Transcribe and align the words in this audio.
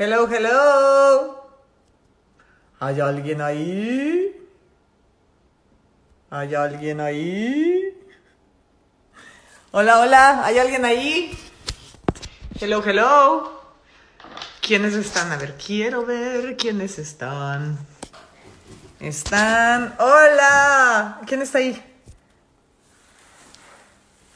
Hello, 0.00 0.28
hello. 0.28 1.42
¿Hay 2.78 3.00
alguien 3.00 3.40
ahí? 3.40 4.48
¿Hay 6.30 6.54
alguien 6.54 7.00
ahí? 7.00 7.98
Hola, 9.72 9.98
hola, 9.98 10.46
¿hay 10.46 10.56
alguien 10.56 10.84
ahí? 10.84 11.36
Hello, 12.60 12.80
hello. 12.86 13.60
¿Quiénes 14.60 14.94
están? 14.94 15.32
A 15.32 15.36
ver, 15.36 15.56
quiero 15.56 16.06
ver 16.06 16.56
quiénes 16.56 17.00
están. 17.00 17.76
Están. 19.00 19.96
¡Hola! 19.98 21.22
¿Quién 21.26 21.42
está 21.42 21.58
ahí? 21.58 21.82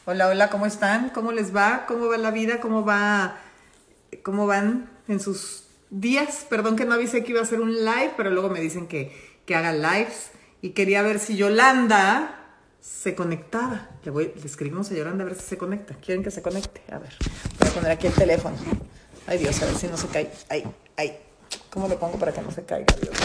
Hola, 0.06 0.26
hola, 0.26 0.50
¿cómo 0.50 0.66
están? 0.66 1.10
¿Cómo 1.10 1.30
les 1.30 1.54
va? 1.54 1.86
¿Cómo 1.86 2.08
va 2.08 2.18
la 2.18 2.32
vida? 2.32 2.58
¿Cómo 2.60 2.84
va? 2.84 3.36
¿Cómo 4.24 4.48
van 4.48 4.91
en 5.08 5.20
sus 5.20 5.64
días? 5.90 6.46
Perdón 6.48 6.76
que 6.76 6.84
no 6.84 6.94
avisé 6.94 7.24
que 7.24 7.32
iba 7.32 7.40
a 7.40 7.44
hacer 7.44 7.60
un 7.60 7.84
live, 7.84 8.14
pero 8.16 8.30
luego 8.30 8.48
me 8.48 8.60
dicen 8.60 8.86
que, 8.86 9.12
que 9.46 9.54
haga 9.54 9.72
lives. 9.72 10.30
Y 10.60 10.70
quería 10.70 11.02
ver 11.02 11.18
si 11.18 11.36
Yolanda 11.36 12.38
se 12.80 13.14
conectaba. 13.14 13.88
Le, 14.04 14.10
voy, 14.10 14.32
le 14.34 14.46
escribimos 14.46 14.90
a 14.90 14.94
Yolanda 14.94 15.24
a 15.24 15.26
ver 15.26 15.36
si 15.36 15.42
se 15.42 15.58
conecta. 15.58 15.94
¿Quieren 15.94 16.22
que 16.22 16.30
se 16.30 16.42
conecte? 16.42 16.82
A 16.92 16.98
ver, 16.98 17.14
voy 17.58 17.68
a 17.68 17.72
poner 17.72 17.90
aquí 17.92 18.06
el 18.06 18.14
teléfono. 18.14 18.56
Ay 19.26 19.38
Dios, 19.38 19.60
a 19.62 19.66
ver 19.66 19.74
si 19.76 19.86
no 19.86 19.96
se 19.96 20.08
cae. 20.08 20.30
Ay, 20.48 20.64
ay. 20.96 21.18
¿Cómo 21.70 21.88
lo 21.88 21.98
pongo 21.98 22.18
para 22.18 22.32
que 22.32 22.42
no 22.42 22.50
se 22.50 22.64
caiga? 22.64 22.94
Dios? 23.00 23.16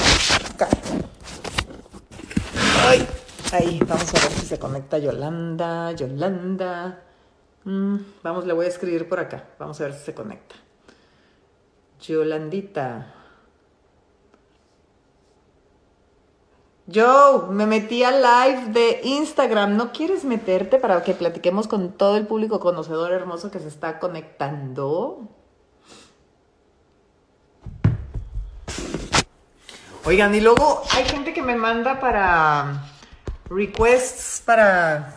Ay. 2.86 3.08
Ahí, 3.54 3.80
vamos 3.88 4.14
a 4.14 4.20
ver 4.20 4.32
si 4.40 4.46
se 4.46 4.60
conecta 4.60 4.98
Yolanda, 4.98 5.94
Yolanda. 5.94 7.02
Mm, 7.64 7.98
vamos, 8.22 8.46
le 8.46 8.52
voy 8.52 8.66
a 8.66 8.70
escribir 8.70 9.08
por 9.08 9.20
acá. 9.20 9.46
Vamos 9.58 9.80
a 9.80 9.86
ver 9.86 9.94
si 9.94 10.04
se 10.04 10.14
conecta. 10.14 10.56
Yolandita. 12.00 13.14
Joe, 16.94 17.50
me 17.52 17.66
metí 17.66 18.04
al 18.04 18.22
live 18.22 18.72
de 18.72 19.02
Instagram. 19.04 19.76
¿No 19.76 19.92
quieres 19.92 20.24
meterte 20.24 20.80
para 20.80 21.04
que 21.04 21.14
platiquemos 21.14 21.68
con 21.68 21.92
todo 21.92 22.16
el 22.16 22.26
público 22.26 22.62
conocedor 22.62 23.12
hermoso 23.12 23.52
que 23.52 23.60
se 23.60 23.68
está 23.68 24.00
conectando? 24.00 25.28
Oigan, 30.06 30.34
y 30.34 30.40
luego 30.40 30.82
hay 30.94 31.04
gente 31.04 31.34
que 31.34 31.42
me 31.42 31.58
manda 31.58 32.00
para 32.00 32.86
requests 33.50 34.42
para, 34.46 35.14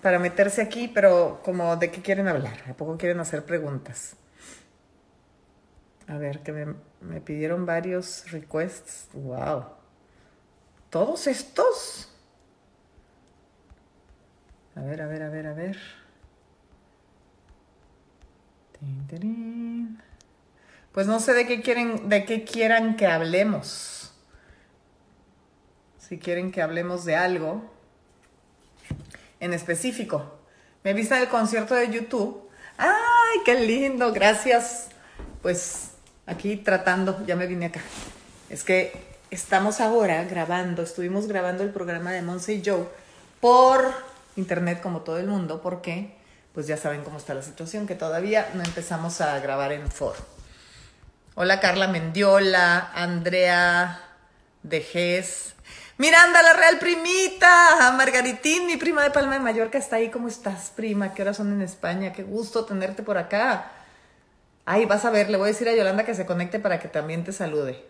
para 0.00 0.18
meterse 0.18 0.62
aquí, 0.62 0.88
pero 0.88 1.40
como 1.44 1.76
de 1.76 1.90
qué 1.90 2.00
quieren 2.00 2.28
hablar, 2.28 2.56
¿a 2.70 2.72
poco 2.72 2.96
quieren 2.96 3.20
hacer 3.20 3.44
preguntas? 3.44 4.16
A 6.06 6.18
ver, 6.18 6.40
que 6.40 6.52
me, 6.52 6.74
me 7.00 7.20
pidieron 7.20 7.66
varios 7.66 8.30
requests. 8.30 9.08
Wow. 9.14 9.64
¿Todos 10.90 11.26
estos? 11.26 12.08
A 14.76 14.82
ver, 14.82 15.02
a 15.02 15.06
ver, 15.06 15.22
a 15.22 15.28
ver, 15.28 15.46
a 15.46 15.54
ver. 15.54 15.78
Pues 20.92 21.06
no 21.06 21.20
sé 21.20 21.32
de 21.32 21.46
qué 21.46 21.62
quieren, 21.62 22.08
de 22.08 22.24
qué 22.24 22.44
quieran 22.44 22.96
que 22.96 23.06
hablemos. 23.06 24.14
Si 25.98 26.18
quieren 26.18 26.52
que 26.52 26.62
hablemos 26.62 27.04
de 27.04 27.16
algo 27.16 27.72
en 29.40 29.52
específico. 29.52 30.38
Me 30.82 30.92
viste 30.92 31.16
el 31.16 31.28
concierto 31.28 31.74
de 31.74 31.90
YouTube. 31.90 32.48
¡Ay, 32.76 33.38
qué 33.44 33.60
lindo! 33.60 34.12
Gracias. 34.12 34.88
Pues 35.42 35.93
aquí 36.26 36.56
tratando, 36.56 37.24
ya 37.26 37.36
me 37.36 37.46
vine 37.46 37.66
acá. 37.66 37.80
Es 38.48 38.64
que 38.64 38.92
estamos 39.30 39.80
ahora 39.80 40.24
grabando, 40.24 40.82
estuvimos 40.82 41.26
grabando 41.26 41.62
el 41.62 41.70
programa 41.70 42.12
de 42.12 42.22
Monse 42.22 42.54
y 42.54 42.62
Joe 42.64 42.86
por 43.40 43.92
internet 44.36 44.80
como 44.80 45.00
todo 45.00 45.18
el 45.18 45.26
mundo, 45.26 45.60
porque 45.62 46.16
pues 46.52 46.66
ya 46.66 46.76
saben 46.76 47.02
cómo 47.02 47.18
está 47.18 47.34
la 47.34 47.42
situación, 47.42 47.86
que 47.86 47.94
todavía 47.94 48.50
no 48.54 48.62
empezamos 48.62 49.20
a 49.20 49.38
grabar 49.40 49.72
en 49.72 49.90
foro. 49.90 50.18
Hola 51.34 51.58
Carla 51.58 51.88
Mendiola, 51.88 52.92
Andrea 52.94 54.00
Dejes, 54.62 55.54
Miranda 55.96 56.42
la 56.42 56.54
Real 56.54 56.78
Primita, 56.78 57.92
Margaritín, 57.96 58.66
mi 58.66 58.76
prima 58.76 59.02
de 59.02 59.10
Palma 59.10 59.34
de 59.34 59.40
Mallorca 59.40 59.78
está 59.78 59.96
ahí. 59.96 60.10
¿Cómo 60.10 60.26
estás, 60.26 60.72
prima? 60.74 61.14
¿Qué 61.14 61.22
horas 61.22 61.36
son 61.36 61.52
en 61.52 61.62
España? 61.62 62.12
Qué 62.12 62.24
gusto 62.24 62.64
tenerte 62.64 63.02
por 63.02 63.16
acá. 63.16 63.70
Ay, 64.66 64.86
vas 64.86 65.04
a 65.04 65.10
ver, 65.10 65.28
le 65.28 65.36
voy 65.36 65.48
a 65.48 65.52
decir 65.52 65.68
a 65.68 65.74
Yolanda 65.74 66.04
que 66.04 66.14
se 66.14 66.24
conecte 66.24 66.58
para 66.58 66.80
que 66.80 66.88
también 66.88 67.22
te 67.22 67.32
salude. 67.32 67.84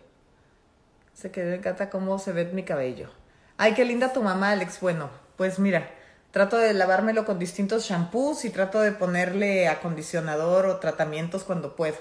Se 1.13 1.31
quedó 1.31 1.53
encanta 1.53 1.89
cómo 1.89 2.19
se 2.19 2.33
ve 2.33 2.45
mi 2.45 2.63
cabello. 2.63 3.09
Ay, 3.57 3.73
qué 3.73 3.85
linda 3.85 4.11
tu 4.11 4.21
mamá, 4.21 4.51
Alex. 4.51 4.81
Bueno, 4.81 5.09
pues 5.37 5.59
mira, 5.59 5.89
trato 6.31 6.57
de 6.57 6.73
lavármelo 6.73 7.23
con 7.23 7.39
distintos 7.39 7.85
shampoos 7.85 8.43
y 8.43 8.49
trato 8.49 8.81
de 8.81 8.91
ponerle 8.91 9.69
acondicionador 9.69 10.65
o 10.65 10.79
tratamientos 10.79 11.45
cuando 11.45 11.77
puedo. 11.77 11.97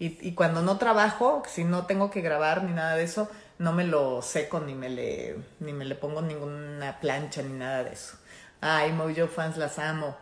Y, 0.00 0.18
y 0.20 0.34
cuando 0.34 0.60
no 0.62 0.76
trabajo, 0.78 1.44
si 1.46 1.62
no 1.62 1.86
tengo 1.86 2.10
que 2.10 2.20
grabar 2.20 2.64
ni 2.64 2.72
nada 2.72 2.96
de 2.96 3.04
eso, 3.04 3.30
no 3.58 3.72
me 3.72 3.84
lo 3.84 4.20
seco 4.22 4.58
ni 4.58 4.74
me 4.74 4.88
le, 4.88 5.36
ni 5.60 5.72
me 5.72 5.84
le 5.84 5.94
pongo 5.94 6.20
ninguna 6.20 6.98
plancha 7.00 7.42
ni 7.42 7.52
nada 7.52 7.84
de 7.84 7.92
eso. 7.92 8.18
Ay, 8.60 8.92
Mojo 8.92 9.28
fans, 9.28 9.56
las 9.56 9.78
amo. 9.78 10.16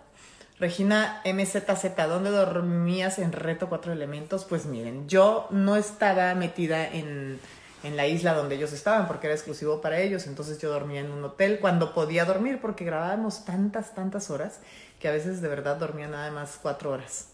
Regina 0.65 1.21
MZZ, 1.27 1.95
¿dónde 2.09 2.31
dormías 2.31 3.19
en 3.19 3.33
Reto 3.33 3.69
Cuatro 3.69 3.93
Elementos? 3.93 4.47
Pues 4.47 4.65
miren, 4.65 5.07
yo 5.11 5.47
no 5.51 5.77
estaba 5.77 6.35
metida 6.35 6.89
en, 6.89 7.39
en 7.83 7.97
la 7.99 8.07
isla 8.07 8.33
donde 8.33 8.55
ellos 8.55 8.73
estaban 8.73 9.07
porque 9.07 9.27
era 9.27 9.37
exclusivo 9.37 9.83
para 9.83 10.01
ellos, 10.01 10.27
entonces 10.27 10.59
yo 10.59 10.71
dormía 10.71 11.01
en 11.01 11.11
un 11.11 11.23
hotel 11.23 11.59
cuando 11.61 11.93
podía 11.93 12.25
dormir 12.25 12.61
porque 12.63 12.87
grabábamos 12.87 13.45
tantas, 13.45 13.95
tantas 13.95 14.31
horas 14.31 14.61
que 15.01 15.07
a 15.07 15.11
veces 15.11 15.43
de 15.43 15.49
verdad 15.49 15.77
dormía 15.77 16.09
nada 16.09 16.31
más 16.31 16.59
cuatro 16.63 16.93
horas. 16.93 17.27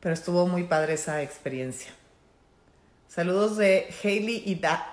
Pero 0.00 0.12
estuvo 0.12 0.48
muy 0.48 0.64
padre 0.64 0.94
esa 0.94 1.22
experiencia. 1.22 1.92
Saludos 3.06 3.56
de 3.56 3.86
Hailey 4.02 4.42
y 4.44 4.56
da 4.56 4.90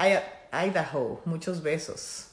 Idaho. 0.51 1.19
Muchos 1.25 1.63
besos. 1.63 2.27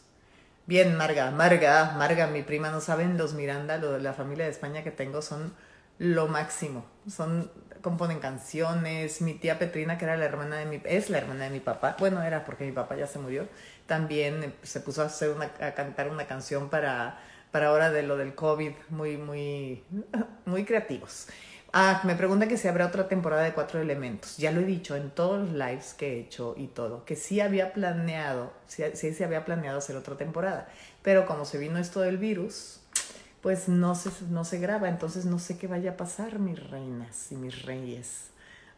Bien, 0.71 0.97
Marga, 0.97 1.33
Marga, 1.33 1.97
Marga, 1.99 2.29
mi 2.29 2.43
prima, 2.45 2.71
no 2.71 2.81
saben 2.81 3.19
los 3.19 3.35
Miranda, 3.35 3.77
lo 3.79 3.91
de 3.91 3.99
la 3.99 4.13
familia 4.13 4.45
de 4.45 4.53
España 4.53 4.85
que 4.85 4.93
tengo 4.93 5.21
son 5.21 5.53
lo 5.99 6.29
máximo. 6.29 6.87
Son, 7.09 7.51
componen 7.83 8.21
canciones. 8.21 9.21
Mi 9.21 9.35
tía 9.35 9.59
Petrina, 9.59 9.99
que 9.99 10.05
era 10.05 10.17
la 10.17 10.27
hermana 10.27 10.59
de 10.59 10.67
mi, 10.67 10.81
es 10.85 11.11
la 11.11 11.19
hermana 11.19 11.43
de 11.43 11.51
mi 11.51 11.59
papá. 11.59 11.97
Bueno, 11.99 12.23
era 12.23 12.45
porque 12.45 12.65
mi 12.67 12.71
papá 12.71 12.95
ya 12.95 13.09
se 13.09 13.19
murió. 13.19 13.49
También 13.87 14.55
se 14.63 14.79
puso 14.79 15.03
a 15.03 15.07
hacer 15.07 15.31
una, 15.31 15.47
a 15.61 15.75
cantar 15.75 16.09
una 16.09 16.29
canción 16.29 16.71
para, 16.71 17.19
para 17.51 17.67
ahora 17.67 17.91
de 17.91 18.05
lo 18.05 18.17
del 18.17 18.37
COVID. 18.37 18.71
Muy, 18.91 19.17
muy, 19.17 19.83
muy 20.45 20.65
creativos. 20.65 21.27
Ah, 21.73 22.01
me 22.05 22.17
pregunta 22.17 22.49
que 22.49 22.57
si 22.57 22.67
habrá 22.67 22.87
otra 22.87 23.07
temporada 23.07 23.45
de 23.45 23.53
Cuatro 23.53 23.81
Elementos. 23.81 24.37
Ya 24.39 24.51
lo 24.51 24.61
he 24.61 24.65
dicho 24.65 24.97
en 24.97 25.11
todos 25.11 25.39
los 25.41 25.53
lives 25.53 25.95
que 25.95 26.15
he 26.15 26.21
hecho 26.21 26.55
y 26.57 26.67
todo, 26.67 27.05
que 27.05 27.15
sí 27.15 27.41
había 27.41 27.73
planeado, 27.73 28.53
sí, 28.67 29.15
se 29.15 29.25
había 29.25 29.45
planeado 29.45 29.79
hacer 29.79 29.97
otra 29.97 30.17
temporada. 30.17 30.69
Pero 31.03 31.27
como 31.27 31.45
se 31.45 31.59
vino 31.59 31.79
esto 31.79 32.01
del 32.01 32.19
virus, 32.19 32.81
pues 33.41 33.69
no 33.69 33.95
se, 33.95 34.11
no 34.31 34.45
se 34.45 34.59
graba. 34.59 34.89
Entonces 34.89 35.27
no 35.27 35.39
sé 35.39 35.59
qué 35.59 35.69
vaya 35.69 35.93
a 35.93 35.97
pasar, 35.97 36.41
mis 36.41 36.59
reinas 36.71 37.31
y 37.31 37.37
mis 37.37 37.63
reyes. 37.63 38.31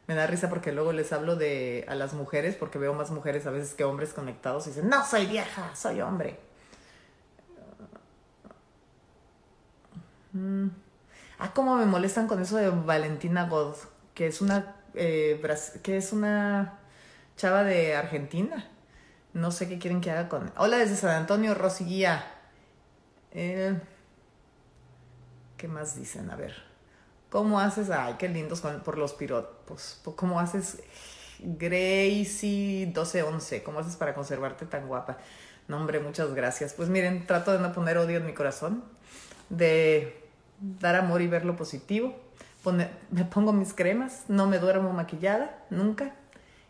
Me 0.07 0.15
da 0.15 0.27
risa 0.27 0.51
porque 0.51 0.73
luego 0.73 0.93
les 0.93 1.13
hablo 1.13 1.37
de 1.37 1.87
a 1.89 1.95
las 1.95 2.13
mujeres, 2.13 2.57
porque 2.57 2.79
veo 2.79 2.93
más 2.93 3.11
mujeres 3.11 3.47
a 3.47 3.51
veces 3.51 3.73
que 3.75 3.85
hombres 3.85 4.13
conectados 4.13 4.67
y 4.67 4.71
dicen, 4.71 4.89
no 4.89 5.05
soy 5.07 5.27
vieja, 5.27 5.75
soy 5.75 6.03
hombre. 6.03 6.39
Mm. 10.35 10.82
Ah, 11.45 11.51
cómo 11.53 11.75
me 11.75 11.87
molestan 11.87 12.29
con 12.29 12.41
eso 12.41 12.57
de 12.57 12.71
Valentina 12.71 13.49
God, 13.49 13.75
que 14.15 14.29
es 14.29 14.41
una 14.41 14.77
eh, 14.95 15.43
que 15.83 15.97
es 15.97 16.13
una 16.13 16.79
chava 17.37 17.65
de 17.65 17.97
Argentina. 17.97 18.71
No 19.35 19.51
sé 19.51 19.69
qué 19.69 19.81
quieren 19.81 20.01
que 20.01 20.13
haga 20.13 20.29
con. 20.29 20.53
Hola 20.57 20.77
desde 20.77 20.95
San 20.95 21.11
Antonio, 21.11 21.55
Rosy 21.55 21.85
Guía. 21.85 22.25
Eh, 23.33 23.77
¿Qué 25.57 25.67
más 25.67 25.97
dicen? 25.97 26.31
A 26.31 26.37
ver. 26.37 26.55
¿Cómo 27.29 27.59
haces? 27.59 27.91
Ay, 27.91 28.15
qué 28.21 28.29
lindos 28.29 28.61
por 28.61 28.97
los 28.97 29.13
piropos. 29.13 30.01
¿Cómo 30.15 30.39
haces 30.39 30.81
Gracie 31.41 32.87
1211? 32.87 33.65
¿Cómo 33.65 33.81
haces 33.81 33.97
para 33.97 34.15
conservarte 34.15 34.65
tan 34.67 34.87
guapa? 34.87 35.19
No, 35.67 35.79
hombre, 35.79 35.99
muchas 35.99 36.35
gracias. 36.35 36.73
Pues 36.75 36.89
miren, 36.89 37.27
trato 37.27 37.53
de 37.53 37.59
no 37.59 37.73
poner 37.73 37.99
odio 37.99 38.19
en 38.19 38.27
mi 38.27 38.33
corazón. 38.33 38.85
De 39.49 40.22
dar 40.63 40.97
amor 40.97 41.23
y 41.23 41.27
ver 41.27 41.45
lo 41.45 41.57
positivo. 41.57 42.15
me 43.11 43.25
pongo 43.25 43.53
mis 43.53 43.75
cremas, 43.75 44.25
no 44.29 44.47
me 44.47 44.59
duermo 44.59 44.93
maquillada, 44.93 45.65
nunca. 45.71 46.15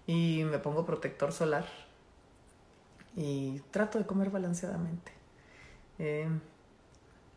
Y 0.06 0.44
me 0.50 0.58
pongo 0.58 0.84
protector 0.84 1.32
solar. 1.32 1.66
Y 3.14 3.60
trato 3.70 3.98
de 3.98 4.06
comer 4.06 4.30
balanceadamente. 4.30 5.12
Eh, 5.98 6.28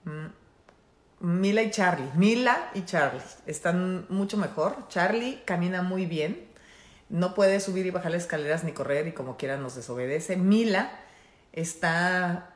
mm, 0.06 0.28
Mila 1.20 1.62
y 1.64 1.72
Charlie. 1.72 2.10
Mila 2.16 2.72
y 2.74 2.84
Charlie 2.86 3.22
están 3.46 4.06
mucho 4.10 4.38
mejor. 4.38 4.88
Charlie 4.88 5.42
camina 5.46 5.82
muy 5.82 6.06
bien. 6.06 6.48
no 7.08 7.36
puede 7.36 7.60
subir 7.60 7.86
y 7.86 7.92
bajar 7.92 8.12
las 8.12 8.24
escaleras 8.24 8.64
ni 8.64 8.72
correr 8.72 9.08
y 9.08 9.12
como 9.12 9.38
quiera 9.38 9.58
nos 9.58 9.76
desobedece. 9.76 10.38
Mila 10.38 10.92
está 11.54 12.55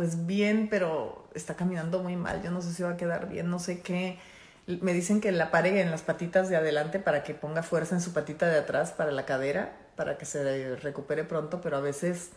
pues 0.00 0.24
bien, 0.24 0.68
pero 0.70 1.28
está 1.34 1.56
caminando 1.56 2.02
muy 2.02 2.16
mal. 2.16 2.42
Yo 2.42 2.50
no 2.50 2.62
sé 2.62 2.72
si 2.72 2.82
va 2.82 2.92
a 2.92 2.96
quedar 2.96 3.28
bien, 3.28 3.50
no 3.50 3.58
sé 3.58 3.82
qué. 3.82 4.18
Me 4.66 4.94
dicen 4.94 5.20
que 5.20 5.30
la 5.30 5.50
pare 5.50 5.78
en 5.82 5.90
las 5.90 6.00
patitas 6.00 6.48
de 6.48 6.56
adelante 6.56 7.00
para 7.00 7.22
que 7.22 7.34
ponga 7.34 7.62
fuerza 7.62 7.96
en 7.96 8.00
su 8.00 8.14
patita 8.14 8.46
de 8.46 8.60
atrás 8.60 8.92
para 8.92 9.10
la 9.10 9.26
cadera, 9.26 9.76
para 9.96 10.16
que 10.16 10.24
se 10.24 10.76
recupere 10.76 11.22
pronto, 11.24 11.60
pero 11.60 11.76
a 11.76 11.80
veces 11.80 12.30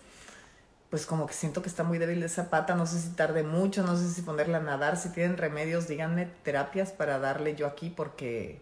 pues 0.89 1.05
como 1.05 1.25
que 1.25 1.33
siento 1.33 1.61
que 1.61 1.69
está 1.69 1.85
muy 1.85 1.99
débil 1.99 2.19
de 2.19 2.25
esa 2.25 2.49
pata, 2.49 2.75
no 2.75 2.85
sé 2.85 2.99
si 2.99 3.11
tarde 3.11 3.43
mucho, 3.43 3.81
no 3.83 3.95
sé 3.95 4.09
si 4.09 4.23
ponerla 4.23 4.57
a 4.57 4.61
nadar, 4.61 4.97
si 4.97 5.07
tienen 5.13 5.37
remedios, 5.37 5.87
díganme 5.87 6.25
terapias 6.43 6.91
para 6.91 7.17
darle 7.17 7.55
yo 7.55 7.65
aquí 7.65 7.89
porque 7.89 8.59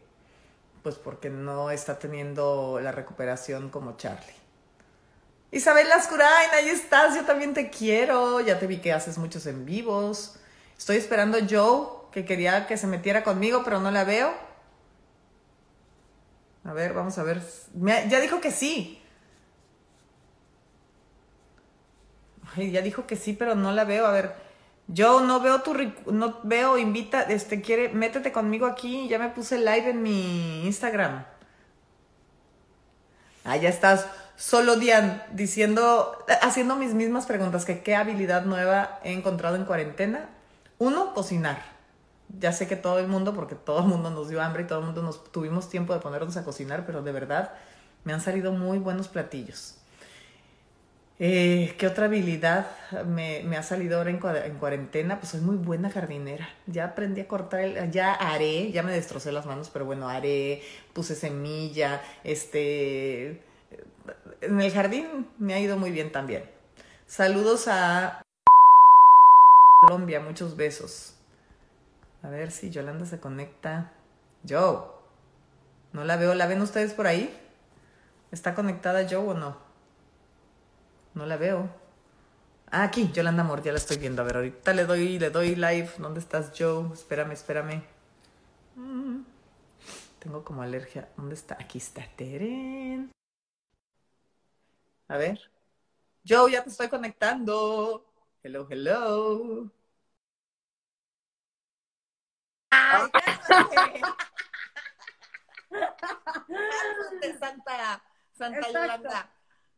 pues 0.84 0.98
porque 0.98 1.32
no 1.32 1.72
está 1.72 1.98
teniendo 1.98 2.80
la 2.84 2.92
recuperación 2.92 3.72
como 3.72 3.98
Charlie. 3.98 4.41
Isabel 5.52 5.90
Lascurain, 5.90 6.50
ahí 6.54 6.70
estás, 6.70 7.14
yo 7.14 7.26
también 7.26 7.54
te 7.54 7.70
quiero, 7.70 8.40
ya 8.40 8.58
te 8.58 8.68
vi 8.68 8.78
que 8.78 8.94
haces 8.94 9.18
muchos 9.18 9.46
en 9.48 9.66
vivos. 9.66 10.38
Estoy 10.78 10.96
esperando 10.96 11.38
a 11.38 11.42
Joe, 11.48 11.88
que 12.12 12.24
quería 12.24 12.68
que 12.68 12.78
se 12.78 12.88
metiera 12.88 13.24
conmigo, 13.24 13.62
pero 13.64 13.82
no 13.82 13.92
la 13.92 14.06
veo. 14.06 14.34
A 16.64 16.74
ver, 16.74 16.94
vamos 16.94 17.18
a 17.18 17.24
ver. 17.24 17.42
ya 17.74 18.20
dijo 18.22 18.40
que 18.40 18.52
sí. 18.52 19.02
Ay, 22.56 22.72
ya 22.72 22.82
dijo 22.82 23.06
que 23.08 23.16
sí, 23.16 23.34
pero 23.34 23.56
no 23.56 23.72
la 23.72 23.84
veo. 23.84 24.06
A 24.06 24.12
ver, 24.12 24.36
yo 24.88 25.22
no 25.22 25.40
veo 25.40 25.62
tu, 25.62 25.74
no 26.12 26.40
veo, 26.44 26.78
invita, 26.78 27.24
este, 27.24 27.62
quiere, 27.62 27.90
métete 27.90 28.32
conmigo 28.32 28.66
aquí. 28.66 29.08
Ya 29.08 29.20
me 29.20 29.30
puse 29.30 29.58
live 29.58 29.90
en 29.90 30.02
mi 30.04 30.66
Instagram. 30.66 31.26
Ah, 33.44 33.58
ya 33.58 33.70
estás. 33.70 34.06
Solo 34.42 34.76
Dian, 34.76 35.22
diciendo, 35.34 36.18
haciendo 36.42 36.76
mis 36.76 36.96
mismas 36.96 37.28
preguntas, 37.28 37.64
que 37.64 37.84
qué 37.84 37.96
habilidad 37.96 38.44
nueva 38.44 39.00
he 39.04 39.14
encontrado 39.14 39.56
en 39.56 39.66
cuarentena. 39.66 40.32
Uno, 40.80 41.14
cocinar. 41.14 41.62
Ya 42.40 42.52
sé 42.52 42.68
que 42.68 42.76
todo 42.76 42.98
el 42.98 43.08
mundo, 43.08 43.36
porque 43.36 43.54
todo 43.54 43.82
el 43.82 43.86
mundo 43.86 44.10
nos 44.10 44.30
dio 44.30 44.42
hambre 44.42 44.64
y 44.64 44.66
todo 44.66 44.80
el 44.80 44.86
mundo 44.86 45.04
nos 45.04 45.32
tuvimos 45.32 45.70
tiempo 45.70 45.94
de 45.94 46.00
ponernos 46.00 46.38
a 46.38 46.44
cocinar, 46.44 46.88
pero 46.88 47.04
de 47.04 47.12
verdad 47.12 47.54
me 48.04 48.14
han 48.14 48.20
salido 48.20 48.52
muy 48.52 48.80
buenos 48.80 49.10
platillos. 49.10 49.76
Eh, 51.20 51.76
¿Qué 51.78 51.86
otra 51.86 52.06
habilidad 52.06 52.66
me, 53.06 53.46
ha 53.56 53.62
salido 53.62 54.00
ahora 54.00 54.10
en, 54.10 54.58
cuarentena? 54.58 55.20
Pues 55.20 55.34
soy 55.34 55.42
muy 55.42 55.58
buena 55.58 55.92
jardinera. 55.92 56.50
Ya 56.66 56.86
aprendí 56.86 57.22
a 57.22 57.28
cortar, 57.28 57.92
ya 57.92 58.12
haré, 58.16 58.72
ya 58.72 58.82
me 58.82 58.92
destrocé 58.92 59.32
las 59.32 59.46
manos, 59.46 59.70
pero 59.72 59.86
bueno, 59.86 60.10
haré, 60.10 60.64
puse 60.94 61.14
semilla, 61.14 62.02
este... 62.24 63.51
En 64.42 64.60
el 64.60 64.72
jardín 64.72 65.30
me 65.38 65.54
ha 65.54 65.60
ido 65.60 65.78
muy 65.78 65.92
bien 65.92 66.12
también. 66.12 66.50
Saludos 67.08 67.68
a 67.68 68.22
Colombia, 69.82 70.20
muchos 70.20 70.56
besos. 70.56 71.16
A 72.24 72.30
ver 72.30 72.52
si 72.52 72.70
Yolanda 72.70 73.06
se 73.06 73.20
conecta. 73.20 73.92
Joe. 74.48 74.80
No 75.94 76.06
la 76.06 76.18
veo, 76.18 76.34
¿la 76.34 76.48
ven 76.48 76.62
ustedes 76.62 76.94
por 76.94 77.08
ahí? 77.08 77.36
¿Está 78.32 78.56
conectada 78.56 79.08
Joe 79.10 79.30
o 79.30 79.34
no? 79.34 79.58
No 81.14 81.26
la 81.26 81.38
veo. 81.38 81.70
Ah, 82.72 82.84
aquí, 82.84 83.12
Yolanda 83.12 83.44
Amor, 83.44 83.62
ya 83.62 83.74
la 83.74 83.78
estoy 83.78 83.98
viendo. 83.98 84.22
A 84.22 84.26
ver, 84.26 84.38
ahorita 84.38 84.74
le 84.74 84.86
doy, 84.86 85.20
le 85.20 85.30
doy 85.30 85.56
live. 85.56 85.90
¿Dónde 85.98 86.22
estás, 86.22 86.54
Joe? 86.58 86.94
Espérame, 86.94 87.34
espérame. 87.34 87.84
Mm. 88.78 89.24
Tengo 90.20 90.46
como 90.46 90.62
alergia. 90.62 91.10
¿Dónde 91.18 91.36
está? 91.36 91.58
Aquí 91.60 91.80
está 91.80 92.08
Teren. 92.16 93.12
A 95.12 95.18
ver. 95.18 95.52
Joe, 96.26 96.50
ya 96.50 96.64
te 96.64 96.70
estoy 96.70 96.88
conectando. 96.88 98.06
Hello, 98.42 98.66
hello. 98.70 99.70
¡Ay, 102.70 103.12
Santa, 107.38 108.02
Santa 108.32 108.72
Yolanda. 108.72 109.30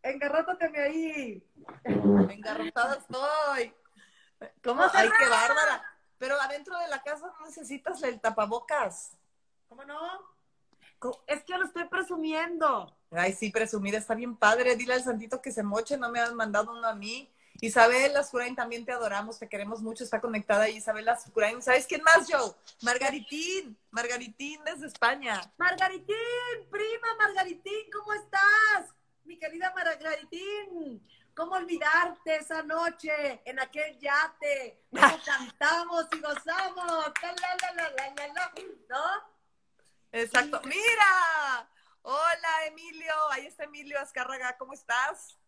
Engarrótate 0.03 0.79
ahí. 0.79 1.43
Engarrotada 2.29 2.97
estoy. 2.97 3.73
¿Cómo? 4.63 4.83
Ay, 4.93 5.09
qué 5.17 5.29
bárbara. 5.29 5.83
Pero 6.19 6.39
adentro 6.39 6.77
de 6.77 6.89
la 6.89 7.01
casa 7.01 7.33
no 7.39 7.45
necesitas 7.47 8.03
el 8.03 8.21
tapabocas. 8.21 9.17
¿Cómo 9.67 9.83
no? 9.83 10.32
Es 11.27 11.43
que 11.43 11.57
lo 11.57 11.65
estoy 11.65 11.85
presumiendo. 11.85 12.95
Ay, 13.11 13.33
sí, 13.33 13.49
presumida, 13.49 13.97
está 13.97 14.15
bien 14.15 14.35
padre. 14.35 14.75
Dile 14.75 14.93
al 14.93 15.03
santito 15.03 15.41
que 15.41 15.51
se 15.51 15.63
moche, 15.63 15.97
no 15.97 16.09
me 16.09 16.19
han 16.19 16.35
mandado 16.35 16.71
uno 16.71 16.87
a 16.87 16.95
mí. 16.95 17.29
Isabel 17.61 18.17
Ascurain, 18.17 18.55
también 18.55 18.83
te 18.83 18.91
adoramos, 18.91 19.37
te 19.39 19.47
queremos 19.47 19.81
mucho, 19.81 20.03
está 20.03 20.19
conectada 20.19 20.63
ahí 20.63 20.77
Isabel 20.77 21.07
Ascurain. 21.07 21.61
¿Sabes 21.61 21.85
quién 21.85 22.01
más, 22.03 22.27
Joe? 22.29 22.51
Margaritín, 22.81 23.77
Margaritín 23.91 24.63
desde 24.65 24.87
España. 24.87 25.39
Margaritín, 25.57 26.15
prima 26.71 27.07
Margaritín, 27.19 27.91
¿cómo 27.91 28.11
estás? 28.13 28.93
mi 29.25 29.37
querida 29.37 29.73
Margaritín, 29.75 31.01
¿cómo 31.35 31.55
olvidarte 31.55 32.35
esa 32.35 32.61
noche 32.63 33.41
en 33.45 33.59
aquel 33.59 33.97
yate? 33.99 34.83
¿Cómo 34.91 35.19
cantamos 35.25 36.07
y 36.11 36.19
gozamos? 36.19 37.13
¿No? 38.89 39.32
Exacto. 40.13 40.61
Mira, 40.65 41.69
hola 42.03 42.65
Emilio, 42.67 43.13
ahí 43.31 43.47
está 43.47 43.63
Emilio 43.63 43.99
Azcárraga, 43.99 44.55
¿cómo 44.57 44.73
estás? 44.73 45.39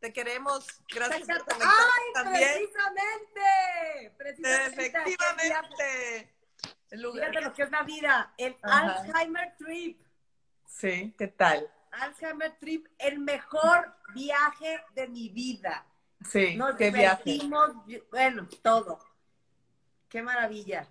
Te 0.00 0.12
queremos. 0.12 0.66
Gracias 0.92 1.26
por 1.26 1.54
¡Ay, 1.60 2.24
precisamente! 2.24 4.14
Precisamente. 4.18 4.66
Efectivamente. 4.66 6.34
Fíjate 6.90 7.40
lo 7.40 7.52
que 7.52 7.62
es 7.62 7.70
la 7.70 7.82
vida, 7.84 8.34
el 8.36 8.56
Alzheimer 8.62 9.56
Trip. 9.56 10.04
Sí, 10.66 11.14
¿qué 11.16 11.28
tal? 11.28 11.72
Alzheimer 11.92 12.58
Trip, 12.58 12.88
el 12.98 13.20
mejor 13.20 13.96
viaje 14.12 14.84
de 14.94 15.06
mi 15.06 15.28
vida. 15.28 15.86
Sí, 16.28 16.58
qué 16.76 16.90
viaje. 16.90 17.38
Bueno, 18.10 18.48
todo. 18.60 18.98
Qué 20.08 20.20
maravilla. 20.20 20.88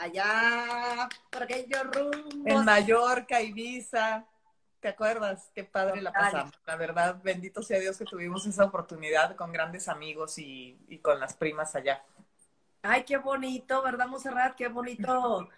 Allá, 0.00 1.08
por 1.30 1.42
aquellos 1.42 1.82
rumbos. 1.84 2.46
En 2.46 2.64
Mallorca, 2.64 3.40
Ibiza. 3.40 4.24
¿Te 4.80 4.88
acuerdas? 4.88 5.50
Qué 5.54 5.64
padre 5.64 6.00
la 6.00 6.10
pasamos. 6.10 6.52
La 6.66 6.76
verdad, 6.76 7.20
bendito 7.22 7.62
sea 7.62 7.78
Dios 7.78 7.98
que 7.98 8.04
tuvimos 8.06 8.46
esa 8.46 8.64
oportunidad 8.64 9.36
con 9.36 9.52
grandes 9.52 9.88
amigos 9.88 10.38
y, 10.38 10.78
y 10.88 10.98
con 10.98 11.20
las 11.20 11.34
primas 11.34 11.74
allá. 11.74 12.02
Ay, 12.82 13.04
qué 13.04 13.18
bonito, 13.18 13.82
¿verdad, 13.82 14.06
Monserrat? 14.06 14.56
Qué 14.56 14.68
bonito. 14.68 15.48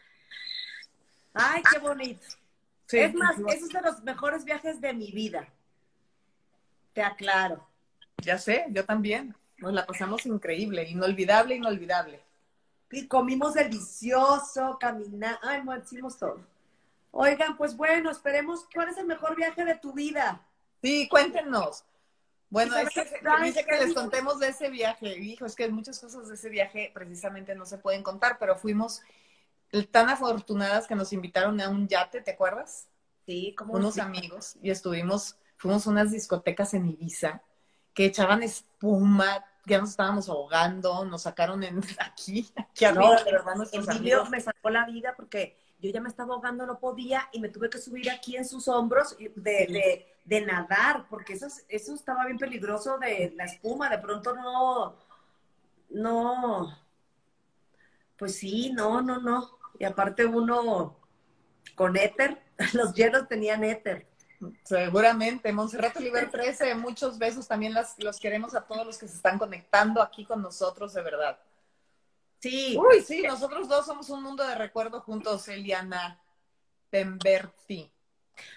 Ay, 1.34 1.62
qué 1.70 1.78
bonito 1.78 2.26
es 2.98 3.14
más, 3.14 3.36
es 3.48 3.68
de 3.68 3.80
los 3.80 4.02
mejores 4.02 4.44
viajes 4.44 4.80
de 4.80 4.92
mi 4.92 5.10
vida. 5.10 5.48
Te 6.92 7.02
aclaro. 7.02 7.66
Ya 8.18 8.38
sé, 8.38 8.66
yo 8.70 8.84
también. 8.84 9.34
Nos 9.58 9.72
la 9.72 9.86
pasamos 9.86 10.26
increíble, 10.26 10.88
inolvidable, 10.88 11.54
inolvidable. 11.54 12.20
Y 12.92 13.08
comimos 13.08 13.54
delicioso, 13.54 14.76
caminamos, 14.78 15.40
ay, 15.42 15.62
no, 15.64 15.76
hicimos 15.76 16.18
todo. 16.18 16.40
Oigan, 17.10 17.56
pues 17.56 17.76
bueno, 17.76 18.10
esperemos, 18.10 18.66
¿cuál 18.72 18.90
es 18.90 18.98
el 18.98 19.06
mejor 19.06 19.34
viaje 19.34 19.64
de 19.64 19.74
tu 19.76 19.92
vida? 19.92 20.46
Sí, 20.82 21.08
cuéntenos. 21.08 21.84
Bueno, 22.50 22.76
es 22.76 22.90
que 22.90 23.02
dice 23.44 23.64
que 23.64 23.84
les 23.84 23.94
contemos 23.94 24.38
de 24.38 24.48
ese 24.48 24.68
viaje. 24.68 25.18
Hijo, 25.18 25.46
es 25.46 25.56
que 25.56 25.68
muchas 25.70 25.98
cosas 25.98 26.28
de 26.28 26.34
ese 26.34 26.50
viaje 26.50 26.90
precisamente 26.92 27.54
no 27.54 27.64
se 27.64 27.78
pueden 27.78 28.02
contar, 28.02 28.36
pero 28.38 28.56
fuimos 28.56 29.00
tan 29.90 30.10
afortunadas 30.10 30.86
que 30.86 30.94
nos 30.94 31.14
invitaron 31.14 31.58
a 31.62 31.70
un 31.70 31.88
yate, 31.88 32.20
¿te 32.20 32.32
acuerdas? 32.32 32.88
Sí, 33.24 33.54
como 33.56 33.74
unos 33.74 33.98
amigos 33.98 34.56
y 34.60 34.70
estuvimos, 34.70 35.38
fuimos 35.56 35.86
a 35.86 35.90
unas 35.90 36.10
discotecas 36.10 36.74
en 36.74 36.90
Ibiza 36.90 37.42
que 37.94 38.04
echaban 38.04 38.42
espuma, 38.42 39.44
ya 39.66 39.78
nos 39.78 39.90
estábamos 39.90 40.28
ahogando, 40.28 41.04
nos 41.04 41.22
sacaron 41.22 41.62
en, 41.62 41.80
aquí, 42.00 42.52
aquí 42.56 42.84
arriba, 42.84 43.16
no, 43.18 43.24
de 43.24 43.32
verdad, 43.32 43.54
nuestros 43.56 44.30
me 44.30 44.40
sacó 44.40 44.70
la 44.70 44.86
vida 44.86 45.14
porque 45.16 45.56
yo 45.80 45.90
ya 45.90 46.00
me 46.00 46.08
estaba 46.08 46.34
ahogando, 46.34 46.64
no 46.64 46.78
podía, 46.78 47.28
y 47.32 47.40
me 47.40 47.48
tuve 47.48 47.68
que 47.68 47.78
subir 47.78 48.10
aquí 48.10 48.36
en 48.36 48.44
sus 48.44 48.68
hombros 48.68 49.16
de, 49.18 49.30
de, 49.34 50.06
de 50.24 50.40
nadar, 50.46 51.06
porque 51.08 51.32
eso, 51.32 51.48
eso 51.68 51.94
estaba 51.94 52.24
bien 52.26 52.38
peligroso 52.38 52.98
de 52.98 53.32
la 53.36 53.44
espuma, 53.44 53.88
de 53.90 53.98
pronto 53.98 54.34
no, 54.34 54.96
no, 55.90 56.78
pues 58.16 58.36
sí, 58.36 58.72
no, 58.72 59.02
no, 59.02 59.18
no. 59.18 59.58
Y 59.78 59.84
aparte 59.84 60.24
uno 60.24 60.96
con 61.74 61.96
éter, 61.96 62.40
los 62.74 62.94
hielos 62.94 63.28
tenían 63.28 63.64
éter. 63.64 64.06
Seguramente, 64.64 65.52
Monserrat 65.52 65.96
Oliver 65.96 66.30
13, 66.30 66.74
muchos 66.74 67.18
besos, 67.18 67.46
también 67.46 67.74
las, 67.74 67.94
los 67.98 68.18
queremos 68.18 68.54
a 68.54 68.62
todos 68.62 68.86
los 68.86 68.98
que 68.98 69.08
se 69.08 69.16
están 69.16 69.38
conectando 69.38 70.02
aquí 70.02 70.24
con 70.24 70.42
nosotros, 70.42 70.94
de 70.94 71.02
verdad. 71.02 71.38
Sí. 72.40 72.76
Uy, 72.76 73.02
sí, 73.02 73.22
nosotros 73.22 73.68
dos 73.68 73.86
somos 73.86 74.10
un 74.10 74.22
mundo 74.22 74.46
de 74.46 74.54
recuerdo 74.56 75.00
juntos, 75.00 75.46
Eliana 75.48 76.20
Pemberti. 76.90 77.90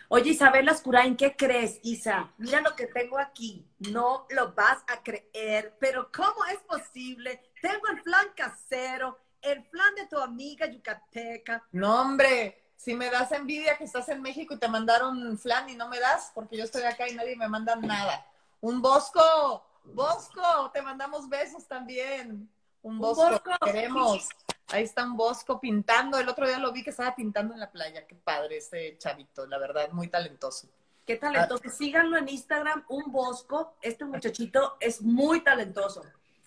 Oye, 0.07 0.31
Isabel 0.31 0.69
Ascurain, 0.69 1.15
¿qué 1.15 1.35
crees, 1.35 1.79
Isa? 1.83 2.31
Mira 2.37 2.61
lo 2.61 2.75
que 2.75 2.87
tengo 2.87 3.17
aquí. 3.17 3.67
No 3.79 4.25
lo 4.29 4.53
vas 4.53 4.83
a 4.87 5.03
creer, 5.03 5.75
pero 5.79 6.09
¿cómo 6.11 6.45
es 6.45 6.59
posible? 6.59 7.51
Tengo 7.61 7.87
el 7.91 8.01
plan 8.01 8.27
casero, 8.35 9.19
el 9.41 9.63
plan 9.65 9.93
de 9.95 10.07
tu 10.07 10.17
amiga 10.17 10.65
yucateca. 10.67 11.63
No, 11.71 12.01
hombre, 12.01 12.64
si 12.85 12.93
me 12.93 13.09
das 13.09 13.31
envidia 13.31 13.79
que 13.79 13.83
estás 13.83 14.07
en 14.09 14.21
México 14.21 14.53
y 14.53 14.59
te 14.59 14.67
mandaron 14.67 15.39
flan 15.39 15.67
y 15.69 15.75
no 15.75 15.89
me 15.89 15.99
das, 15.99 16.31
porque 16.35 16.55
yo 16.55 16.65
estoy 16.65 16.83
acá 16.83 17.09
y 17.09 17.15
nadie 17.15 17.35
me 17.35 17.47
manda 17.47 17.75
nada. 17.75 18.23
Un 18.61 18.79
Bosco, 18.79 19.65
Bosco, 19.85 20.69
te 20.71 20.83
mandamos 20.83 21.27
besos 21.27 21.67
también. 21.67 22.47
Un 22.83 22.99
Bosco, 22.99 23.41
queremos. 23.63 24.29
Ahí 24.67 24.83
está 24.83 25.03
un 25.03 25.17
Bosco 25.17 25.59
pintando. 25.59 26.19
El 26.19 26.29
otro 26.29 26.47
día 26.47 26.59
lo 26.59 26.71
vi 26.71 26.83
que 26.83 26.91
estaba 26.91 27.15
pintando 27.15 27.55
en 27.55 27.59
la 27.59 27.71
playa. 27.71 28.05
Qué 28.05 28.13
padre 28.13 28.57
ese 28.57 28.99
chavito, 28.99 29.47
la 29.47 29.57
verdad, 29.57 29.89
muy 29.89 30.07
talentoso. 30.07 30.67
Qué 31.07 31.15
talentoso. 31.15 31.63
Ah. 31.65 31.71
Síganlo 31.71 32.17
en 32.17 32.29
Instagram, 32.29 32.85
un 32.89 33.11
Bosco. 33.11 33.77
Este 33.81 34.05
muchachito 34.05 34.77
es 34.79 35.01
muy 35.01 35.43
talentoso. 35.43 36.03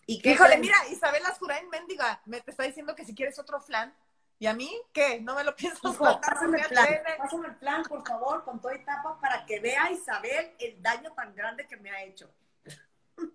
Y 0.07 0.21
Híjole, 0.31 0.59
mira, 0.59 0.77
Isabel 0.89 1.27
Ascurain 1.27 1.69
Mendiga 1.69 2.23
me 2.27 2.41
te 2.41 2.53
está 2.53 2.63
diciendo 2.63 2.95
que 2.95 3.05
si 3.05 3.13
quieres 3.13 3.41
otro 3.41 3.61
flan. 3.61 3.93
¿Y 4.39 4.47
a 4.47 4.55
mí 4.55 4.71
qué? 4.93 5.21
No 5.21 5.35
me 5.35 5.45
lo 5.45 5.55
pienso 5.57 5.93
Pásame 6.21 6.61
el 6.61 6.69
plan, 6.69 6.87
pásame 7.19 7.49
el 7.49 7.57
plan, 7.57 7.83
por 7.83 8.07
favor, 8.07 8.45
con 8.45 8.61
toda 8.61 8.75
etapa, 8.75 9.19
para 9.21 9.45
que 9.45 9.61
vea 9.61 9.91
Isabel 9.91 10.53
el 10.59 10.81
daño 10.81 11.13
tan 11.13 11.35
grande 11.35 11.67
que 11.67 11.77
me 11.77 11.91
ha 11.91 12.05
hecho. 12.05 12.31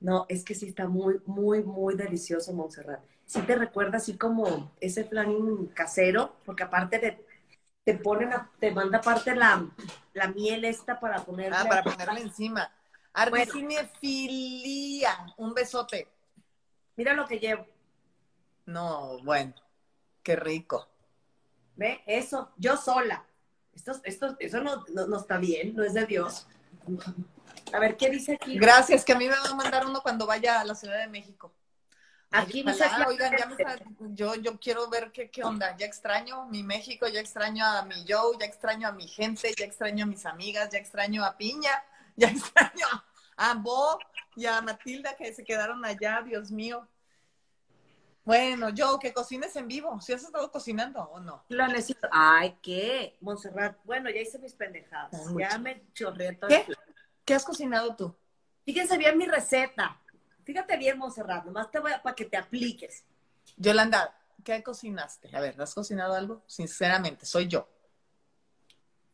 No, 0.00 0.26
es 0.28 0.44
que 0.44 0.54
sí 0.54 0.68
está 0.68 0.86
muy, 0.86 1.18
muy, 1.24 1.62
muy 1.62 1.96
delicioso, 1.96 2.52
Montserrat. 2.52 3.00
Sí 3.24 3.40
te 3.40 3.56
recuerda 3.56 3.96
así 3.96 4.18
como 4.18 4.70
ese 4.78 5.04
plan 5.04 5.66
casero, 5.68 6.36
porque 6.44 6.64
aparte 6.64 6.98
de, 6.98 7.26
te 7.84 7.94
ponen, 7.94 8.28
te 8.58 8.70
manda 8.70 8.98
aparte 8.98 9.34
la, 9.34 9.66
la 10.12 10.28
miel 10.28 10.66
esta 10.66 11.00
para 11.00 11.24
ponerle. 11.24 11.56
Ah, 11.58 11.64
para 11.66 11.82
ponerle 11.82 12.20
encima. 12.20 12.70
Arbicinefilia, 13.14 15.32
un 15.38 15.54
besote. 15.54 16.06
Mira 16.96 17.14
lo 17.14 17.26
que 17.26 17.38
llevo. 17.38 17.66
No, 18.66 19.22
bueno, 19.22 19.54
qué 20.24 20.34
rico. 20.34 20.88
¿Ve? 21.76 22.02
Eso, 22.06 22.50
yo 22.56 22.76
sola. 22.76 23.24
Esto, 23.72 23.92
esto, 24.04 24.36
eso 24.40 24.60
no, 24.60 24.84
no 24.88 25.18
está 25.18 25.38
bien, 25.38 25.74
no 25.74 25.84
es 25.84 25.94
de 25.94 26.06
Dios. 26.06 26.46
A 27.72 27.78
ver, 27.78 27.96
¿qué 27.96 28.10
dice 28.10 28.34
aquí? 28.34 28.58
Gracias, 28.58 29.04
que 29.04 29.12
a 29.12 29.18
mí 29.18 29.28
me 29.28 29.34
van 29.36 29.46
a 29.46 29.54
mandar 29.54 29.86
uno 29.86 30.00
cuando 30.00 30.26
vaya 30.26 30.60
a 30.60 30.64
la 30.64 30.74
Ciudad 30.74 30.98
de 30.98 31.08
México. 31.08 31.52
Aquí 32.30 32.64
dice 32.64 32.84
oigan, 33.06 33.32
ya 33.36 33.46
me 33.46 33.56
yo, 34.14 34.34
yo 34.34 34.58
quiero 34.58 34.88
ver 34.88 35.12
qué, 35.12 35.30
qué 35.30 35.44
onda. 35.44 35.76
Ya 35.76 35.86
extraño 35.86 36.46
mi 36.46 36.64
México, 36.64 37.06
ya 37.06 37.20
extraño 37.20 37.64
a 37.64 37.84
mi 37.84 38.04
Joe, 38.08 38.36
ya 38.40 38.46
extraño 38.46 38.88
a 38.88 38.92
mi 38.92 39.06
gente, 39.06 39.54
ya 39.56 39.64
extraño 39.64 40.04
a 40.04 40.08
mis 40.08 40.26
amigas, 40.26 40.70
ya 40.70 40.78
extraño 40.78 41.24
a 41.24 41.36
Piña, 41.36 41.70
ya 42.16 42.28
extraño 42.28 42.86
a 43.36 43.54
Bo 43.54 43.98
y 44.34 44.46
a 44.46 44.60
Matilda 44.62 45.14
que 45.16 45.32
se 45.32 45.44
quedaron 45.44 45.84
allá, 45.84 46.22
Dios 46.22 46.50
mío. 46.50 46.88
Bueno, 48.24 48.68
Joe, 48.76 48.98
que 49.00 49.12
cocines 49.12 49.54
en 49.56 49.68
vivo. 49.68 50.00
¿Si 50.00 50.12
has 50.12 50.24
estado 50.24 50.50
cocinando 50.50 51.00
o 51.02 51.20
no? 51.20 51.44
Lo 51.48 51.66
necesito. 51.68 52.08
Ay, 52.10 52.58
¿qué? 52.62 53.16
Montserrat, 53.20 53.76
bueno, 53.84 54.08
ya 54.10 54.20
hice 54.20 54.38
mis 54.38 54.54
pendejadas. 54.54 55.26
ya 55.38 55.58
me 55.58 55.82
chorré 55.92 56.34
todo 56.34 56.48
¿Qué? 56.48 56.66
¿Qué 57.24 57.34
has 57.34 57.44
cocinado 57.44 57.94
tú? 57.96 58.14
Fíjense 58.64 58.96
bien 58.98 59.16
mi 59.16 59.26
receta. 59.26 60.00
Fíjate 60.44 60.76
bien, 60.76 60.98
Monserrat, 60.98 61.44
nomás 61.44 61.70
te 61.70 61.80
voy 61.80 61.92
a 61.92 62.02
para 62.02 62.14
que 62.14 62.26
te 62.26 62.36
apliques. 62.36 63.04
Yolanda, 63.56 64.14
¿qué 64.42 64.62
cocinaste? 64.62 65.34
A 65.34 65.40
ver, 65.40 65.60
¿has 65.60 65.74
cocinado 65.74 66.14
algo? 66.14 66.42
Sinceramente, 66.46 67.24
soy 67.24 67.48
yo. 67.48 67.68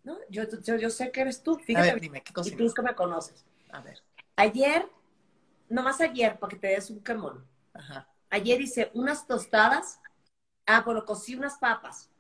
No, 0.02 0.17
yo, 0.29 0.45
yo, 0.61 0.90
sé 0.90 1.12
que 1.12 1.21
eres 1.21 1.43
tú. 1.43 1.57
Fíjate. 1.57 1.90
A 1.90 1.93
ver, 1.93 2.00
dime, 2.00 2.23
¿qué 2.23 2.33
cocinaste? 2.33 2.62
Y 2.62 2.67
tú 2.67 2.75
que 2.75 2.83
me 2.83 2.95
conoces. 2.95 3.45
A 3.71 3.81
ver. 3.81 4.02
Ayer, 4.37 4.88
nomás 5.69 6.00
ayer, 6.00 6.38
para 6.38 6.50
que 6.50 6.57
te 6.57 6.69
des 6.69 6.90
un 6.90 7.00
quemón. 7.00 7.47
Ajá. 7.75 8.09
Ayer 8.30 8.60
hice 8.60 8.90
unas 8.94 9.26
tostadas. 9.26 10.00
Ah, 10.66 10.82
bueno, 10.82 11.04
cocí 11.04 11.34
unas 11.34 11.58
papas 11.58 12.10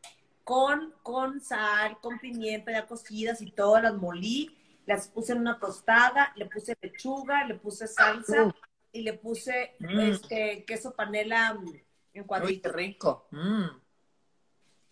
con, 0.44 0.92
con 1.02 1.40
sal, 1.40 1.98
con 2.00 2.18
pimienta 2.18 2.72
ya 2.72 2.86
cocidas 2.86 3.40
y 3.40 3.52
todas 3.52 3.82
las 3.82 3.94
molí 3.94 4.56
las 4.86 5.08
puse 5.08 5.32
en 5.32 5.38
una 5.38 5.58
tostada, 5.58 6.32
le 6.34 6.46
puse 6.46 6.76
lechuga, 6.80 7.44
le 7.44 7.54
puse 7.54 7.86
salsa 7.86 8.52
y 8.90 9.02
le 9.02 9.14
puse 9.14 9.76
mm. 9.78 10.00
este 10.00 10.64
queso 10.64 10.92
panela 10.94 11.54
mm, 11.54 11.74
en 12.14 12.24
cuadritos. 12.24 12.72
Uy, 12.74 12.76
rico. 12.76 13.28
Mm. 13.30 13.66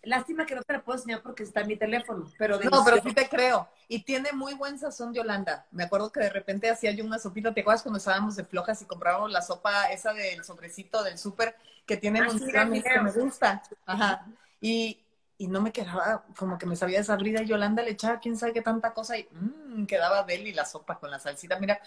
Lástima 0.03 0.45
que 0.45 0.55
no 0.55 0.63
te 0.63 0.73
la 0.73 0.81
puedo 0.81 0.97
enseñar 0.97 1.21
porque 1.21 1.43
está 1.43 1.61
en 1.61 1.67
mi 1.67 1.75
teléfono, 1.75 2.25
pero 2.37 2.57
No, 2.59 2.83
pero 2.85 3.01
sí 3.01 3.13
te 3.13 3.27
creo. 3.27 3.67
Y 3.89 4.03
tiene 4.03 4.31
muy 4.31 4.53
buen 4.53 4.79
sazón 4.79 5.13
Yolanda. 5.13 5.65
Me 5.71 5.83
acuerdo 5.83 6.11
que 6.11 6.21
de 6.21 6.29
repente 6.29 6.69
hacía 6.69 6.91
yo 6.91 7.03
una 7.03 7.19
sopita, 7.19 7.53
¿te 7.53 7.61
acuerdas 7.61 7.83
cuando 7.83 7.97
estábamos 7.97 8.37
de 8.37 8.45
flojas 8.45 8.81
y 8.81 8.85
comprábamos 8.85 9.31
la 9.31 9.41
sopa 9.41 9.91
esa 9.91 10.13
del 10.13 10.43
sobrecito 10.45 11.03
del 11.03 11.17
súper 11.17 11.55
que 11.85 11.97
tiene 11.97 12.21
ah, 12.21 12.27
que 12.29 12.99
me 13.01 13.11
gusta? 13.11 13.61
Ajá. 13.85 14.25
Y, 14.61 15.01
y 15.37 15.47
no 15.47 15.59
me 15.59 15.73
quedaba, 15.73 16.23
como 16.37 16.57
que 16.57 16.65
me 16.65 16.77
sabía 16.77 16.99
desabrida. 16.99 17.41
Yolanda 17.41 17.83
le 17.83 17.91
echaba 17.91 18.19
quién 18.19 18.37
sabe 18.37 18.53
qué 18.53 18.61
tanta 18.61 18.93
cosa 18.93 19.17
y 19.17 19.27
mmm, 19.31 19.85
quedaba 19.85 20.23
deli 20.23 20.53
la 20.53 20.63
sopa 20.63 20.97
con 20.97 21.11
la 21.11 21.19
salsita. 21.19 21.59
Mira, 21.59 21.81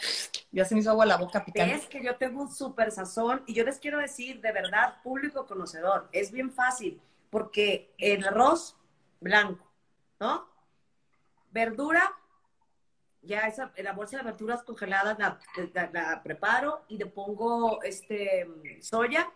ya 0.51 0.67
se 0.67 0.75
me 0.75 0.83
hizo 0.83 0.91
agua 0.91 1.07
la 1.07 1.17
boca 1.17 1.43
picante. 1.43 1.77
Es 1.77 1.87
que 1.87 2.05
yo 2.05 2.17
tengo 2.17 2.43
un 2.43 2.53
súper 2.53 2.91
sazón 2.91 3.43
y 3.47 3.55
yo 3.55 3.65
les 3.65 3.79
quiero 3.79 3.99
decir, 3.99 4.43
de 4.43 4.53
verdad, 4.53 4.97
público 5.03 5.47
conocedor, 5.47 6.11
es 6.13 6.31
bien 6.31 6.53
fácil 6.53 7.01
porque 7.33 7.95
el 7.97 8.29
arroz 8.29 8.77
blanco, 9.19 9.67
¿no? 10.21 10.47
Verdura, 11.51 12.15
ya 13.23 13.41
esa, 13.49 13.73
la 13.79 13.95
bolsa 13.95 14.19
de 14.19 14.25
verduras 14.25 14.63
congeladas 14.63 15.19
la, 15.19 15.41
la 15.95 16.23
preparo 16.23 16.85
y 16.89 16.99
le 16.99 17.07
pongo 17.07 17.83
este 17.83 18.47
soya 18.83 19.33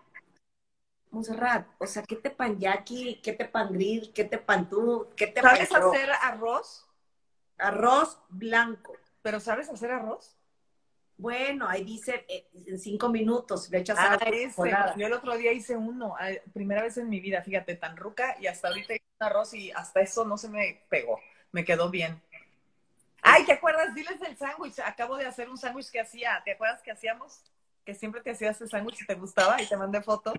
Monserrat, 1.11 1.67
o 1.79 1.87
sea, 1.87 2.03
¿qué 2.03 2.17
te 2.17 2.29
pan 2.29 2.59
yaqui? 2.59 3.23
¿Qué 3.23 3.33
te 3.33 3.47
pan 3.47 3.73
grill? 3.73 4.13
¿Qué 4.13 4.25
te 4.25 4.37
pan 4.37 4.69
tú? 4.69 5.09
¿Qué 5.17 5.29
te 5.29 5.41
¿Sabes 5.41 5.75
hacer 5.75 6.11
arroz? 6.11 6.87
Arroz 7.57 8.21
blanco. 8.29 8.95
¿Pero 9.23 9.41
sabes 9.41 9.71
hacer 9.71 9.91
arroz? 9.91 10.36
Bueno, 11.19 11.67
ahí 11.67 11.83
dice 11.83 12.27
eh, 12.29 12.47
en 12.67 12.79
cinco 12.79 13.09
minutos, 13.09 13.71
le 13.71 13.79
echas 13.79 13.97
ah, 13.99 14.19
Yo 14.97 15.07
el 15.07 15.13
otro 15.15 15.37
día 15.37 15.53
hice 15.53 15.75
uno, 15.75 16.15
primera 16.53 16.83
vez 16.83 16.99
en 16.99 17.09
mi 17.09 17.21
vida, 17.21 17.43
fíjate, 17.43 17.75
tan 17.77 17.97
ruca, 17.97 18.37
y 18.39 18.47
hasta 18.47 18.69
ahorita 18.69 18.95
hice 18.95 19.05
un 19.19 19.27
arroz 19.27 19.55
y 19.55 19.71
hasta 19.71 20.01
eso 20.01 20.27
no 20.27 20.37
se 20.37 20.51
me 20.51 20.83
pegó, 20.91 21.19
me 21.53 21.65
quedó 21.65 21.89
bien. 21.91 22.21
Ay, 23.23 23.45
¿te 23.47 23.53
acuerdas? 23.53 23.95
Diles 23.95 24.21
del 24.21 24.37
sándwich, 24.37 24.79
acabo 24.81 25.17
de 25.17 25.25
hacer 25.25 25.49
un 25.49 25.57
sándwich 25.57 25.91
que 25.91 26.01
hacía, 26.01 26.43
¿te 26.45 26.53
acuerdas 26.53 26.83
que 26.83 26.91
hacíamos? 26.91 27.41
Que 27.85 27.95
siempre 27.95 28.21
te 28.21 28.33
hacías 28.33 28.57
ese 28.57 28.69
sándwich 28.69 29.03
y 29.03 29.07
te 29.07 29.15
gustaba 29.15 29.61
y 29.63 29.67
te 29.67 29.77
mandé 29.77 30.03
foto. 30.03 30.35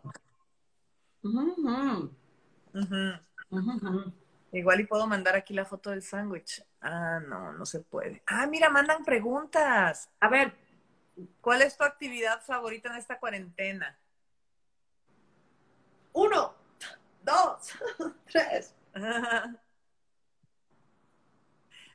Igual 4.52 4.80
y 4.80 4.86
puedo 4.86 5.08
mandar 5.08 5.36
aquí 5.36 5.54
la 5.54 5.66
foto 5.66 5.90
del 5.90 6.04
sándwich. 6.04 6.64
Ah, 6.82 7.20
no, 7.28 7.52
no 7.52 7.66
se 7.66 7.80
puede. 7.80 8.22
Ah, 8.28 8.48
mira, 8.48 8.70
mandan 8.70 9.04
preguntas. 9.04 10.10
A 10.20 10.30
ver, 10.30 10.67
¿cuál 11.42 11.62
es 11.62 11.78
tu 11.78 11.84
actividad 11.84 12.42
favorita 12.42 12.90
en 12.90 12.98
esta 12.98 13.20
cuarentena? 13.20 13.98
Uno, 16.14 16.54
dos, 17.24 17.74
tres. 18.32 18.74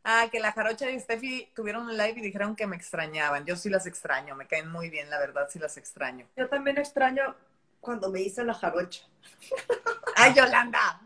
Ah, 0.04 0.26
que 0.32 0.40
la 0.40 0.50
jarocha 0.50 0.90
y 0.90 0.98
Steffi 0.98 1.52
tuvieron 1.54 1.84
un 1.84 1.96
live 1.96 2.14
y 2.16 2.22
dijeron 2.22 2.56
que 2.56 2.66
me 2.66 2.74
extrañaban. 2.74 3.44
Yo 3.46 3.54
sí 3.54 3.70
las 3.70 3.86
extraño, 3.86 4.34
me 4.34 4.48
caen 4.48 4.68
muy 4.68 4.90
bien, 4.90 5.08
la 5.08 5.20
verdad, 5.20 5.46
sí 5.48 5.60
las 5.60 5.76
extraño. 5.76 6.26
Yo 6.36 6.48
también 6.48 6.76
extraño 6.76 7.36
cuando 7.80 8.10
me 8.10 8.20
hice 8.20 8.42
la 8.42 8.54
jarocha. 8.54 9.06
¡Ay, 10.16 10.34
Yolanda! 10.34 11.00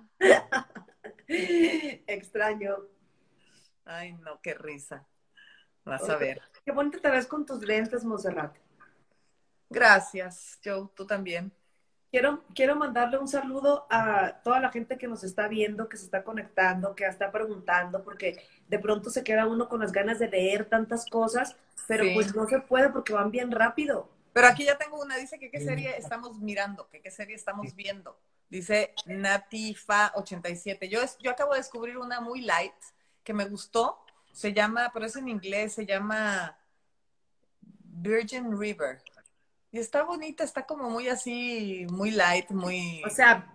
Extraño. 1.29 2.77
Ay, 3.85 4.15
no, 4.15 4.41
qué 4.41 4.55
risa. 4.55 5.07
Vas 5.85 6.09
a 6.09 6.17
ver. 6.17 6.41
Qué 6.67 6.73
bonita 6.73 6.99
te 6.99 7.09
ves 7.09 7.29
con 7.29 7.47
tus 7.47 7.63
lentes, 7.63 8.05
Monserrat. 8.05 8.53
Gracias, 9.71 10.59
Joe, 10.65 10.89
tú 10.97 11.07
también. 11.07 11.53
Quiero, 12.11 12.43
quiero 12.57 12.75
mandarle 12.75 13.19
un 13.19 13.29
saludo 13.29 13.87
a 13.89 14.41
toda 14.43 14.59
la 14.59 14.71
gente 14.71 14.99
que 14.99 15.07
nos 15.07 15.23
está 15.23 15.47
viendo, 15.47 15.89
que 15.89 15.97
se 15.97 16.07
está 16.07 16.25
conectando, 16.25 16.97
que 16.97 17.07
está 17.07 17.31
preguntando, 17.31 18.03
porque 18.03 18.43
de 18.67 18.79
pronto 18.81 19.11
se 19.11 19.23
queda 19.23 19.47
uno 19.47 19.69
con 19.69 19.79
las 19.79 19.93
ganas 19.93 20.19
de 20.19 20.29
leer 20.29 20.65
tantas 20.65 21.07
cosas, 21.09 21.55
pero 21.87 22.05
pues 22.15 22.35
no 22.35 22.49
se 22.49 22.59
puede 22.59 22.89
porque 22.89 23.13
van 23.13 23.31
bien 23.31 23.53
rápido. 23.53 24.11
Pero 24.33 24.49
aquí 24.49 24.65
ya 24.65 24.77
tengo 24.77 25.01
una, 25.01 25.17
dice 25.17 25.39
que 25.39 25.53
qué 25.53 25.61
serie 25.61 25.97
estamos 25.97 26.41
mirando, 26.41 26.89
que 26.89 27.01
qué 27.01 27.13
serie 27.13 27.37
estamos 27.37 27.77
viendo. 27.77 28.19
Dice 28.51 28.93
Natifa87. 29.07 30.89
Yo, 30.89 30.99
yo 31.21 31.31
acabo 31.31 31.53
de 31.53 31.59
descubrir 31.61 31.97
una 31.97 32.21
muy 32.21 32.41
light 32.41 32.75
que 33.23 33.33
me 33.33 33.45
gustó. 33.45 34.05
Se 34.37 34.53
llama, 34.53 34.91
pero 34.93 35.07
es 35.07 35.17
en 35.17 35.29
inglés, 35.29 35.73
se 35.73 35.87
llama 35.87 36.59
Virgin 37.85 38.61
River. 38.61 39.03
Y 39.73 39.79
está 39.79 40.03
bonita, 40.03 40.45
está 40.45 40.67
como 40.67 40.91
muy 40.91 41.09
así, 41.09 41.87
muy 41.89 42.11
light, 42.11 42.51
muy... 42.51 43.03
O 43.07 43.09
sea, 43.09 43.51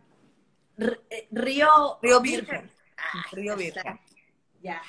eh, 0.80 1.28
río... 1.30 2.00
Río 2.02 2.20
Virgen. 2.20 2.72
Río 3.32 3.56
Virgen. 3.56 4.00
Ya. 4.64 4.82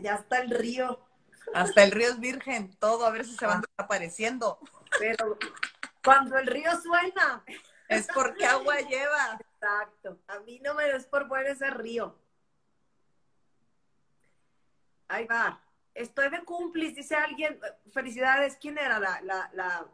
Ya 0.00 0.14
está 0.14 0.38
el 0.38 0.50
río. 0.50 1.04
Hasta 1.52 1.82
el 1.82 1.90
río 1.90 2.10
es 2.10 2.20
virgen, 2.20 2.72
todo, 2.78 3.04
a 3.04 3.10
ver 3.10 3.24
si 3.24 3.36
se 3.36 3.46
van 3.46 3.58
ah. 3.58 3.62
desapareciendo. 3.76 4.60
Pero 5.00 5.36
cuando 6.04 6.38
el 6.38 6.46
río 6.46 6.70
suena. 6.80 7.44
Es 7.88 8.06
porque 8.14 8.46
agua 8.46 8.78
lleva. 8.78 9.40
Exacto. 9.40 10.20
A 10.28 10.38
mí 10.38 10.60
no 10.60 10.74
me 10.74 10.84
des 10.84 11.06
por 11.06 11.26
bueno 11.26 11.48
ese 11.48 11.68
río. 11.70 12.16
Ahí 15.08 15.26
va. 15.26 15.60
Estoy 15.94 16.30
de 16.30 16.44
cumplis, 16.44 16.94
dice 16.94 17.14
alguien. 17.14 17.58
Felicidades. 17.92 18.56
¿Quién 18.60 18.78
era 18.78 18.98
la, 18.98 19.20
la, 19.22 19.50
la... 19.54 19.86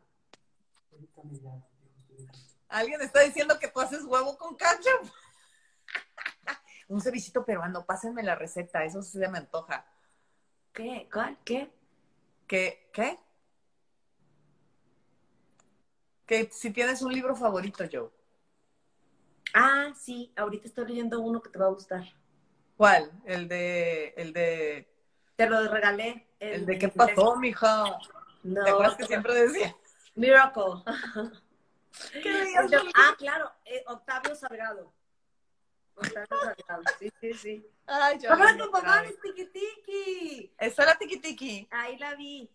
Alguien 2.68 3.00
está 3.02 3.20
diciendo 3.20 3.58
que 3.58 3.68
tú 3.68 3.80
haces 3.80 4.04
huevo 4.04 4.36
con 4.38 4.56
ketchup. 4.56 5.10
Un 6.88 7.00
cevichito 7.00 7.44
peruano, 7.44 7.84
pásenme 7.86 8.22
la 8.22 8.34
receta, 8.34 8.84
eso 8.84 9.00
se 9.00 9.28
me 9.28 9.38
antoja. 9.38 9.86
¿Qué? 10.72 11.08
¿Cuál? 11.12 11.38
¿Qué? 11.44 11.70
¿Qué? 12.48 12.90
¿Qué? 12.92 13.18
Que 16.26 16.48
si 16.50 16.72
tienes 16.72 17.02
un 17.02 17.12
libro 17.12 17.36
favorito, 17.36 17.84
Joe. 17.90 18.10
Ah, 19.54 19.92
sí, 19.96 20.32
ahorita 20.36 20.66
estoy 20.66 20.86
leyendo 20.86 21.20
uno 21.20 21.40
que 21.40 21.50
te 21.50 21.58
va 21.58 21.66
a 21.66 21.70
gustar. 21.70 22.04
¿Cuál? 22.76 23.10
El 23.24 23.46
de, 23.48 24.08
el 24.16 24.32
de. 24.32 24.89
Te 25.40 25.49
lo 25.49 25.68
regalé. 25.68 26.26
El, 26.38 26.66
de 26.66 26.78
qué 26.78 26.88
pasó, 26.88 27.37
mija. 27.37 27.99
No. 28.42 28.62
¿Te 28.62 28.70
acuerdas 28.70 28.97
que 28.97 29.06
siempre 29.06 29.35
decía? 29.35 29.75
Miracle. 30.14 30.82
¿Qué 32.23 32.54
ah, 32.94 33.14
claro, 33.16 33.50
eh, 33.64 33.82
Octavio 33.87 34.35
Salgado. 34.35 34.92
Octavio 35.94 36.26
Salgado, 36.28 36.82
sí, 36.99 37.11
sí, 37.20 37.32
sí. 37.32 37.66
Ay, 37.87 38.18
yo. 38.18 38.28
Mamá, 38.28 38.54
tu 38.56 38.70
mamá 38.70 39.02
es 39.04 39.16
tiki. 39.20 40.52
¿Esa 40.59 40.82
es 40.82 40.88
la 40.88 40.99
tiki? 40.99 41.68
Ahí 41.70 41.99
la 41.99 42.14
vi. 42.16 42.50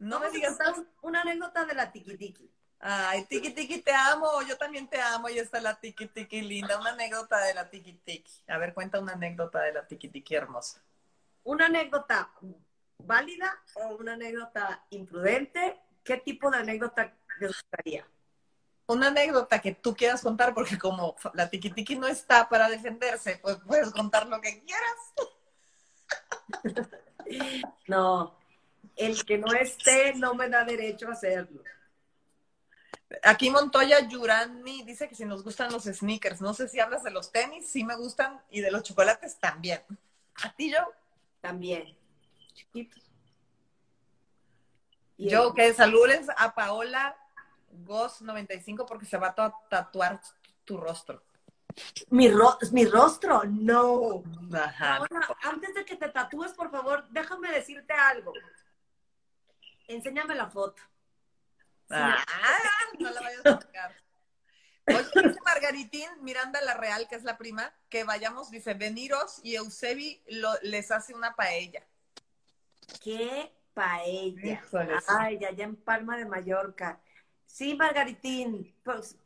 No 0.00 0.18
me 0.18 0.28
digas. 0.30 0.58
Una 1.02 1.22
anécdota 1.22 1.64
de 1.64 1.74
la 1.74 1.92
tiki. 1.92 2.50
Ay, 2.80 3.24
tiki 3.26 3.50
tiki, 3.50 3.82
te 3.82 3.92
amo, 3.92 4.42
yo 4.42 4.58
también 4.58 4.88
te 4.88 5.00
amo, 5.00 5.28
y 5.28 5.38
está 5.38 5.60
la 5.60 5.78
tiki 5.80 6.06
tiki 6.08 6.42
linda, 6.42 6.78
una 6.78 6.90
anécdota 6.90 7.38
de 7.38 7.54
la 7.54 7.70
tiki 7.70 7.94
tiki. 7.94 8.42
A 8.48 8.58
ver, 8.58 8.74
cuenta 8.74 8.98
una 8.98 9.12
anécdota 9.12 9.60
de 9.60 9.72
la 9.72 9.86
tiki 9.86 10.08
tiki 10.08 10.34
hermosa. 10.34 10.82
¿Una 11.46 11.66
anécdota 11.66 12.28
válida 12.98 13.56
o 13.74 13.94
una 13.94 14.14
anécdota 14.14 14.84
imprudente? 14.90 15.78
¿Qué 16.02 16.16
tipo 16.16 16.50
de 16.50 16.58
anécdota 16.58 17.14
te 17.38 17.46
gustaría? 17.46 18.04
Una 18.88 19.06
anécdota 19.08 19.60
que 19.60 19.72
tú 19.72 19.94
quieras 19.94 20.22
contar, 20.22 20.52
porque 20.52 20.76
como 20.76 21.14
la 21.34 21.48
tiki 21.48 21.70
tiki 21.70 21.94
no 21.94 22.08
está 22.08 22.48
para 22.48 22.68
defenderse, 22.68 23.38
pues 23.40 23.58
puedes 23.64 23.92
contar 23.92 24.26
lo 24.26 24.40
que 24.40 24.64
quieras. 24.64 24.98
No, 27.88 28.38
el 28.94 29.24
que 29.24 29.36
no 29.36 29.52
esté 29.52 30.14
no 30.14 30.34
me 30.34 30.48
da 30.48 30.64
derecho 30.64 31.08
a 31.08 31.12
hacerlo. 31.12 31.60
Aquí 33.24 33.50
Montoya 33.50 34.06
Yurani 34.06 34.84
dice 34.84 35.08
que 35.08 35.16
si 35.16 35.24
nos 35.24 35.42
gustan 35.42 35.72
los 35.72 35.84
sneakers, 35.84 36.40
no 36.40 36.54
sé 36.54 36.68
si 36.68 36.78
hablas 36.78 37.02
de 37.02 37.10
los 37.10 37.32
tenis, 37.32 37.68
sí 37.68 37.82
me 37.82 37.96
gustan, 37.96 38.40
y 38.48 38.60
de 38.60 38.70
los 38.70 38.84
chocolates 38.84 39.40
también. 39.40 39.82
¿A 40.44 40.52
ti, 40.54 40.70
yo? 40.70 40.78
También. 41.46 41.96
Chiquitos. 42.54 43.02
Yo, 45.16 45.54
que 45.54 45.72
saludes 45.72 46.26
a 46.36 46.54
Paola 46.54 47.16
Goss 47.70 48.20
95 48.20 48.84
porque 48.84 49.06
se 49.06 49.16
va 49.16 49.34
a 49.36 49.54
tatuar 49.68 50.20
tu 50.64 50.76
rostro. 50.76 51.22
Mi, 52.10 52.28
mi 52.72 52.84
rostro, 52.86 53.44
no. 53.44 54.24
Ajá. 54.52 55.06
antes 55.42 55.74
de 55.74 55.84
que 55.84 55.96
te 55.96 56.08
tatúes, 56.08 56.52
por 56.52 56.70
favor, 56.70 57.06
déjame 57.10 57.52
decirte 57.52 57.92
algo. 57.92 58.32
Enséñame 59.86 60.34
la 60.34 60.50
foto. 60.50 60.82
Ah, 61.88 62.24
no 62.98 63.10
la 63.10 63.20
vayas 63.20 63.46
a 63.46 63.58
tocar. 63.58 63.94
Oye, 64.86 65.28
dice 65.28 65.40
Margaritín 65.44 66.08
Miranda 66.22 66.60
La 66.62 66.74
Real, 66.74 67.08
que 67.08 67.16
es 67.16 67.24
la 67.24 67.36
prima, 67.36 67.72
que 67.88 68.04
vayamos, 68.04 68.50
dice, 68.50 68.74
veniros 68.74 69.40
y 69.42 69.56
Eusebi 69.56 70.22
les 70.62 70.90
hace 70.90 71.14
una 71.14 71.34
paella. 71.34 71.82
¿Qué 73.02 73.52
paella? 73.74 74.62
Ay, 75.08 75.44
allá 75.44 75.64
en 75.64 75.76
Palma 75.76 76.16
de 76.16 76.24
Mallorca. 76.24 77.00
Sí, 77.46 77.74
Margaritín, 77.74 78.74
pues, 78.84 79.16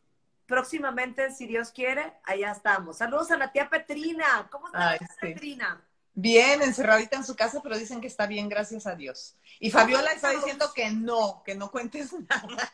próximamente, 0.46 1.30
si 1.32 1.46
Dios 1.46 1.70
quiere, 1.70 2.14
allá 2.24 2.52
estamos. 2.52 2.98
Saludos 2.98 3.30
a 3.30 3.36
la 3.36 3.52
tía 3.52 3.68
Petrina. 3.68 4.48
¿Cómo 4.50 4.66
está 4.66 4.92
la 4.92 4.98
tía 4.98 5.08
Petrina? 5.20 5.84
Bien, 6.14 6.60
encerradita 6.62 7.16
en 7.16 7.24
su 7.24 7.36
casa, 7.36 7.60
pero 7.62 7.78
dicen 7.78 8.00
que 8.00 8.06
está 8.06 8.26
bien, 8.26 8.48
gracias 8.48 8.86
a 8.86 8.94
Dios. 8.94 9.36
Y 9.58 9.70
Fabiola 9.70 10.10
está 10.12 10.30
diciendo 10.30 10.72
que 10.74 10.90
no, 10.90 11.42
que 11.44 11.54
no 11.54 11.70
cuentes 11.70 12.12
nada. 12.28 12.72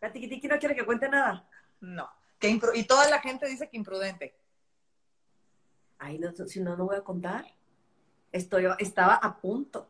¿La 0.00 0.12
tiquitiqui 0.12 0.48
no 0.48 0.58
quiere 0.58 0.74
que 0.74 0.84
cuente 0.84 1.08
nada? 1.08 1.48
No. 1.80 2.08
Que 2.38 2.58
y 2.74 2.84
toda 2.84 3.08
la 3.08 3.20
gente 3.20 3.46
dice 3.46 3.68
que 3.68 3.76
imprudente. 3.76 4.36
Ay, 5.98 6.18
no, 6.18 6.32
si 6.32 6.60
no, 6.60 6.76
no 6.76 6.86
voy 6.86 6.96
a 6.96 7.04
contar. 7.04 7.46
Estoy, 8.32 8.66
estaba 8.78 9.14
a 9.14 9.38
punto, 9.38 9.88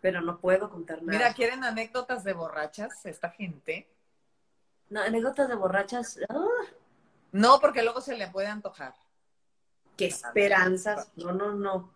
pero 0.00 0.20
no 0.20 0.38
puedo 0.38 0.68
contar 0.68 1.02
nada. 1.02 1.18
Mira, 1.18 1.32
¿quieren 1.32 1.64
anécdotas 1.64 2.24
de 2.24 2.34
borrachas 2.34 3.06
esta 3.06 3.30
gente? 3.30 3.88
No, 4.90 5.00
anécdotas 5.00 5.48
de 5.48 5.54
borrachas. 5.54 6.18
Ah. 6.28 6.44
No, 7.32 7.60
porque 7.60 7.82
luego 7.82 8.00
se 8.00 8.16
le 8.16 8.28
puede 8.28 8.48
antojar 8.48 8.94
qué 10.00 10.06
esperanzas. 10.06 11.12
No, 11.16 11.32
no, 11.32 11.52
no. 11.52 11.92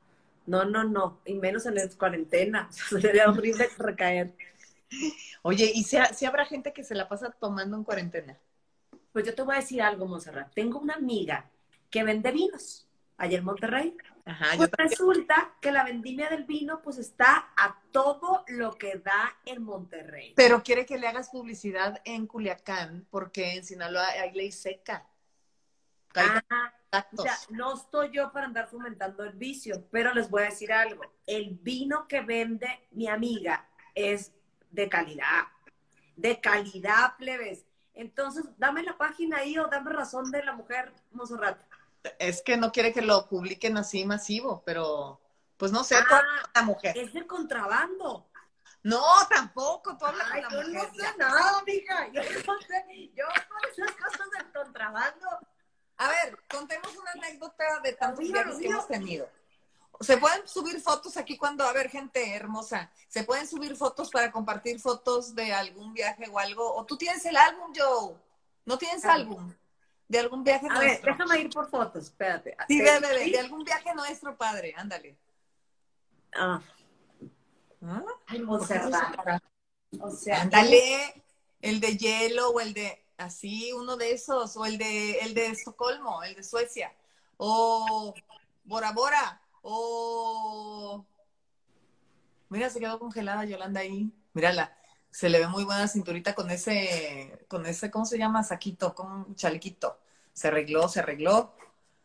No, 0.47 0.64
no, 0.66 0.85
no. 0.85 1.20
Y 1.25 1.35
menos 1.35 1.64
en 1.64 1.77
la 1.77 1.88
cuarentena. 1.99 2.68
Sería 3.01 3.31
horrible 3.31 3.68
recaer. 3.79 4.35
Oye, 5.42 5.73
¿y 5.75 5.85
si, 5.85 5.97
si, 6.14 6.27
habrá 6.27 6.44
gente 6.44 6.75
que 6.75 6.85
se 6.85 6.94
la 6.94 7.09
pasa 7.09 7.31
tomando 7.31 7.77
en 7.77 7.85
cuarentena? 7.85 8.38
Pues 9.14 9.24
yo 9.27 9.35
te 9.37 9.42
voy 9.42 9.55
a 9.55 9.61
decir 9.61 9.81
algo, 9.81 10.07
Monserrat. 10.07 10.53
Tengo 10.55 10.81
una 10.81 10.94
amiga 10.94 11.48
que 11.88 12.03
vende 12.03 12.33
vinos 12.33 12.88
allá 13.16 13.38
en 13.38 13.44
Monterrey. 13.44 13.96
Ajá, 14.24 14.57
pues 14.57 14.70
resulta 14.77 15.55
que 15.61 15.70
la 15.70 15.85
vendimia 15.85 16.29
del 16.29 16.42
vino 16.42 16.83
pues 16.83 16.98
está 16.98 17.53
a 17.57 17.81
todo 17.92 18.44
lo 18.48 18.72
que 18.72 18.96
da 18.98 19.38
en 19.44 19.62
Monterrey. 19.62 20.33
Pero 20.35 20.64
quiere 20.64 20.85
que 20.85 20.98
le 20.98 21.07
hagas 21.07 21.29
publicidad 21.29 22.03
en 22.05 22.27
Culiacán 22.27 23.07
porque 23.09 23.55
en 23.55 23.64
Sinaloa 23.64 24.09
hay 24.09 24.33
ley 24.33 24.50
seca. 24.50 25.07
Ah, 26.16 26.42
no 27.50 27.74
estoy 27.77 28.11
yo 28.11 28.33
para 28.33 28.46
andar 28.46 28.66
fomentando 28.66 29.22
el 29.22 29.35
vicio, 29.35 29.87
pero 29.92 30.12
les 30.12 30.29
voy 30.29 30.42
a 30.42 30.46
decir 30.46 30.72
algo. 30.72 31.05
El 31.24 31.50
vino 31.62 32.09
que 32.09 32.20
vende 32.20 32.88
mi 32.90 33.07
amiga 33.07 33.68
es 33.94 34.33
de 34.72 34.88
calidad. 34.88 35.44
De 36.16 36.40
calidad, 36.40 37.16
plebes. 37.16 37.64
Entonces, 37.95 38.45
dame 38.59 38.83
la 38.83 38.97
página 38.99 39.39
ahí 39.39 39.59
o 39.59 39.69
dame 39.69 39.93
razón 39.93 40.31
de 40.31 40.43
la 40.43 40.53
mujer 40.53 40.93
Monserrat. 41.13 41.61
Es 42.19 42.43
que 42.43 42.57
no 42.57 42.73
quiere 42.73 42.93
que 42.93 43.03
lo 43.03 43.29
publiquen 43.29 43.77
así 43.79 44.05
masivo, 44.05 44.63
pero 44.67 45.21
pues 45.57 45.73
no 45.73 45.85
sé, 45.85 45.97
ah, 45.97 46.23
la 46.55 46.63
mujer. 46.63 46.97
Es 46.99 47.13
de 47.13 47.27
contrabando. 47.27 48.29
No, 48.83 49.03
tampoco, 49.31 49.97
tú 49.97 50.05
Ay, 50.31 50.43
yo 50.51 50.63
no 50.65 50.83
sé 50.93 51.17
nada, 51.17 51.63
mija. 51.67 52.09
Yo 52.09 52.21
no 52.23 52.61
sé, 52.61 53.11
yo 53.15 53.25
con 53.49 53.71
esas 53.71 53.97
cosas 53.97 54.31
del 54.31 54.53
contrabando 54.53 55.29
a 55.97 56.09
ver, 56.09 56.39
contemos 56.51 56.97
una 56.97 57.11
anécdota 57.13 57.81
de 57.83 57.93
tantos 57.93 58.25
viajes 58.25 58.59
que 58.59 58.67
hemos 58.67 58.89
tenido. 58.89 59.29
Se 60.05 60.19
pueden 60.19 60.47
subir 60.47 60.81
fotos 60.81 61.17
aquí 61.17 61.37
cuando, 61.37 61.64
a 61.64 61.73
ver, 61.73 61.88
gente 61.88 62.35
hermosa, 62.35 62.90
se 63.09 63.25
pueden 63.25 63.47
subir 63.47 63.75
fotos 63.77 64.11
para 64.11 64.31
compartir 64.31 64.81
fotos 64.81 65.35
de 65.35 65.53
algún 65.53 65.95
viaje 65.95 66.29
o 66.31 66.38
algo. 66.38 66.75
O 66.75 66.85
tú 66.85 66.97
tienes 66.97 67.25
el 67.25 67.37
álbum, 67.37 67.73
Joe. 67.75 68.14
¿No 68.64 68.79
tienes 68.79 69.05
ah. 69.05 69.14
álbum? 69.14 69.53
De 70.07 70.19
algún 70.19 70.45
viaje 70.45 70.67
a 70.71 70.79
Ver, 70.79 71.01
déjame 71.03 71.40
ir 71.40 71.51
por 71.51 71.69
fotos, 71.71 72.05
espérate. 72.05 72.57
Sí, 72.69 72.79
de, 72.79 73.01
de, 73.01 73.38
algún 73.38 73.64
viaje 73.64 73.95
nuestro, 73.95 74.37
padre, 74.37 74.75
ándale. 74.77 75.17
Ah. 76.35 76.61
¿Ah? 77.83 78.03
Ay, 78.27 78.45
o 78.47 80.11
sea, 80.11 80.43
ándale, 80.43 81.25
el 81.61 81.81
de 81.81 81.97
hielo 81.97 82.51
o 82.51 82.61
el 82.61 82.75
de 82.75 83.05
así 83.17 83.73
uno 83.73 83.97
de 83.97 84.12
esos, 84.12 84.57
o 84.57 84.64
el 84.64 84.79
de, 84.79 85.19
el 85.21 85.35
de 85.35 85.47
Estocolmo, 85.47 86.23
el 86.23 86.35
de 86.35 86.43
Suecia, 86.43 86.93
o 87.37 88.14
Bora 88.64 88.93
Bora, 88.93 89.40
o... 89.64 91.05
Mira, 92.50 92.70
se 92.70 92.79
quedó 92.79 92.98
congelada 92.98 93.44
Yolanda 93.44 93.81
ahí, 93.81 94.12
mírala, 94.33 94.77
se 95.11 95.29
le 95.29 95.40
ve 95.40 95.48
muy 95.48 95.64
buena 95.64 95.88
cinturita 95.88 96.35
con 96.35 96.50
ese, 96.50 97.46
con 97.48 97.66
ese, 97.66 97.90
¿cómo 97.90 98.05
se 98.05 98.18
llama? 98.18 98.44
Saquito, 98.44 98.94
con 98.94 99.11
un 99.11 99.35
chalequito. 99.37 99.98
Se 100.33 100.48
arregló, 100.48 100.88
se 100.88 101.00
arregló. 101.00 101.55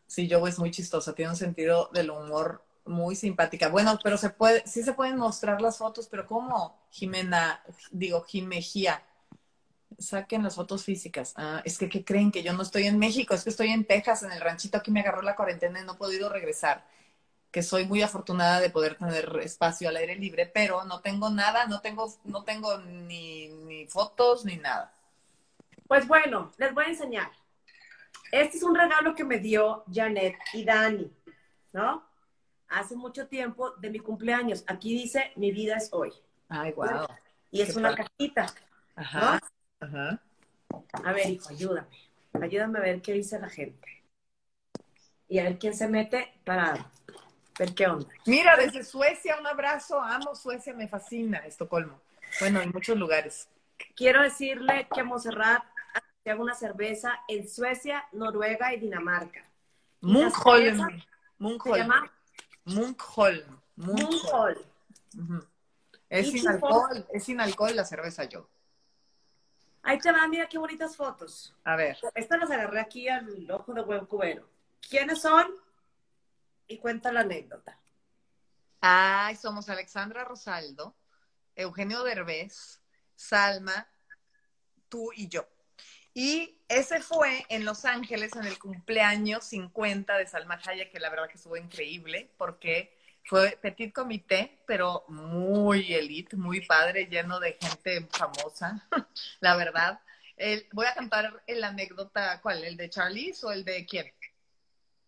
Sí, 0.07 0.27
yo 0.27 0.45
es 0.47 0.57
muy 0.59 0.71
chistosa, 0.71 1.13
tiene 1.13 1.31
un 1.31 1.37
sentido 1.37 1.89
del 1.93 2.09
humor 2.09 2.63
muy 2.85 3.15
simpática. 3.15 3.69
Bueno, 3.69 3.99
pero 4.03 4.17
se 4.17 4.29
puede, 4.29 4.65
sí 4.67 4.83
se 4.83 4.93
pueden 4.93 5.17
mostrar 5.17 5.61
las 5.61 5.77
fotos, 5.77 6.07
pero 6.07 6.25
¿cómo? 6.25 6.79
Jimena, 6.91 7.63
digo, 7.91 8.21
Jimejía, 8.23 9.03
saquen 9.97 10.43
las 10.43 10.55
fotos 10.55 10.83
físicas. 10.83 11.33
Ah, 11.35 11.61
es 11.65 11.77
que, 11.77 11.89
¿qué 11.89 12.05
creen? 12.05 12.31
Que 12.31 12.43
yo 12.43 12.53
no 12.53 12.63
estoy 12.63 12.87
en 12.87 12.97
México, 12.97 13.33
es 13.33 13.43
que 13.43 13.49
estoy 13.49 13.69
en 13.69 13.85
Texas, 13.85 14.23
en 14.23 14.31
el 14.31 14.41
ranchito 14.41 14.77
aquí 14.77 14.91
me 14.91 15.01
agarró 15.01 15.21
la 15.21 15.35
cuarentena 15.35 15.81
y 15.81 15.85
no 15.85 15.93
he 15.93 15.97
podido 15.97 16.29
regresar. 16.29 16.85
Que 17.51 17.63
soy 17.63 17.85
muy 17.85 18.01
afortunada 18.01 18.59
de 18.59 18.69
poder 18.69 18.95
tener 18.95 19.39
espacio 19.43 19.89
al 19.89 19.97
aire 19.97 20.15
libre, 20.15 20.45
pero 20.45 20.83
no 20.85 21.01
tengo 21.01 21.29
nada, 21.29 21.65
no 21.65 21.81
tengo, 21.81 22.13
no 22.23 22.43
tengo 22.43 22.77
ni, 22.79 23.47
ni 23.49 23.88
fotos 23.88 24.45
ni 24.45 24.57
nada. 24.57 24.93
Pues 25.88 26.07
bueno, 26.07 26.51
les 26.57 26.73
voy 26.73 26.85
a 26.85 26.89
enseñar. 26.89 27.31
Este 28.31 28.57
es 28.57 28.63
un 28.63 28.75
regalo 28.75 29.15
que 29.15 29.23
me 29.23 29.39
dio 29.39 29.83
Janet 29.91 30.35
y 30.53 30.63
Dani, 30.63 31.12
¿no? 31.73 32.03
Hace 32.67 32.95
mucho 32.95 33.27
tiempo 33.27 33.71
de 33.71 33.89
mi 33.89 33.99
cumpleaños. 33.99 34.63
Aquí 34.67 34.93
dice, 34.93 35.31
mi 35.35 35.51
vida 35.51 35.77
es 35.77 35.89
hoy. 35.91 36.13
Ay, 36.47 36.71
wow. 36.73 37.07
Y 37.49 37.62
es 37.62 37.73
Qué 37.73 37.79
una 37.79 37.89
padre. 37.89 38.03
cajita. 38.17 38.45
Ajá, 38.95 39.39
ajá. 39.79 40.21
A 41.03 41.13
ver, 41.13 41.29
hijo, 41.29 41.49
ayúdame. 41.49 41.97
Ayúdame 42.39 42.77
a 42.77 42.81
ver 42.83 43.01
qué 43.01 43.13
dice 43.13 43.39
la 43.39 43.49
gente. 43.49 43.88
Y 45.27 45.39
a 45.39 45.43
ver 45.43 45.57
quién 45.57 45.73
se 45.73 45.88
mete 45.88 46.33
para 46.43 46.91
ver 47.59 47.75
qué 47.75 47.87
onda. 47.87 48.09
Mira, 48.25 48.55
desde 48.55 48.83
Suecia, 48.83 49.37
un 49.39 49.45
abrazo. 49.45 50.01
Amo 50.01 50.33
Suecia, 50.33 50.73
me 50.73 50.87
fascina 50.87 51.39
Estocolmo. 51.39 51.99
Bueno, 52.39 52.61
en 52.61 52.71
muchos 52.71 52.97
lugares. 52.97 53.49
Quiero 53.95 54.23
decirle 54.23 54.87
que 54.93 55.03
Monserrat 55.03 55.63
hace 55.93 56.35
una 56.35 56.55
cerveza 56.55 57.19
en 57.27 57.47
Suecia, 57.47 58.07
Noruega 58.13 58.73
y 58.73 58.79
Dinamarca. 58.79 59.45
Munkholm. 60.01 61.01
Munkholm. 61.37 61.77
llama 61.77 62.11
Munkholm. 62.65 63.59
Munkholm. 63.75 64.59
Es 66.09 66.31
sin 66.31 66.47
alcohol, 66.47 67.05
es 67.13 67.23
sin 67.23 67.41
alcohol 67.41 67.75
la 67.75 67.83
cerveza 67.83 68.23
yo. 68.23 68.47
Ahí 69.83 69.97
te 69.99 70.11
va, 70.11 70.27
mira 70.27 70.47
qué 70.47 70.57
bonitas 70.57 70.95
fotos. 70.95 71.53
A 71.63 71.75
ver. 71.75 71.97
Estas 72.15 72.39
las 72.39 72.51
agarré 72.51 72.79
aquí 72.79 73.07
al 73.07 73.49
ojo 73.51 73.73
de 73.73 73.81
buen 73.81 74.05
cubero. 74.05 74.47
¿Quiénes 74.87 75.21
son? 75.21 75.47
Y 76.69 76.77
cuenta 76.77 77.12
la 77.12 77.21
anécdota. 77.21 77.77
Ay, 78.79 79.36
somos 79.36 79.67
Alexandra 79.67 80.23
Rosaldo, 80.23 80.95
Eugenio 81.55 82.03
Derbez, 82.03 82.79
Salma, 83.15 83.86
tú 84.88 85.12
y 85.13 85.27
yo. 85.27 85.45
Y 86.13 86.62
ese 86.67 87.01
fue 87.01 87.45
en 87.49 87.65
Los 87.65 87.86
Ángeles 87.86 88.36
en 88.36 88.45
el 88.45 88.58
cumpleaños 88.58 89.45
50 89.45 90.17
de 90.17 90.27
Salma 90.27 90.60
Hayek, 90.63 90.91
que 90.91 90.99
la 90.99 91.10
verdad 91.10 91.27
que 91.27 91.38
estuvo 91.38 91.58
increíble 91.58 92.32
porque 92.38 92.95
fue 93.25 93.58
petit 93.62 93.91
comité, 93.91 94.62
pero 94.65 95.05
muy 95.08 95.93
elite, 95.93 96.38
muy 96.38 96.62
padre, 96.65 97.08
lleno 97.08 97.39
de 97.39 97.58
gente 97.60 98.08
famosa, 98.12 98.88
la 99.39 99.55
verdad. 99.55 99.99
Voy 100.71 100.86
a 100.86 100.93
cantar 100.93 101.43
el 101.47 101.63
anécdota, 101.63 102.39
¿cuál? 102.41 102.63
¿El 102.63 102.77
de 102.77 102.89
Charlize 102.89 103.45
o 103.45 103.51
el 103.51 103.65
de 103.65 103.86
quién? 103.86 104.13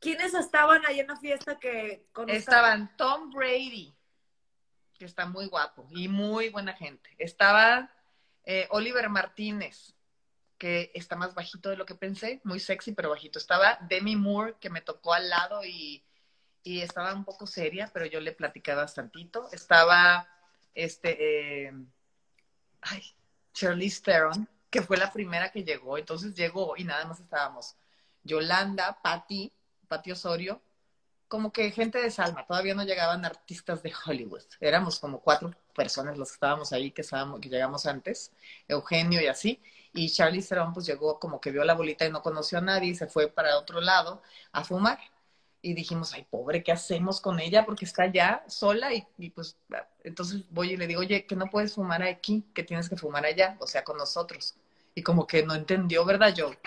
¿Quiénes 0.01 0.33
estaban 0.33 0.83
ahí 0.85 0.99
en 0.99 1.07
la 1.07 1.15
fiesta 1.15 1.59
que 1.59 2.07
con 2.11 2.27
Estaban 2.29 2.97
Tom 2.97 3.29
Brady, 3.31 3.95
que 4.97 5.05
está 5.05 5.27
muy 5.27 5.45
guapo 5.45 5.87
y 5.91 6.07
muy 6.07 6.49
buena 6.49 6.73
gente. 6.73 7.09
Estaba 7.19 7.91
eh, 8.43 8.67
Oliver 8.71 9.07
Martínez, 9.09 9.93
que 10.57 10.91
está 10.95 11.15
más 11.15 11.35
bajito 11.35 11.69
de 11.69 11.77
lo 11.77 11.85
que 11.85 11.93
pensé, 11.93 12.41
muy 12.43 12.59
sexy, 12.59 12.93
pero 12.93 13.11
bajito. 13.11 13.37
Estaba 13.37 13.77
Demi 13.81 14.15
Moore, 14.15 14.55
que 14.59 14.71
me 14.71 14.81
tocó 14.81 15.13
al 15.13 15.29
lado 15.29 15.63
y, 15.63 16.03
y 16.63 16.81
estaba 16.81 17.13
un 17.13 17.23
poco 17.23 17.45
seria, 17.45 17.89
pero 17.93 18.07
yo 18.07 18.19
le 18.19 18.31
platicaba 18.31 18.81
bastantito. 18.81 19.49
Estaba 19.51 20.27
este, 20.73 21.65
eh, 21.67 21.73
ay, 22.81 23.03
Charlize 23.53 24.01
Theron, 24.01 24.49
que 24.69 24.81
fue 24.81 24.97
la 24.97 25.11
primera 25.11 25.51
que 25.51 25.63
llegó. 25.63 25.97
Entonces 25.97 26.33
llegó 26.33 26.75
y 26.75 26.85
nada 26.85 27.05
más 27.05 27.19
estábamos 27.19 27.75
Yolanda, 28.23 28.99
Patty, 29.01 29.51
Patty 29.91 30.13
Osorio, 30.13 30.62
como 31.27 31.51
que 31.51 31.69
gente 31.71 32.01
de 32.01 32.10
Salma, 32.10 32.45
todavía 32.45 32.73
no 32.73 32.84
llegaban 32.84 33.25
artistas 33.25 33.84
de 33.84 33.91
Hollywood. 34.06 34.43
Éramos 34.62 34.99
como 34.99 35.19
cuatro 35.19 35.54
personas 35.75 36.17
los 36.17 36.30
que 36.30 36.36
estábamos 36.36 36.71
ahí, 36.71 36.91
que, 36.91 37.01
estábamos, 37.01 37.41
que 37.41 37.49
llegamos 37.49 37.86
antes, 37.86 38.32
Eugenio 38.69 39.21
y 39.21 39.27
así. 39.27 39.62
Y 39.93 40.10
Charlie 40.10 40.41
Theron 40.41 40.73
pues 40.73 40.86
llegó 40.86 41.19
como 41.19 41.41
que 41.41 41.51
vio 41.51 41.65
la 41.65 41.73
bolita 41.73 42.06
y 42.06 42.10
no 42.10 42.21
conoció 42.21 42.60
a 42.60 42.62
nadie 42.62 42.91
y 42.91 42.95
se 42.95 43.08
fue 43.08 43.27
para 43.27 43.58
otro 43.58 43.82
lado 43.82 44.21
a 44.54 44.63
fumar. 44.63 44.97
Y 45.62 45.73
dijimos, 45.73 46.13
ay, 46.13 46.25
pobre, 46.30 46.63
¿qué 46.63 46.71
hacemos 46.71 47.19
con 47.19 47.41
ella? 47.41 47.65
Porque 47.65 47.84
está 47.84 48.06
ya 48.08 48.45
sola 48.47 48.91
y, 48.93 49.30
pues 49.32 49.58
entonces 50.06 50.45
voy 50.49 50.71
y 50.71 50.77
le 50.77 50.88
digo, 50.88 51.01
oye, 51.01 51.25
que 51.25 51.36
no 51.36 51.47
puedes 51.47 51.73
fumar 51.73 52.01
aquí, 52.01 52.45
que 52.54 52.63
tienes 52.63 52.88
que 52.88 52.95
fumar 52.95 53.25
allá, 53.25 53.58
o 53.60 53.67
sea, 53.67 53.84
con 53.84 53.97
nosotros. 53.97 54.56
Y 54.95 55.04
como 55.04 55.27
que 55.27 55.43
no 55.43 55.54
entendió, 55.54 56.06
¿verdad, 56.06 56.34
Joe? 56.36 56.58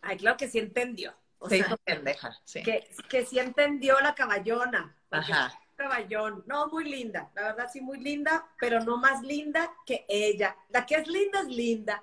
Ay, 0.00 0.16
claro 0.16 0.38
que 0.38 0.48
sí 0.48 0.58
entendió. 0.58 1.14
O 1.44 1.48
Se 1.50 1.58
sea, 1.58 1.66
hizo 1.66 1.76
pendeja, 1.76 2.34
sí. 2.44 2.62
que, 2.62 2.88
que 3.06 3.26
sí 3.26 3.38
entendió 3.38 4.00
la 4.00 4.14
caballona. 4.14 4.96
Ajá. 5.10 5.52
Caballón. 5.76 6.42
No, 6.46 6.68
muy 6.68 6.84
linda. 6.84 7.30
La 7.34 7.42
verdad, 7.42 7.68
sí, 7.70 7.82
muy 7.82 8.00
linda, 8.00 8.46
pero 8.58 8.80
no 8.80 8.96
más 8.96 9.20
linda 9.22 9.70
que 9.84 10.06
ella. 10.08 10.56
La 10.70 10.86
que 10.86 10.94
es 10.94 11.06
linda 11.06 11.40
es 11.40 11.48
linda. 11.48 12.02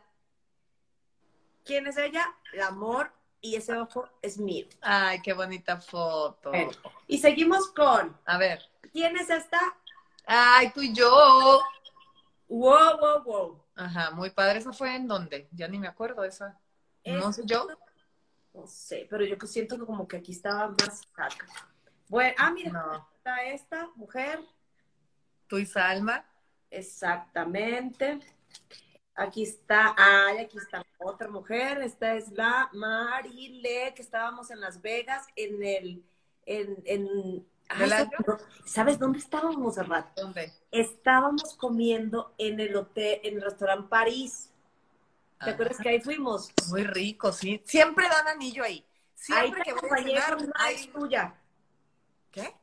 ¿Quién 1.65 1.87
es 1.87 1.97
ella? 1.97 2.35
El 2.53 2.61
amor 2.61 3.11
y 3.41 3.55
ese 3.55 3.75
ojo 3.77 4.07
es 4.21 4.37
mío. 4.37 4.67
Ay, 4.81 5.21
qué 5.23 5.33
bonita 5.33 5.81
foto. 5.81 6.51
Bueno. 6.51 6.69
Y 7.07 7.17
seguimos 7.17 7.69
con, 7.71 8.15
A 8.25 8.37
ver. 8.37 8.61
¿quién 8.93 9.17
es 9.17 9.31
esta? 9.31 9.59
Ay, 10.27 10.71
tú 10.71 10.81
y 10.81 10.93
yo. 10.93 11.61
Wow, 12.47 12.99
wow, 12.99 13.23
wow. 13.23 13.63
Ajá, 13.75 14.11
muy 14.11 14.29
padre. 14.29 14.59
¿Esa 14.59 14.71
fue 14.71 14.95
en 14.95 15.07
dónde? 15.07 15.47
Ya 15.51 15.67
ni 15.67 15.79
me 15.79 15.87
acuerdo 15.87 16.23
esa. 16.23 16.59
No 17.05 17.29
Es- 17.29 17.37
sé 17.37 17.41
yo. 17.45 17.67
No 18.53 18.67
sé, 18.67 19.07
pero 19.09 19.23
yo 19.25 19.37
que 19.37 19.47
siento 19.47 19.77
que 19.77 19.85
como 19.85 20.07
que 20.07 20.17
aquí 20.17 20.31
estaba 20.33 20.69
más 20.69 21.01
acá. 21.15 21.45
Bueno, 22.09 22.35
ah, 22.37 22.51
mira, 22.51 22.71
No. 22.71 23.07
está 23.17 23.43
esta 23.45 23.89
mujer. 23.95 24.39
Tú 25.47 25.57
y 25.57 25.65
Salma. 25.65 26.25
Exactamente. 26.69 28.19
Aquí 29.15 29.43
está, 29.43 29.93
ay, 29.97 30.39
aquí 30.39 30.57
está 30.57 30.85
otra 30.99 31.29
mujer. 31.29 31.81
Esta 31.81 32.15
es 32.15 32.31
la 32.31 32.69
Marile, 32.73 33.93
que 33.95 34.01
estábamos 34.01 34.51
en 34.51 34.59
Las 34.59 34.81
Vegas, 34.81 35.27
en 35.35 35.63
el, 35.63 36.05
en, 36.45 36.81
en, 36.85 37.47
ay. 37.69 37.89
¿sabes 38.65 38.97
dónde 38.99 39.19
estábamos, 39.19 39.57
Monserrat? 39.57 40.17
¿Dónde? 40.17 40.51
Estábamos 40.71 41.55
comiendo 41.55 42.33
en 42.37 42.59
el 42.59 42.75
hotel, 42.75 43.19
en 43.23 43.35
el 43.35 43.41
restaurante 43.41 43.87
París. 43.89 44.50
¿Te 45.43 45.49
Ajá. 45.49 45.51
acuerdas 45.51 45.77
que 45.81 45.89
ahí 45.89 45.99
fuimos? 46.01 46.51
Muy 46.69 46.83
rico, 46.83 47.31
sí. 47.31 47.61
Siempre 47.65 48.07
dan 48.07 48.27
anillo 48.27 48.63
ahí. 48.63 48.85
Ahí 49.29 49.51
Siempre 49.51 49.63
te 49.63 49.73
que 49.73 49.79
voy 49.79 49.89
a 49.99 50.03
cenar, 50.03 50.35
con 50.37 50.45
una 50.45 50.71
ex 50.71 50.91
tuya. 50.91 51.35
¿Qué? 52.31 52.53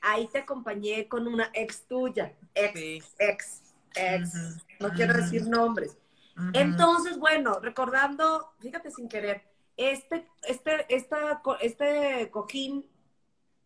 Ahí 0.00 0.26
te 0.28 0.38
acompañé 0.38 1.08
con 1.08 1.26
una 1.26 1.50
ex 1.54 1.82
tuya. 1.86 2.34
Ex, 2.54 2.78
Sí. 2.78 3.02
ex, 3.18 3.62
ex. 3.94 4.32
No 4.80 4.90
quiero 4.90 5.14
decir 5.14 5.46
nombres. 5.46 5.96
Entonces, 6.52 7.18
bueno, 7.18 7.58
recordando, 7.60 8.52
fíjate 8.60 8.90
sin 8.92 9.08
querer, 9.08 9.42
este, 9.76 10.26
este, 10.44 10.86
esta, 10.94 11.42
este 11.60 12.30
cojín 12.30 12.86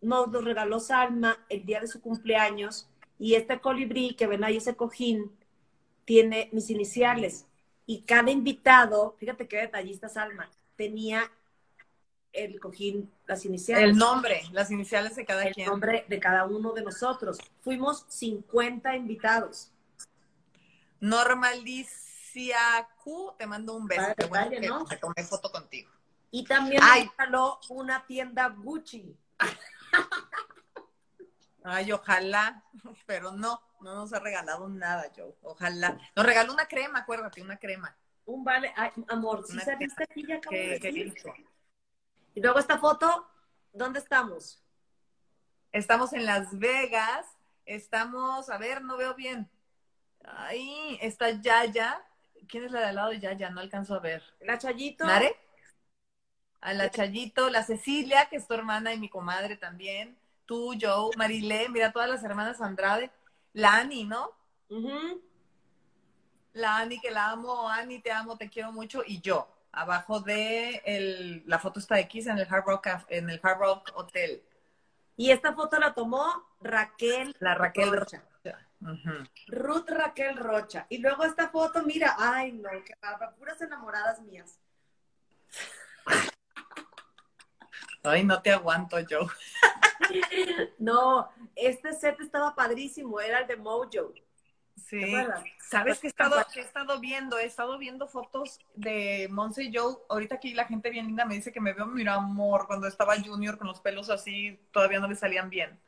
nos 0.01 0.29
lo 0.31 0.41
regaló 0.41 0.81
Salma 0.81 1.45
el 1.51 1.65
día 1.67 1.81
de 1.81 1.87
su 1.87 2.01
cumpleaños 2.01 2.89
y 3.19 3.35
este 3.35 3.61
colibrí 3.61 4.15
que 4.15 4.27
ven 4.27 4.43
ahí, 4.43 4.57
ese 4.57 4.75
cojín, 4.75 5.31
tiene 6.07 6.49
mis 6.53 6.71
iniciales. 6.71 7.47
Y 7.87 8.03
cada 8.03 8.31
invitado, 8.31 9.17
fíjate 9.19 9.49
qué 9.49 9.59
detallista 9.59 10.09
Salma, 10.09 10.51
tenía 10.77 11.31
el 12.33 12.59
cojín, 12.61 13.13
las 13.27 13.45
iniciales. 13.45 13.91
El 13.91 13.97
nombre, 13.97 14.43
las 14.53 14.71
iniciales 14.71 15.17
de 15.17 15.25
cada 15.25 15.45
el 15.45 15.55
quien. 15.55 15.69
nombre 15.69 16.05
de 16.09 16.21
cada 16.21 16.45
uno 16.47 16.73
de 16.73 16.83
nosotros. 16.83 17.39
Fuimos 17.61 18.05
50 18.09 18.97
invitados. 18.97 19.71
Normalicia 21.01 22.89
Q, 23.03 23.35
te 23.39 23.47
mando 23.47 23.75
un 23.75 23.87
beso. 23.87 24.15
Qué 24.17 24.27
bueno 24.27 24.51
que 24.51 24.61
¿no? 24.61 24.85
tomé 25.01 25.25
foto 25.25 25.51
contigo. 25.51 25.91
Y 26.31 26.45
también 26.45 26.81
Ay. 26.83 27.11
regaló 27.11 27.61
una 27.69 28.07
tienda 28.07 28.49
Gucci. 28.49 29.15
Ay, 31.65 31.93
ojalá, 31.93 32.65
pero 33.07 33.33
no, 33.33 33.61
no 33.83 33.95
nos 33.95 34.13
ha 34.13 34.21
regalado 34.21 34.69
nada, 34.69 35.11
Joe. 35.15 35.35
Ojalá. 35.43 35.99
Nos 36.15 36.27
regaló 36.27 36.53
una 36.53 36.67
crema, 36.67 37.01
acuérdate, 37.01 37.43
una 37.43 37.59
crema. 37.59 37.97
Un 38.25 38.45
vale, 38.45 38.73
ay, 38.77 38.91
amor, 39.09 39.45
si 39.47 39.53
Una 39.55 39.65
saliste 39.65 40.05
aquí 40.05 40.27
ya 40.27 40.37
acabo 40.37 40.57
de 40.57 40.63
¿Qué, 40.63 40.81
qué 40.81 40.93
decir. 40.93 41.15
hizo? 41.17 41.35
Y 42.35 42.41
luego 42.41 42.59
esta 42.59 42.79
foto, 42.79 43.29
¿dónde 43.73 43.99
estamos? 43.99 44.63
Estamos 45.73 46.13
en 46.13 46.27
Las 46.27 46.57
Vegas. 46.59 47.27
Estamos, 47.67 48.49
a 48.51 48.59
ver, 48.59 48.83
no 48.83 48.97
veo 48.97 49.15
bien. 49.15 49.51
Ahí 50.25 50.99
está 51.01 51.31
Yaya. 51.31 52.05
¿Quién 52.49 52.65
es 52.65 52.73
la 52.73 52.81
de 52.81 52.87
al 52.87 52.95
lado 52.97 53.11
de 53.11 53.21
Yaya? 53.21 53.51
No 53.51 53.61
alcanzo 53.61 53.95
a 53.95 54.01
ver. 54.01 54.23
La 54.41 54.59
Chayito. 54.59 55.05
¿Nare? 55.05 55.37
A 56.61 56.73
la 56.75 56.91
Chayito, 56.91 57.51
la 57.51 57.65
Cecilia, 57.65 58.27
que 58.29 58.37
es 58.37 58.47
tu 58.47 58.55
hermana 58.55 58.95
y 58.95 58.99
mi 58.99 59.09
comadre 59.09 59.57
también. 59.57 60.17
Tú, 60.47 60.75
Joe, 60.81 61.11
Marilé, 61.17 61.69
mira 61.69 61.93
todas 61.93 62.09
las 62.09 62.23
hermanas 62.23 62.61
Andrade. 62.61 63.11
La 63.55 63.77
Ani, 63.77 64.05
¿no? 64.05 64.33
La 66.55 66.79
Ani, 66.79 67.01
que 67.01 67.11
la 67.11 67.31
amo. 67.31 67.69
Ani, 67.69 68.01
te 68.01 68.11
amo, 68.11 68.37
te 68.37 68.49
quiero 68.49 68.73
mucho. 68.73 69.03
Y 69.07 69.21
yo, 69.21 69.49
abajo 69.73 70.21
de 70.21 70.83
el, 70.85 71.45
la 71.47 71.59
foto 71.59 71.81
está 71.81 71.97
de 71.97 72.09
Kiss 72.09 72.27
en 72.27 72.39
el 72.39 72.47
Hard 72.49 72.65
Rock, 72.67 72.89
en 73.09 73.31
el 73.31 73.41
Hard 73.43 73.59
Rock 73.59 73.93
Hotel. 73.95 74.43
Y 75.17 75.31
esta 75.31 75.55
foto 75.55 75.79
la 75.79 75.95
tomó 75.95 76.25
Raquel. 76.61 77.37
La 77.41 77.55
Raquel 77.55 77.91
Rocha. 77.91 78.23
Ruth 79.47 79.89
Raquel 79.89 80.37
Rocha. 80.37 80.87
Y 80.89 80.99
luego 80.99 81.25
esta 81.25 81.49
foto, 81.49 81.83
mira, 81.83 82.17
ay 82.19 82.53
no, 82.53 82.71
qué 82.85 82.95
barba, 83.01 83.31
puras 83.33 83.61
enamoradas 83.61 84.21
mías. 84.23 84.59
Ay, 88.03 88.25
no 88.25 88.43
te 88.43 88.51
aguanto 88.51 88.99
yo. 89.01 89.21
No, 90.79 91.29
este 91.55 91.93
set 91.93 92.21
estaba 92.21 92.55
padrísimo, 92.55 93.21
era 93.21 93.41
el 93.41 93.47
de 93.47 93.57
Mojo. 93.57 94.13
Sí. 94.77 95.15
¿Sabes 95.69 96.01
qué 96.01 96.07
he 96.07 96.11
estado, 96.11 96.37
he 96.55 96.61
estado 96.61 97.01
viendo? 97.01 97.39
He 97.39 97.45
estado 97.45 97.79
viendo 97.79 98.07
fotos 98.09 98.59
de 98.75 99.29
Monse 99.31 99.65
y 99.65 99.75
Joe. 99.75 99.97
Ahorita 100.09 100.37
aquí 100.37 100.55
la 100.55 100.65
gente 100.65 100.91
bien 100.91 101.07
linda 101.07 101.25
me 101.25 101.35
dice 101.35 101.53
que 101.53 101.61
me 101.61 101.73
veo, 101.73 101.87
mira, 101.87 102.15
amor, 102.15 102.67
cuando 102.67 102.87
estaba 102.87 103.21
Junior 103.21 103.59
con 103.59 103.67
los 103.69 103.81
pelos 103.81 104.11
así, 104.11 104.59
todavía 104.73 105.01
no 105.01 105.09
le 105.09 105.15
salían 105.15 105.51
bien. 105.51 105.79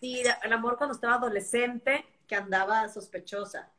Sí, 0.00 0.22
el 0.42 0.52
amor 0.52 0.78
cuando 0.78 0.94
estaba 0.94 1.14
adolescente, 1.14 2.06
que 2.26 2.34
andaba 2.34 2.88
sospechosa. 2.88 3.70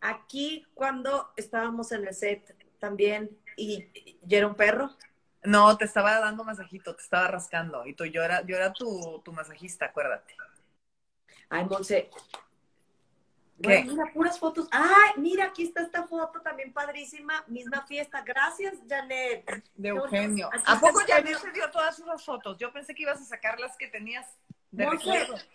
Aquí, 0.00 0.66
cuando 0.74 1.32
estábamos 1.36 1.92
en 1.92 2.06
el 2.06 2.14
set 2.14 2.56
también, 2.78 3.36
y, 3.56 3.88
y 4.26 4.34
era 4.34 4.46
un 4.46 4.54
perro. 4.54 4.90
No, 5.48 5.76
te 5.76 5.86
estaba 5.86 6.20
dando 6.20 6.44
masajito, 6.44 6.94
te 6.94 7.02
estaba 7.02 7.28
rascando. 7.28 7.86
Y 7.86 7.94
tú, 7.94 8.04
yo 8.04 8.22
era, 8.22 8.42
yo 8.42 8.54
era 8.54 8.72
tu, 8.72 9.22
tu 9.24 9.32
masajista, 9.32 9.86
acuérdate. 9.86 10.36
Ay, 11.48 11.64
Monse, 11.64 12.10
mira, 13.58 14.12
puras 14.12 14.38
fotos. 14.38 14.68
Ay, 14.70 15.12
mira, 15.16 15.46
aquí 15.46 15.64
está 15.64 15.82
esta 15.82 16.06
foto 16.06 16.40
también 16.40 16.72
padrísima. 16.72 17.44
Misma 17.46 17.86
fiesta. 17.86 18.22
Gracias, 18.22 18.74
Janet. 18.88 19.64
De 19.74 19.88
Eugenio. 19.88 20.50
¿A 20.66 20.78
poco 20.78 21.00
Janet 21.06 21.38
se 21.38 21.50
dio 21.50 21.70
todas 21.70 21.98
esas 21.98 22.24
fotos? 22.24 22.56
Yo 22.58 22.72
pensé 22.72 22.94
que 22.94 23.02
ibas 23.02 23.20
a 23.20 23.24
sacar 23.24 23.58
las 23.58 23.76
que 23.76 23.88
tenías 23.88 24.26
de 24.70 24.84
no 24.84 24.92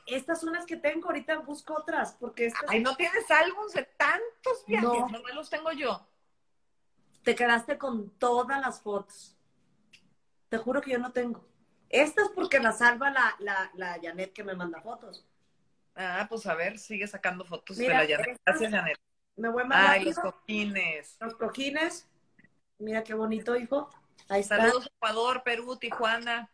estas 0.08 0.40
son 0.40 0.54
las 0.54 0.66
que 0.66 0.78
tengo. 0.78 1.08
Ahorita 1.08 1.38
busco 1.40 1.76
otras. 1.76 2.14
porque 2.20 2.48
estas... 2.48 2.68
Ay, 2.68 2.82
¿no 2.82 2.96
tienes 2.96 3.30
álbumes 3.30 3.74
de 3.74 3.84
tantos 3.84 4.66
viajes? 4.66 4.90
No. 4.90 5.08
no 5.10 5.22
me 5.22 5.34
los 5.34 5.52
tengo 5.52 5.72
yo. 5.72 6.04
Te 7.24 7.36
quedaste 7.36 7.78
con 7.78 8.10
todas 8.18 8.60
las 8.60 8.82
fotos. 8.82 9.38
Te 10.54 10.60
juro 10.60 10.82
que 10.82 10.92
yo 10.92 11.00
no 11.00 11.12
tengo. 11.12 11.44
Estas 11.90 12.30
porque 12.30 12.60
la 12.60 12.74
salva 12.74 13.10
la, 13.10 13.36
la, 13.40 13.72
la 13.74 14.00
Janet 14.00 14.34
que 14.34 14.44
me 14.44 14.54
manda 14.54 14.80
fotos. 14.82 15.26
Ah, 15.96 16.28
pues 16.30 16.46
a 16.46 16.54
ver, 16.54 16.78
sigue 16.78 17.08
sacando 17.08 17.44
fotos 17.44 17.76
de 17.76 17.88
la 17.88 18.06
Janet. 18.08 18.40
Gracias, 18.46 18.72
Janet. 18.72 19.00
Me 19.36 19.50
voy 19.50 19.64
más 19.64 19.90
Ay, 19.90 20.06
los 20.06 20.20
cojines. 20.20 21.18
Los 21.20 21.34
cojines. 21.38 22.08
Mira 22.78 23.04
qué 23.04 23.16
bonito, 23.16 23.56
hijo. 23.56 23.90
Ahí 24.30 24.42
está. 24.42 24.58
Saludos 24.58 24.92
Ecuador, 24.96 25.42
Perú, 25.42 25.76
Tijuana. 25.78 26.52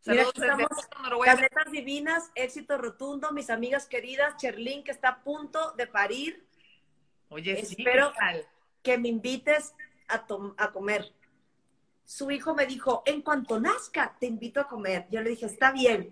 Saludos 0.00 0.32
Mira, 0.36 1.36
desde 1.36 1.70
divinas, 1.70 2.32
éxito 2.34 2.78
rotundo, 2.78 3.30
mis 3.30 3.48
amigas 3.48 3.86
queridas, 3.86 4.36
Cherlin, 4.38 4.82
que 4.82 4.90
está 4.90 5.10
a 5.10 5.22
punto 5.22 5.70
de 5.76 5.86
parir. 5.86 6.44
Oye, 7.28 7.60
Espero 7.60 8.12
que 8.82 8.98
me 8.98 9.06
invites 9.08 9.72
a, 10.08 10.26
a 10.56 10.72
comer. 10.72 11.14
Su 12.06 12.30
hijo 12.30 12.54
me 12.54 12.66
dijo, 12.66 13.02
en 13.04 13.20
cuanto 13.20 13.60
nazca, 13.60 14.16
te 14.18 14.26
invito 14.26 14.60
a 14.60 14.68
comer. 14.68 15.06
Yo 15.10 15.20
le 15.20 15.30
dije, 15.30 15.46
está 15.46 15.72
bien. 15.72 16.08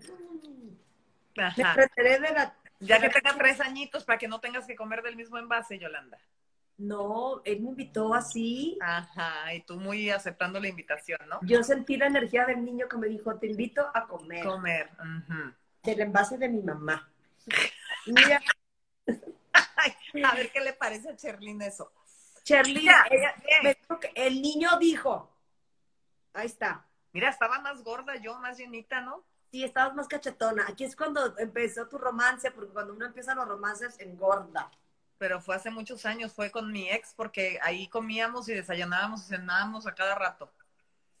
Ajá. 1.37 1.75
Me 1.95 2.03
de 2.03 2.19
la 2.19 2.55
ya 2.79 2.99
que 2.99 3.09
tenga 3.09 3.35
tres 3.37 3.61
añitos 3.61 4.03
para 4.03 4.17
que 4.17 4.27
no 4.27 4.39
tengas 4.39 4.67
que 4.67 4.75
comer 4.75 5.01
del 5.01 5.15
mismo 5.15 5.37
envase, 5.37 5.79
Yolanda. 5.79 6.19
No, 6.77 7.41
él 7.45 7.61
me 7.61 7.69
invitó 7.69 8.13
así. 8.13 8.77
Ajá, 8.81 9.53
y 9.53 9.61
tú 9.61 9.79
muy 9.79 10.09
aceptando 10.09 10.59
la 10.59 10.67
invitación, 10.67 11.19
¿no? 11.29 11.39
Yo 11.43 11.63
sentí 11.63 11.95
la 11.95 12.07
energía 12.07 12.45
del 12.45 12.65
niño 12.65 12.87
que 12.89 12.97
me 12.97 13.07
dijo, 13.07 13.35
te 13.37 13.47
invito 13.47 13.89
a 13.93 14.05
comer. 14.05 14.43
Comer. 14.43 14.89
Del 15.83 16.01
envase 16.01 16.37
de 16.37 16.49
mi 16.49 16.61
mamá. 16.61 17.09
Mira. 18.07 18.41
a 20.23 20.35
ver 20.35 20.51
qué 20.51 20.59
le 20.59 20.73
parece 20.73 21.09
a 21.09 21.15
Cherlin 21.15 21.61
eso. 21.61 21.93
Cherlin, 22.43 22.89
el 24.13 24.41
niño 24.41 24.77
dijo, 24.77 25.34
ahí 26.35 26.45
está. 26.45 26.85
Mira, 27.13 27.29
estaba 27.29 27.59
más 27.59 27.83
gorda 27.83 28.15
yo, 28.17 28.37
más 28.39 28.57
llenita, 28.57 29.01
¿no? 29.01 29.23
Sí, 29.51 29.63
estabas 29.63 29.95
más 29.95 30.07
cachetona. 30.07 30.65
Aquí 30.67 30.83
es 30.83 30.95
cuando 30.95 31.37
empezó 31.37 31.87
tu 31.87 31.97
romance, 31.97 32.51
porque 32.51 32.73
cuando 32.73 32.93
uno 32.93 33.05
empieza 33.05 33.35
los 33.35 33.47
romances, 33.47 33.99
engorda. 33.99 34.69
Pero 35.17 35.39
fue 35.39 35.55
hace 35.55 35.69
muchos 35.69 36.05
años, 36.05 36.33
fue 36.33 36.51
con 36.51 36.71
mi 36.71 36.89
ex, 36.89 37.13
porque 37.15 37.57
ahí 37.61 37.87
comíamos 37.87 38.49
y 38.49 38.53
desayunábamos 38.53 39.21
y 39.21 39.29
cenábamos 39.29 39.87
a 39.87 39.95
cada 39.95 40.15
rato. 40.15 40.51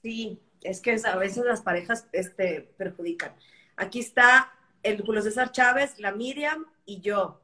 Sí, 0.01 0.41
es 0.61 0.81
que 0.81 0.99
a 1.03 1.15
veces 1.15 1.45
las 1.45 1.61
parejas 1.61 2.07
este, 2.11 2.73
perjudican. 2.77 3.33
Aquí 3.77 4.01
está 4.01 4.51
el 4.83 5.01
Julio 5.01 5.21
César 5.21 5.51
Chávez, 5.51 5.97
la 5.97 6.11
Miriam 6.11 6.65
y 6.85 6.99
yo. 6.99 7.41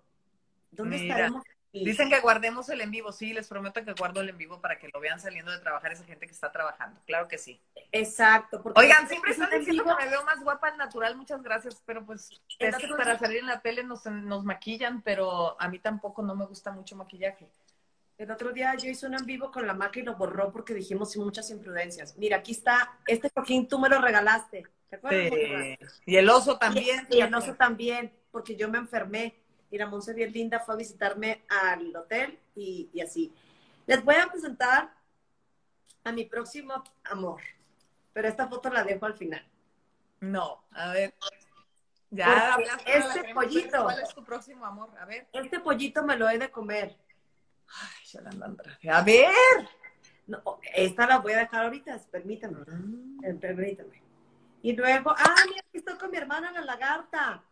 ¿Dónde 0.71 0.97
estaremos? 0.97 1.43
Dicen 1.73 2.09
que 2.09 2.19
guardemos 2.19 2.67
el 2.69 2.81
en 2.81 2.91
vivo, 2.91 3.13
sí, 3.13 3.31
les 3.31 3.47
prometo 3.47 3.83
que 3.85 3.93
guardo 3.93 4.19
el 4.19 4.29
en 4.29 4.37
vivo 4.37 4.59
para 4.59 4.77
que 4.77 4.89
lo 4.93 4.99
vean 4.99 5.21
saliendo 5.21 5.51
de 5.51 5.59
trabajar 5.59 5.93
esa 5.93 6.03
gente 6.03 6.27
que 6.27 6.33
está 6.33 6.51
trabajando, 6.51 6.99
claro 7.05 7.29
que 7.29 7.37
sí. 7.37 7.61
Exacto. 7.93 8.61
Oigan, 8.75 9.07
siempre 9.07 9.31
están 9.31 9.49
diciendo 9.51 9.85
que 9.85 10.03
me 10.03 10.09
veo 10.09 10.23
más 10.25 10.41
guapa 10.43 10.67
al 10.67 10.77
natural, 10.77 11.15
muchas 11.15 11.41
gracias, 11.41 11.81
pero 11.85 12.05
pues 12.05 12.29
para 12.97 13.17
salir 13.17 13.37
en 13.37 13.47
la 13.47 13.61
tele 13.61 13.83
nos, 13.83 14.05
nos 14.05 14.43
maquillan, 14.43 15.01
pero 15.01 15.55
a 15.61 15.69
mí 15.69 15.79
tampoco 15.79 16.21
no 16.21 16.35
me 16.35 16.45
gusta 16.45 16.71
mucho 16.71 16.97
maquillaje. 16.97 17.47
El 18.17 18.29
otro 18.29 18.51
día 18.51 18.75
yo 18.75 18.89
hice 18.89 19.07
un 19.07 19.15
en 19.15 19.25
vivo 19.25 19.49
con 19.49 19.65
la 19.65 19.73
marca 19.73 19.99
y 19.99 20.03
lo 20.03 20.15
borró 20.15 20.51
porque 20.51 20.73
dijimos 20.73 21.15
muchas 21.17 21.49
imprudencias. 21.49 22.17
Mira, 22.17 22.37
aquí 22.37 22.51
está, 22.51 22.99
este 23.07 23.29
cojín 23.29 23.67
tú 23.67 23.79
me 23.79 23.89
lo 23.89 23.99
regalaste, 23.99 24.67
¿te 24.89 24.97
acuerdas? 24.97 25.31
Sí. 25.33 25.77
Y 26.05 26.17
el 26.17 26.29
oso 26.29 26.57
también. 26.57 27.07
y 27.09 27.21
el 27.21 27.33
oso 27.33 27.55
también, 27.55 28.13
porque 28.29 28.55
yo 28.55 28.69
me 28.69 28.77
enfermé 28.77 29.40
y 29.71 29.77
la 29.77 29.87
Monse 29.87 30.13
bien 30.13 30.31
linda 30.31 30.59
fue 30.59 30.75
a 30.75 30.77
visitarme 30.77 31.45
al 31.49 31.95
hotel 31.95 32.37
y, 32.55 32.91
así. 33.01 33.33
Les 33.87 34.03
voy 34.03 34.15
a 34.15 34.27
presentar 34.27 34.93
a 36.03 36.11
mi 36.11 36.25
próximo 36.25 36.83
amor, 37.05 37.41
pero 38.13 38.27
esta 38.27 38.47
foto 38.47 38.69
la 38.69 38.83
dejo 38.83 39.05
al 39.05 39.15
final. 39.15 39.43
No, 40.19 40.65
a 40.71 40.91
ver. 40.91 41.15
Ya 42.09 42.57
este 42.85 43.33
pollito. 43.33 43.83
¿Cuál 43.83 44.01
es 44.01 44.13
tu 44.13 44.23
próximo 44.23 44.65
amor? 44.65 44.89
A 44.99 45.05
ver. 45.05 45.27
Este 45.31 45.61
pollito 45.61 46.03
me 46.03 46.17
lo 46.17 46.29
he 46.29 46.37
de 46.37 46.51
comer. 46.51 46.97
Ay, 47.69 48.89
A 48.89 49.01
ver. 49.01 49.31
No, 50.27 50.59
esta 50.73 51.07
la 51.07 51.19
voy 51.19 51.33
a 51.33 51.39
dejar 51.39 51.63
ahorita, 51.63 51.99
permítame. 52.11 52.59
Mm. 52.67 53.25
Eh, 53.25 53.33
permítame. 53.35 54.03
Y 54.61 54.73
luego, 54.73 55.11
ah, 55.11 55.35
mira, 55.47 55.61
aquí 55.67 55.77
estoy 55.77 55.97
con 55.97 56.11
mi 56.11 56.17
hermana 56.17 56.51
la 56.51 56.61
lagarta. 56.61 57.43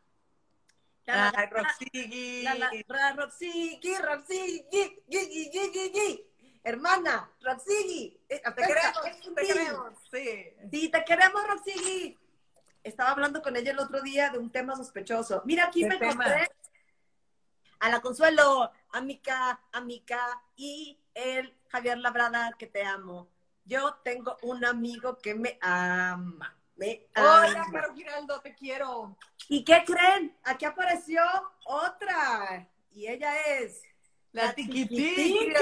La, 1.06 1.32
la, 1.32 1.46
Roxigi. 1.48 2.44
La, 2.44 3.14
Roxigi, 3.16 3.96
Roxigi, 3.98 5.00
hermana, 6.64 7.32
Roxigi. 7.42 8.20
Eh, 8.30 8.42
te 8.44 8.62
queremos, 8.64 9.36
te 9.36 9.48
queremos, 9.48 9.94
sí. 10.12 10.54
Sí, 10.72 10.90
te 10.90 11.04
queremos, 11.04 11.48
Roxigi. 11.48 12.18
Estaba 12.84 13.12
hablando 13.12 13.42
con 13.42 13.56
ella 13.56 13.72
el 13.72 13.80
otro 13.80 14.02
día 14.02 14.30
de 14.30 14.38
un 14.38 14.52
tema 14.52 14.76
sospechoso. 14.76 15.42
Mira, 15.46 15.66
aquí 15.66 15.86
me 15.86 15.96
encontré 15.96 16.48
a 17.80 17.90
la 17.90 18.02
Consuelo, 18.02 18.72
a 18.92 19.02
Mica, 19.02 19.62
a 19.72 19.82
Mica 19.82 20.42
y 20.56 21.00
el 21.14 21.56
Javier 21.70 21.98
Labrada, 21.98 22.54
que 22.58 22.68
te 22.68 22.84
amo. 22.84 23.30
Yo 23.66 23.96
tengo 24.04 24.38
un 24.42 24.66
amigo 24.66 25.18
que 25.18 25.36
me 25.36 25.58
ama. 25.62 26.59
Hola, 27.16 27.68
Caro 27.72 27.94
Giraldo, 27.94 28.40
te 28.42 28.56
quiero. 28.56 29.18
¿Y 29.48 29.64
qué 29.64 29.84
creen? 29.86 30.36
Aquí 30.44 30.66
apareció 30.66 31.22
otra. 31.66 32.68
Y 32.94 33.08
ella 33.08 33.36
es 33.48 33.82
la, 34.32 34.46
la 34.46 34.54
tiquitiki. 34.54 35.54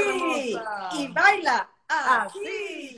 Y 0.93 1.07
baila 1.07 1.69
así. 1.87 2.95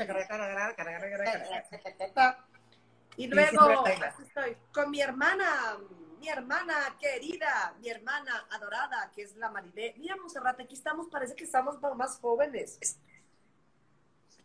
Y 3.16 3.28
luego 3.28 3.86
estoy 3.88 4.58
con 4.74 4.92
mi 4.92 5.02
hermana, 5.02 5.78
mi 6.20 6.30
hermana 6.30 6.96
querida, 7.00 7.76
mi 7.80 7.90
hermana 7.90 8.48
adorada, 8.52 9.12
que 9.14 9.24
es 9.24 9.36
la 9.36 9.50
Marilé. 9.50 9.96
Mira, 9.98 10.16
Monserrate, 10.16 10.64
aquí 10.64 10.76
estamos, 10.76 11.08
parece 11.10 11.36
que 11.36 11.44
estamos 11.44 11.78
más 11.96 12.18
jóvenes. 12.20 12.80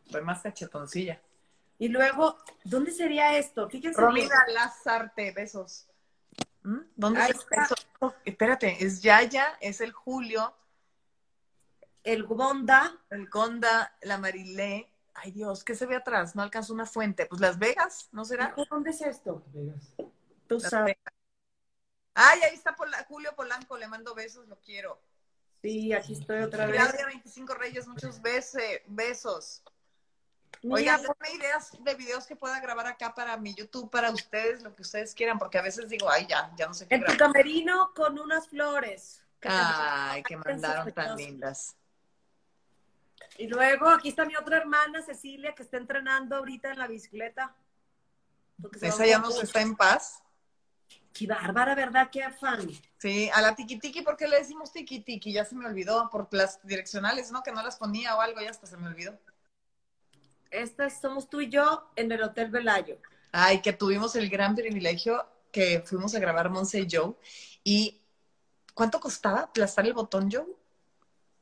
Estoy 0.07 0.23
más 0.23 0.43
cachetoncilla. 0.43 1.21
Y 1.79 1.89
luego, 1.89 2.39
¿dónde 2.65 2.93
sería 2.93 3.37
esto? 3.37 3.69
Fíjense. 3.69 4.01
Romina 4.01 4.47
Lazarte, 4.49 5.33
besos. 5.33 5.87
¿Mm? 6.63 6.79
¿Dónde 6.97 7.21
está? 7.21 7.65
Eso? 7.65 8.15
espérate, 8.25 8.85
es 8.85 9.03
Yaya, 9.03 9.57
es 9.61 9.81
el 9.81 9.93
Julio. 9.93 10.55
El 12.03 12.25
Gonda. 12.25 12.99
El 13.11 13.29
Gonda, 13.29 13.97
la 14.03 14.19
Marilé. 14.19 14.91
Ay 15.15 15.31
Dios, 15.31 15.63
¿qué 15.63 15.75
se 15.75 15.87
ve 15.87 15.97
atrás? 15.97 16.35
No 16.35 16.43
alcanzo 16.43 16.73
una 16.73 16.87
fuente. 16.87 17.27
Pues 17.27 17.41
Las 17.41 17.59
Vegas, 17.59 18.09
¿no 18.13 18.25
será? 18.25 18.55
¿Dónde 18.71 18.91
es 18.91 19.01
esto? 19.01 19.45
Vegas. 19.53 19.95
Tú 20.47 20.61
sabes. 20.61 20.97
Ay, 22.15 22.41
ahí 22.43 22.55
está 22.55 22.77
Julio 23.09 23.35
Polanco, 23.35 23.77
le 23.77 23.89
mando 23.89 24.15
besos, 24.15 24.47
lo 24.49 24.57
quiero. 24.61 25.01
Sí, 25.63 25.93
aquí 25.93 26.13
estoy 26.13 26.43
otra 26.43 26.67
vez. 26.67 26.77
Claudia 26.77 27.07
25 27.07 27.55
Reyes, 27.55 27.89
muchos 27.89 28.21
besos. 28.21 28.61
besos. 28.87 29.63
Oigan, 30.63 31.03
denme 31.03 31.37
ideas 31.37 31.71
de 31.79 31.95
videos 31.95 32.27
que 32.27 32.37
pueda 32.37 32.61
grabar 32.61 32.87
acá 32.87 33.15
para 33.15 33.37
mi 33.37 33.55
YouTube, 33.55 33.91
para 33.91 34.11
ustedes, 34.11 34.63
lo 34.63 34.75
que 34.75 34.83
ustedes 34.83 35.15
quieran, 35.15 35.39
porque 35.39 35.59
a 35.59 35.63
veces 35.63 35.89
digo, 35.89 36.09
ay, 36.11 36.27
ya, 36.27 36.53
ya 36.57 36.67
no 36.67 36.75
sé 36.75 36.87
qué 36.87 36.95
En 36.95 37.05
tu 37.05 37.17
camerino 37.17 37.93
con 37.95 38.19
unas 38.19 38.49
flores. 38.49 39.23
Ay, 39.43 40.23
que 40.23 40.37
mandaron 40.37 40.91
tan 40.93 41.17
lindas. 41.17 41.77
Y 43.37 43.49
luego 43.49 43.89
aquí 43.89 44.09
está 44.09 44.25
mi 44.25 44.37
otra 44.37 44.57
hermana, 44.57 45.03
Cecilia, 45.03 45.55
que 45.55 45.63
está 45.63 45.77
entrenando 45.77 46.37
ahorita 46.37 46.71
en 46.71 46.79
la 46.79 46.87
bicicleta. 46.87 47.55
Esa 48.81 49.07
ya 49.07 49.19
nos 49.19 49.43
está 49.43 49.61
en 49.61 49.77
paz. 49.77 50.23
Qué 51.13 51.27
bárbara, 51.27 51.75
¿verdad? 51.75 52.09
Qué 52.11 52.23
afán. 52.23 52.69
Sí, 52.99 53.31
a 53.33 53.41
la 53.41 53.55
tiki, 53.55 54.03
¿por 54.03 54.17
qué 54.17 54.27
le 54.27 54.39
decimos 54.39 54.73
tiki? 54.73 55.33
Ya 55.33 55.45
se 55.45 55.55
me 55.55 55.67
olvidó, 55.67 56.09
por 56.11 56.29
las 56.33 56.65
direccionales, 56.67 57.31
¿no? 57.31 57.43
Que 57.43 57.53
no 57.53 57.63
las 57.63 57.77
ponía 57.77 58.17
o 58.17 58.21
algo, 58.21 58.41
ya 58.41 58.51
hasta 58.51 58.67
se 58.67 58.77
me 58.77 58.89
olvidó. 58.89 59.19
Estas 60.55 61.01
somos 61.01 61.29
tú 61.29 61.41
y 61.41 61.49
yo 61.49 61.91
en 61.97 62.13
el 62.13 62.23
Hotel 62.23 62.51
Velayo. 62.51 62.99
Ay, 63.33 63.61
que 63.61 63.73
tuvimos 63.73 64.15
el 64.15 64.31
gran 64.31 64.55
privilegio 64.55 65.27
que 65.51 65.83
fuimos 65.85 66.15
a 66.15 66.21
grabar 66.21 66.51
Monse 66.51 66.81
y 66.81 66.89
Joe. 66.91 67.15
¿Y 67.65 68.01
cuánto 68.75 69.01
costaba 69.01 69.41
aplastar 69.41 69.85
el 69.87 69.93
botón, 69.93 70.31
Joe? 70.31 70.47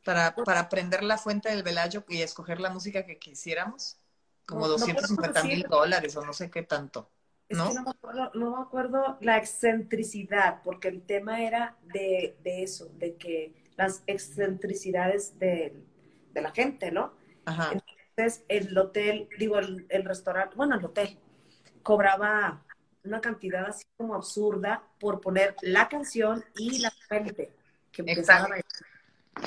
Para, 0.04 0.34
para 0.34 0.68
prender 0.68 1.02
la 1.02 1.18
fuente 1.18 1.50
del 1.50 1.62
Velayo 1.62 2.04
y 2.08 2.22
escoger 2.22 2.60
la 2.60 2.70
música 2.70 3.04
que 3.04 3.18
quisiéramos. 3.18 3.98
Como 4.46 4.66
250 4.66 5.44
mil 5.44 5.62
dólares 5.68 6.16
o 6.16 6.24
no 6.24 6.32
sé 6.32 6.50
qué 6.50 6.62
tanto. 6.62 7.10
¿no? 7.50 7.64
Es 7.64 7.68
que 7.70 7.74
no 7.74 7.82
me, 7.82 7.90
acuerdo, 7.90 8.30
no 8.34 8.56
me 8.56 8.62
acuerdo 8.62 9.18
la 9.20 9.36
excentricidad, 9.36 10.62
porque 10.62 10.88
el 10.88 11.02
tema 11.02 11.42
era 11.42 11.76
de, 11.82 12.36
de 12.42 12.62
eso, 12.62 12.90
de 12.94 13.16
que 13.16 13.54
las 13.76 14.02
excentricidades 14.06 15.38
de, 15.38 15.84
de 16.32 16.40
la 16.40 16.50
gente, 16.50 16.90
¿no? 16.90 17.12
Ajá. 17.44 17.72
Entonces, 18.22 18.44
el 18.48 18.78
hotel, 18.78 19.28
digo, 19.36 19.58
el, 19.58 19.84
el, 19.88 20.04
restaurante, 20.04 20.54
bueno, 20.54 20.76
el 20.76 20.84
hotel, 20.84 21.18
cobraba 21.82 22.64
una 23.02 23.20
cantidad 23.20 23.66
así 23.66 23.84
como 23.96 24.14
absurda 24.14 24.84
por 25.00 25.20
poner 25.20 25.56
la 25.62 25.88
canción 25.88 26.44
y 26.56 26.78
la 26.78 26.92
gente 27.08 27.52
que 27.90 28.02
empezaba 28.02 28.48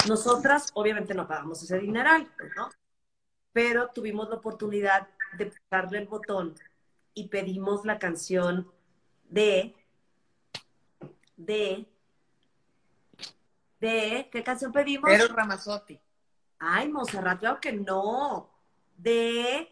Nosotras, 0.09 0.71
obviamente, 0.73 1.13
no 1.13 1.25
pagamos 1.25 1.63
ese 1.63 1.79
dineral, 1.79 2.29
¿no? 2.57 2.69
Pero 3.53 3.88
tuvimos 3.91 4.27
la 4.29 4.35
oportunidad 4.35 5.07
de 5.38 5.53
darle 5.71 5.99
el 5.99 6.07
botón 6.07 6.53
y 7.13 7.29
pedimos 7.29 7.85
la 7.85 7.97
canción 7.97 8.69
de, 9.29 9.73
de, 11.38 11.88
de, 13.79 14.29
¿qué 14.29 14.43
canción 14.43 14.73
pedimos? 14.73 15.09
Eros 15.09 15.31
Ramazzotti. 15.31 15.97
Ay, 16.59 16.89
Monserrat, 16.89 17.39
claro 17.39 17.61
que 17.61 17.71
no. 17.71 18.54
De 18.97 19.69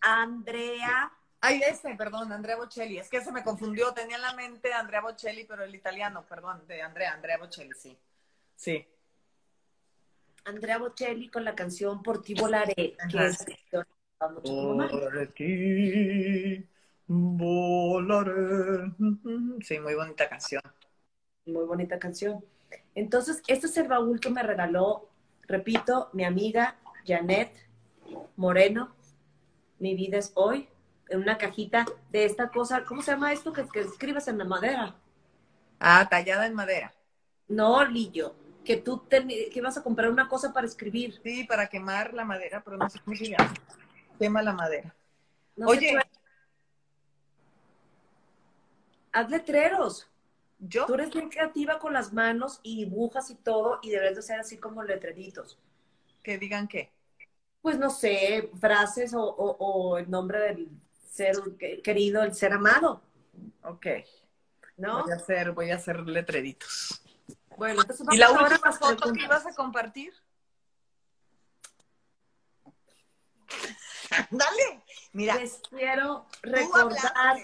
Andrea. 0.00 1.12
Ay, 1.40 1.62
ese, 1.66 1.94
perdón, 1.94 2.32
Andrea 2.32 2.56
Bocelli. 2.56 2.98
Es 2.98 3.08
que 3.08 3.22
se 3.22 3.32
me 3.32 3.42
confundió. 3.42 3.92
Tenía 3.92 4.16
en 4.16 4.22
la 4.22 4.34
mente 4.34 4.72
Andrea 4.72 5.00
Bocelli, 5.00 5.44
pero 5.44 5.64
el 5.64 5.74
italiano, 5.74 6.26
perdón, 6.26 6.66
de 6.66 6.82
Andrea, 6.82 7.12
Andrea 7.14 7.38
Bocelli, 7.38 7.72
sí. 7.74 7.98
Sí. 8.56 8.86
Andrea 10.44 10.78
Bocelli 10.78 11.28
con 11.28 11.44
la 11.44 11.54
canción 11.54 12.02
Por 12.02 12.22
ti 12.22 12.34
volaré, 12.34 12.74
que 13.10 13.26
es 13.26 13.44
Por 13.70 15.32
ti 15.34 16.66
volaré. 17.06 18.92
Sí, 19.62 19.80
muy 19.80 19.94
bonita 19.94 20.28
canción. 20.28 20.62
Muy 21.46 21.64
bonita 21.64 21.98
canción. 21.98 22.44
Entonces, 22.94 23.42
este 23.46 23.66
es 23.66 23.76
el 23.78 23.88
baúl 23.88 24.20
que 24.20 24.30
me 24.30 24.42
regaló, 24.42 25.08
repito, 25.48 26.10
mi 26.12 26.24
amiga 26.24 26.76
Janet 27.06 27.52
Moreno. 28.36 28.94
Mi 29.78 29.94
vida 29.94 30.18
es 30.18 30.32
hoy, 30.34 30.68
en 31.08 31.20
una 31.20 31.38
cajita 31.38 31.86
de 32.10 32.24
esta 32.24 32.50
cosa, 32.50 32.84
¿cómo 32.84 33.02
se 33.02 33.12
llama 33.12 33.32
esto 33.32 33.52
que, 33.52 33.66
que 33.68 33.80
escribes 33.80 34.28
en 34.28 34.38
la 34.38 34.44
madera? 34.44 34.94
Ah, 35.78 36.06
tallada 36.08 36.46
en 36.46 36.54
madera. 36.54 36.92
No, 37.48 37.84
Lillo, 37.84 38.34
que 38.64 38.76
tú 38.76 38.98
te, 39.08 39.26
que 39.26 39.58
ibas 39.58 39.76
a 39.78 39.82
comprar 39.82 40.10
una 40.10 40.28
cosa 40.28 40.52
para 40.52 40.66
escribir. 40.66 41.20
Sí, 41.22 41.44
para 41.44 41.68
quemar 41.68 42.14
la 42.14 42.24
madera, 42.24 42.62
pero 42.62 42.76
no 42.76 42.88
sé 42.88 43.00
cómo 43.00 43.16
se 43.16 43.30
llama. 43.30 43.54
Quema 44.18 44.42
la 44.42 44.52
madera. 44.52 44.94
No 45.56 45.66
Oye. 45.68 45.98
Haz 49.12 49.30
letreros. 49.30 50.08
¿Yo? 50.58 50.84
Tú 50.84 50.94
eres 50.94 51.10
bien 51.10 51.30
creativa 51.30 51.78
con 51.78 51.94
las 51.94 52.12
manos 52.12 52.60
y 52.62 52.84
dibujas 52.84 53.30
y 53.30 53.34
todo, 53.34 53.80
y 53.82 53.90
debes 53.90 54.14
de 54.14 54.22
ser 54.22 54.38
así 54.38 54.58
como 54.58 54.82
letreritos. 54.82 55.58
¿Que 56.22 56.38
digan 56.38 56.68
qué? 56.68 56.92
Pues 57.62 57.78
no 57.78 57.90
sé, 57.90 58.50
frases 58.58 59.12
o, 59.14 59.22
o, 59.22 59.56
o 59.58 59.98
el 59.98 60.10
nombre 60.10 60.38
del 60.40 60.68
ser 61.10 61.36
querido, 61.82 62.22
el 62.22 62.34
ser 62.34 62.52
amado. 62.52 63.02
Ok. 63.62 63.86
¿No? 64.76 65.02
Voy 65.02 65.12
a 65.12 65.16
hacer, 65.16 65.52
voy 65.52 65.70
a 65.70 65.76
hacer 65.76 66.00
letreritos. 66.00 67.02
Bueno, 67.56 67.82
entonces 67.82 68.06
¿Y 68.10 68.16
la 68.16 68.30
última 68.30 68.72
foto 68.72 69.12
que 69.12 69.22
ibas 69.22 69.46
a 69.46 69.54
compartir? 69.54 70.14
Dale, 74.30 74.82
mira. 75.12 75.34
Les 75.36 75.60
quiero 75.68 76.26
recordar 76.42 77.36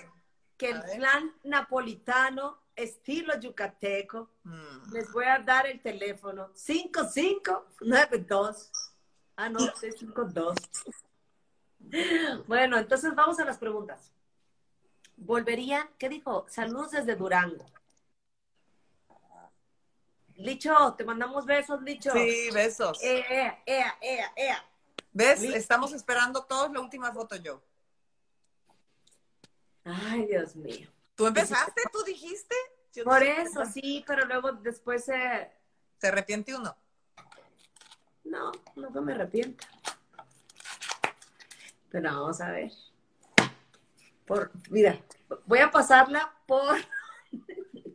que 0.56 0.70
el 0.70 0.82
plan 0.96 1.34
napolitano 1.44 2.58
estilo 2.76 3.40
yucateco, 3.40 4.30
mm. 4.44 4.92
les 4.92 5.10
voy 5.12 5.24
a 5.24 5.38
dar 5.38 5.66
el 5.66 5.80
teléfono 5.80 6.50
5592. 6.54 8.70
Ah, 9.36 9.48
no, 9.48 9.58
652. 9.58 10.56
Bueno, 12.46 12.78
entonces 12.78 13.14
vamos 13.14 13.38
a 13.38 13.44
las 13.44 13.58
preguntas. 13.58 14.10
Volverían, 15.16 15.88
¿qué 15.98 16.08
dijo? 16.08 16.46
Saludos 16.48 16.90
desde 16.90 17.14
Durango. 17.16 17.64
Licho, 20.34 20.94
te 20.98 21.04
mandamos 21.04 21.46
besos, 21.46 21.80
Licho. 21.82 22.12
Sí, 22.12 22.50
besos. 22.52 23.02
Ea, 23.02 23.62
ea, 23.64 23.96
ea, 24.00 24.32
ea. 24.36 24.64
¿Ves? 25.12 25.42
Estamos 25.42 25.92
esperando 25.94 26.44
todos 26.44 26.70
la 26.72 26.80
última 26.80 27.12
foto 27.12 27.36
yo. 27.36 27.62
Ay, 29.84 30.26
Dios 30.26 30.56
mío. 30.56 30.90
¿Tú 31.16 31.26
empezaste? 31.26 31.82
¿Tú 31.90 32.02
dijiste? 32.04 32.54
Yo 32.92 33.04
Por 33.04 33.22
eso, 33.22 33.64
sí, 33.64 34.04
pero 34.06 34.26
luego 34.26 34.52
después 34.52 35.04
se... 35.04 35.50
¿Se 35.98 36.08
arrepiente 36.08 36.54
uno? 36.54 36.76
No, 38.24 38.52
no 38.74 39.02
me 39.02 39.14
arrepiento. 39.14 39.66
Pero 41.90 42.12
vamos 42.12 42.40
a 42.40 42.50
ver. 42.50 42.70
Por, 44.26 44.50
mira, 44.70 45.00
voy 45.46 45.60
a 45.60 45.70
pasarla 45.70 46.34
por, 46.46 46.76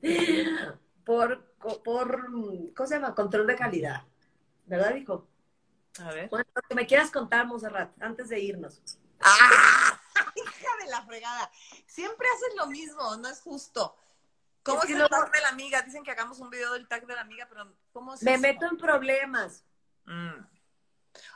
por, 1.06 1.46
por, 1.84 2.26
¿cómo 2.74 2.88
se 2.88 2.96
llama? 2.96 3.14
Control 3.14 3.46
de 3.46 3.56
calidad. 3.56 4.04
¿Verdad, 4.66 4.96
hijo? 4.96 5.28
A 6.00 6.12
ver. 6.14 6.30
Bueno, 6.30 6.46
lo 6.56 6.62
que 6.62 6.76
me 6.76 6.88
quieras 6.88 7.12
contar, 7.12 7.46
Monserrat, 7.46 7.92
antes 8.02 8.30
de 8.30 8.40
irnos. 8.40 8.82
¡Ah! 9.20 9.91
La 10.92 11.02
fregada. 11.04 11.52
Siempre 11.88 12.28
haces 12.36 12.56
lo 12.56 12.68
mismo, 12.68 13.16
no 13.18 13.30
es 13.30 13.42
justo. 13.42 13.96
¿Cómo 14.64 14.84
es, 14.84 14.90
es 14.90 14.96
el 14.96 15.10
tag 15.10 15.32
de 15.32 15.42
la 15.42 15.50
amiga? 15.50 15.82
Dicen 15.82 16.04
que 16.04 16.12
hagamos 16.12 16.40
un 16.40 16.50
video 16.50 16.74
del 16.74 16.88
tag 16.88 17.08
de 17.08 17.16
la 17.16 17.22
amiga, 17.22 17.48
pero 17.50 17.74
¿cómo 17.92 18.14
es 18.14 18.22
Me 18.22 18.38
meto 18.38 18.66
en 18.66 18.78
problemas. 18.78 19.64
Mm. 20.06 20.46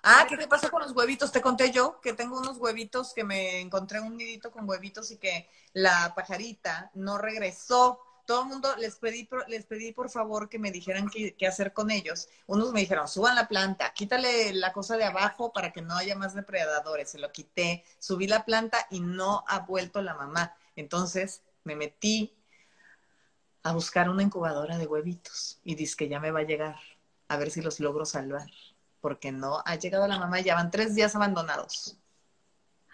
Ah, 0.04 0.26
¿qué 0.30 0.38
te 0.38 0.48
pasó 0.48 0.70
con 0.70 0.82
los 0.82 0.92
huevitos? 0.92 1.32
Te 1.32 1.42
conté 1.42 1.72
yo 1.72 2.00
que 2.02 2.14
tengo 2.14 2.38
unos 2.38 2.58
huevitos 2.58 3.14
que 3.14 3.24
me 3.24 3.60
encontré 3.60 4.00
un 4.00 4.16
nidito 4.16 4.52
con 4.52 4.70
huevitos 4.70 5.12
y 5.12 5.18
que 5.18 5.50
la 5.74 6.14
pajarita 6.16 6.92
no 6.94 7.18
regresó. 7.18 8.05
Todo 8.26 8.44
el 8.44 8.50
mundo 8.50 8.76
les 8.78 8.96
pedí, 8.98 9.30
les 9.48 9.66
pedí 9.66 9.92
por 9.92 10.10
favor 10.10 10.50
que 10.50 10.60
me 10.60 10.72
dijeran 10.72 11.10
qué, 11.10 11.36
qué, 11.36 11.48
hacer 11.48 11.74
con 11.74 11.92
ellos. 11.92 12.28
Unos 12.48 12.72
me 12.74 12.80
dijeron, 12.80 13.08
suban 13.08 13.36
la 13.36 13.48
planta, 13.48 13.94
quítale 13.94 14.54
la 14.54 14.74
cosa 14.74 14.98
de 14.98 15.04
abajo 15.04 15.54
para 15.54 15.72
que 15.72 15.82
no 15.82 15.96
haya 15.96 16.16
más 16.16 16.34
depredadores. 16.34 17.12
Se 17.12 17.20
lo 17.20 17.32
quité, 17.32 17.84
subí 18.00 18.28
la 18.28 18.46
planta 18.46 18.88
y 18.90 19.00
no 19.00 19.44
ha 19.48 19.60
vuelto 19.60 20.02
la 20.02 20.16
mamá. 20.16 20.56
Entonces 20.76 21.44
me 21.64 21.76
metí 21.76 22.36
a 23.64 23.74
buscar 23.74 24.10
una 24.10 24.24
incubadora 24.24 24.78
de 24.78 24.88
huevitos 24.88 25.60
y 25.64 25.76
dice 25.76 25.96
que 25.96 26.10
ya 26.10 26.20
me 26.20 26.32
va 26.32 26.40
a 26.40 26.44
llegar 26.44 26.76
a 27.28 27.38
ver 27.38 27.52
si 27.52 27.62
los 27.62 27.80
logro 27.80 28.06
salvar 28.06 28.48
porque 29.06 29.32
no 29.32 29.62
ha 29.64 29.76
llegado 29.76 30.08
la 30.08 30.18
mamá, 30.18 30.40
ya 30.40 30.56
van 30.56 30.72
tres 30.72 30.96
días 30.96 31.16
abandonados. 31.16 31.96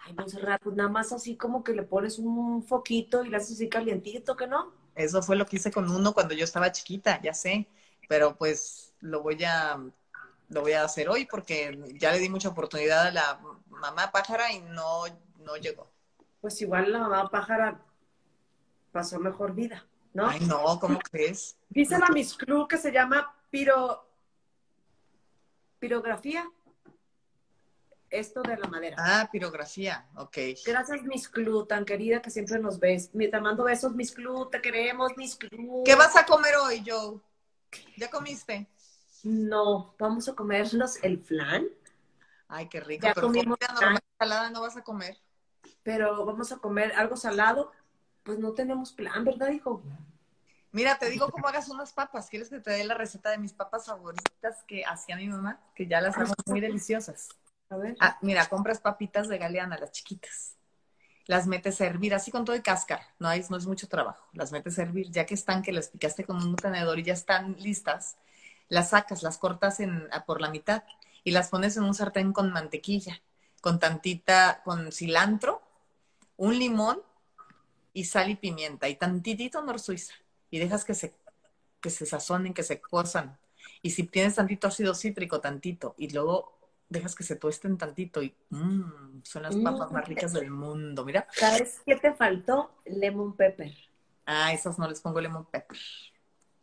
Ay, 0.04 0.12
Monserrat, 0.12 0.60
pues 0.62 0.76
nada 0.76 0.90
más 0.90 1.10
así 1.10 1.38
como 1.38 1.64
que 1.64 1.72
le 1.72 1.84
pones 1.84 2.18
un 2.18 2.62
foquito 2.62 3.24
y 3.24 3.30
le 3.30 3.38
haces 3.38 3.52
así 3.52 3.70
calientito, 3.70 4.36
¿que 4.36 4.46
no? 4.46 4.74
Eso 4.94 5.22
fue 5.22 5.36
lo 5.36 5.46
que 5.46 5.56
hice 5.56 5.70
con 5.70 5.90
uno 5.90 6.12
cuando 6.12 6.34
yo 6.34 6.44
estaba 6.44 6.72
chiquita, 6.72 7.20
ya 7.22 7.32
sé, 7.34 7.66
pero 8.08 8.36
pues 8.36 8.92
lo 9.00 9.22
voy 9.22 9.42
a, 9.44 9.80
lo 10.48 10.60
voy 10.60 10.72
a 10.72 10.84
hacer 10.84 11.08
hoy 11.08 11.26
porque 11.26 11.78
ya 11.94 12.12
le 12.12 12.18
di 12.18 12.28
mucha 12.28 12.50
oportunidad 12.50 13.06
a 13.06 13.10
la 13.10 13.40
mamá 13.68 14.12
pájara 14.12 14.52
y 14.52 14.60
no, 14.60 15.04
no 15.38 15.56
llegó. 15.56 15.90
Pues 16.40 16.60
igual 16.60 16.92
la 16.92 17.00
mamá 17.00 17.30
pájara 17.30 17.80
pasó 18.92 19.18
mejor 19.18 19.54
vida, 19.54 19.86
¿no? 20.12 20.28
Ay, 20.28 20.40
no, 20.40 20.78
¿cómo 20.78 20.98
crees? 20.98 21.56
Dicen 21.70 22.02
a 22.02 22.08
mis 22.08 22.34
club 22.34 22.68
que 22.68 22.76
se 22.76 22.92
llama 22.92 23.34
piro 23.50 24.06
pirografía. 25.78 26.48
Esto 28.12 28.42
de 28.42 28.56
la 28.56 28.68
madera. 28.68 28.96
Ah, 28.98 29.28
pirografía, 29.32 30.06
ok. 30.16 30.36
Gracias, 30.64 31.02
Miss 31.02 31.28
Clu, 31.28 31.66
tan 31.66 31.84
querida 31.84 32.22
que 32.22 32.30
siempre 32.30 32.58
nos 32.58 32.78
ves. 32.78 33.10
Te 33.10 33.40
mando 33.40 33.64
besos, 33.64 33.94
Miss 33.94 34.12
Clu, 34.12 34.48
te 34.50 34.60
queremos, 34.60 35.12
Miss 35.16 35.36
Clu. 35.36 35.82
¿Qué 35.84 35.94
vas 35.94 36.14
a 36.16 36.24
comer 36.24 36.54
hoy, 36.56 36.84
Joe? 36.86 37.18
¿Ya 37.96 38.10
comiste? 38.10 38.68
No, 39.24 39.94
vamos 39.98 40.28
a 40.28 40.34
comernos 40.34 41.02
el 41.02 41.18
flan. 41.18 41.66
Ay, 42.48 42.68
qué 42.68 42.80
rico. 42.80 43.06
Ya 43.06 43.14
pero 43.14 43.28
comimos 43.28 43.58
flan. 43.58 43.98
salada 44.18 44.50
no 44.50 44.60
vas 44.60 44.76
a 44.76 44.82
comer. 44.82 45.16
Pero 45.82 46.24
vamos 46.26 46.52
a 46.52 46.58
comer 46.58 46.92
algo 46.96 47.16
salado. 47.16 47.72
Pues 48.22 48.38
no 48.38 48.52
tenemos 48.52 48.92
plan, 48.92 49.24
¿verdad, 49.24 49.50
hijo? 49.50 49.82
Mira, 50.70 50.98
te 50.98 51.10
digo 51.10 51.28
cómo 51.30 51.48
hagas 51.48 51.68
unas 51.68 51.92
papas. 51.92 52.28
¿Quieres 52.28 52.48
que 52.48 52.60
te 52.60 52.70
dé 52.70 52.84
la 52.84 52.94
receta 52.94 53.30
de 53.30 53.38
mis 53.38 53.52
papas 53.52 53.86
favoritas 53.86 54.64
que 54.66 54.84
hacía 54.84 55.16
mi 55.16 55.28
mamá? 55.28 55.60
Que 55.74 55.86
ya 55.86 56.00
las 56.00 56.16
hago 56.16 56.32
muy 56.46 56.60
deliciosas. 56.60 57.28
Ah, 58.00 58.18
mira, 58.22 58.46
compras 58.46 58.80
papitas 58.80 59.28
de 59.28 59.38
galeana, 59.38 59.78
las 59.78 59.92
chiquitas. 59.92 60.56
Las 61.26 61.46
metes 61.46 61.80
a 61.80 61.86
hervir, 61.86 62.14
así 62.14 62.30
con 62.30 62.44
todo 62.44 62.56
de 62.56 62.62
cáscara. 62.62 63.06
No, 63.18 63.28
hay, 63.28 63.44
no 63.48 63.56
es 63.56 63.66
mucho 63.66 63.88
trabajo. 63.88 64.26
Las 64.32 64.52
metes 64.52 64.78
a 64.78 64.82
hervir, 64.82 65.10
ya 65.10 65.24
que 65.24 65.34
están, 65.34 65.62
que 65.62 65.72
las 65.72 65.88
picaste 65.88 66.24
con 66.24 66.36
un 66.36 66.56
tenedor 66.56 66.98
y 66.98 67.04
ya 67.04 67.12
están 67.12 67.56
listas. 67.58 68.16
Las 68.68 68.90
sacas, 68.90 69.22
las 69.22 69.38
cortas 69.38 69.80
en, 69.80 70.08
por 70.26 70.40
la 70.40 70.50
mitad 70.50 70.82
y 71.24 71.30
las 71.30 71.48
pones 71.48 71.76
en 71.76 71.84
un 71.84 71.94
sartén 71.94 72.32
con 72.32 72.52
mantequilla, 72.52 73.22
con 73.60 73.78
tantita, 73.78 74.62
con 74.64 74.90
cilantro, 74.90 75.62
un 76.36 76.58
limón 76.58 77.00
y 77.92 78.04
sal 78.04 78.30
y 78.30 78.36
pimienta 78.36 78.88
y 78.88 78.96
tantitito 78.96 79.62
nor 79.62 79.78
suiza. 79.78 80.14
Y 80.50 80.58
dejas 80.58 80.84
que 80.84 80.94
se, 80.94 81.14
que 81.80 81.90
se 81.90 82.06
sazonen, 82.06 82.54
que 82.54 82.62
se 82.62 82.80
cosan. 82.80 83.38
Y 83.80 83.90
si 83.90 84.04
tienes 84.04 84.34
tantito 84.34 84.66
ácido 84.66 84.94
cítrico, 84.94 85.40
tantito. 85.40 85.94
Y 85.98 86.10
luego 86.10 86.61
dejas 86.92 87.14
que 87.14 87.24
se 87.24 87.36
tuesten 87.36 87.78
tantito 87.78 88.22
y 88.22 88.34
mmm, 88.50 89.22
son 89.24 89.42
las 89.42 89.56
papas 89.56 89.90
Mm. 89.90 89.94
más 89.94 90.08
ricas 90.08 90.32
del 90.32 90.50
mundo. 90.50 91.04
Mira. 91.04 91.26
¿Sabes 91.32 91.80
qué 91.84 91.96
te 91.96 92.12
faltó? 92.14 92.70
Lemon 92.84 93.34
pepper. 93.34 93.72
Ah, 94.26 94.52
esas 94.52 94.78
no 94.78 94.88
les 94.88 95.00
pongo 95.00 95.20
lemon 95.20 95.44
pepper. 95.46 95.78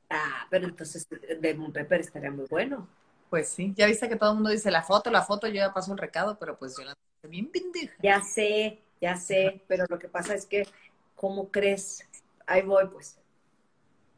Ah, 0.10 0.48
pero 0.50 0.66
entonces 0.68 1.08
lemon 1.42 1.72
pepper 1.74 2.02
estaría 2.02 2.32
muy 2.32 2.46
bueno. 2.50 2.88
Pues 3.30 3.50
sí, 3.50 3.74
ya 3.76 3.86
viste 3.86 4.10
que 4.10 4.16
todo 4.16 4.30
el 4.32 4.36
mundo 4.36 4.50
dice 4.50 4.72
la 4.72 4.82
foto, 4.82 5.12
la 5.12 5.22
foto, 5.24 5.48
yo 5.48 5.56
ya 5.56 5.74
paso 5.74 5.92
el 5.92 5.98
recado, 6.00 6.40
pero 6.40 6.58
pues 6.58 6.76
yo 6.78 6.84
la 6.86 6.96
bien 7.28 7.52
pendeja. 7.52 7.94
Ya 8.02 8.22
sé, 8.22 8.80
ya 9.02 9.18
sé, 9.18 9.64
pero 9.68 9.86
lo 9.88 10.00
que 10.00 10.08
pasa 10.08 10.34
es 10.34 10.46
que, 10.48 10.68
¿cómo 11.16 11.50
crees? 11.52 12.08
Ahí 12.48 12.64
voy, 12.64 12.88
pues. 12.88 13.20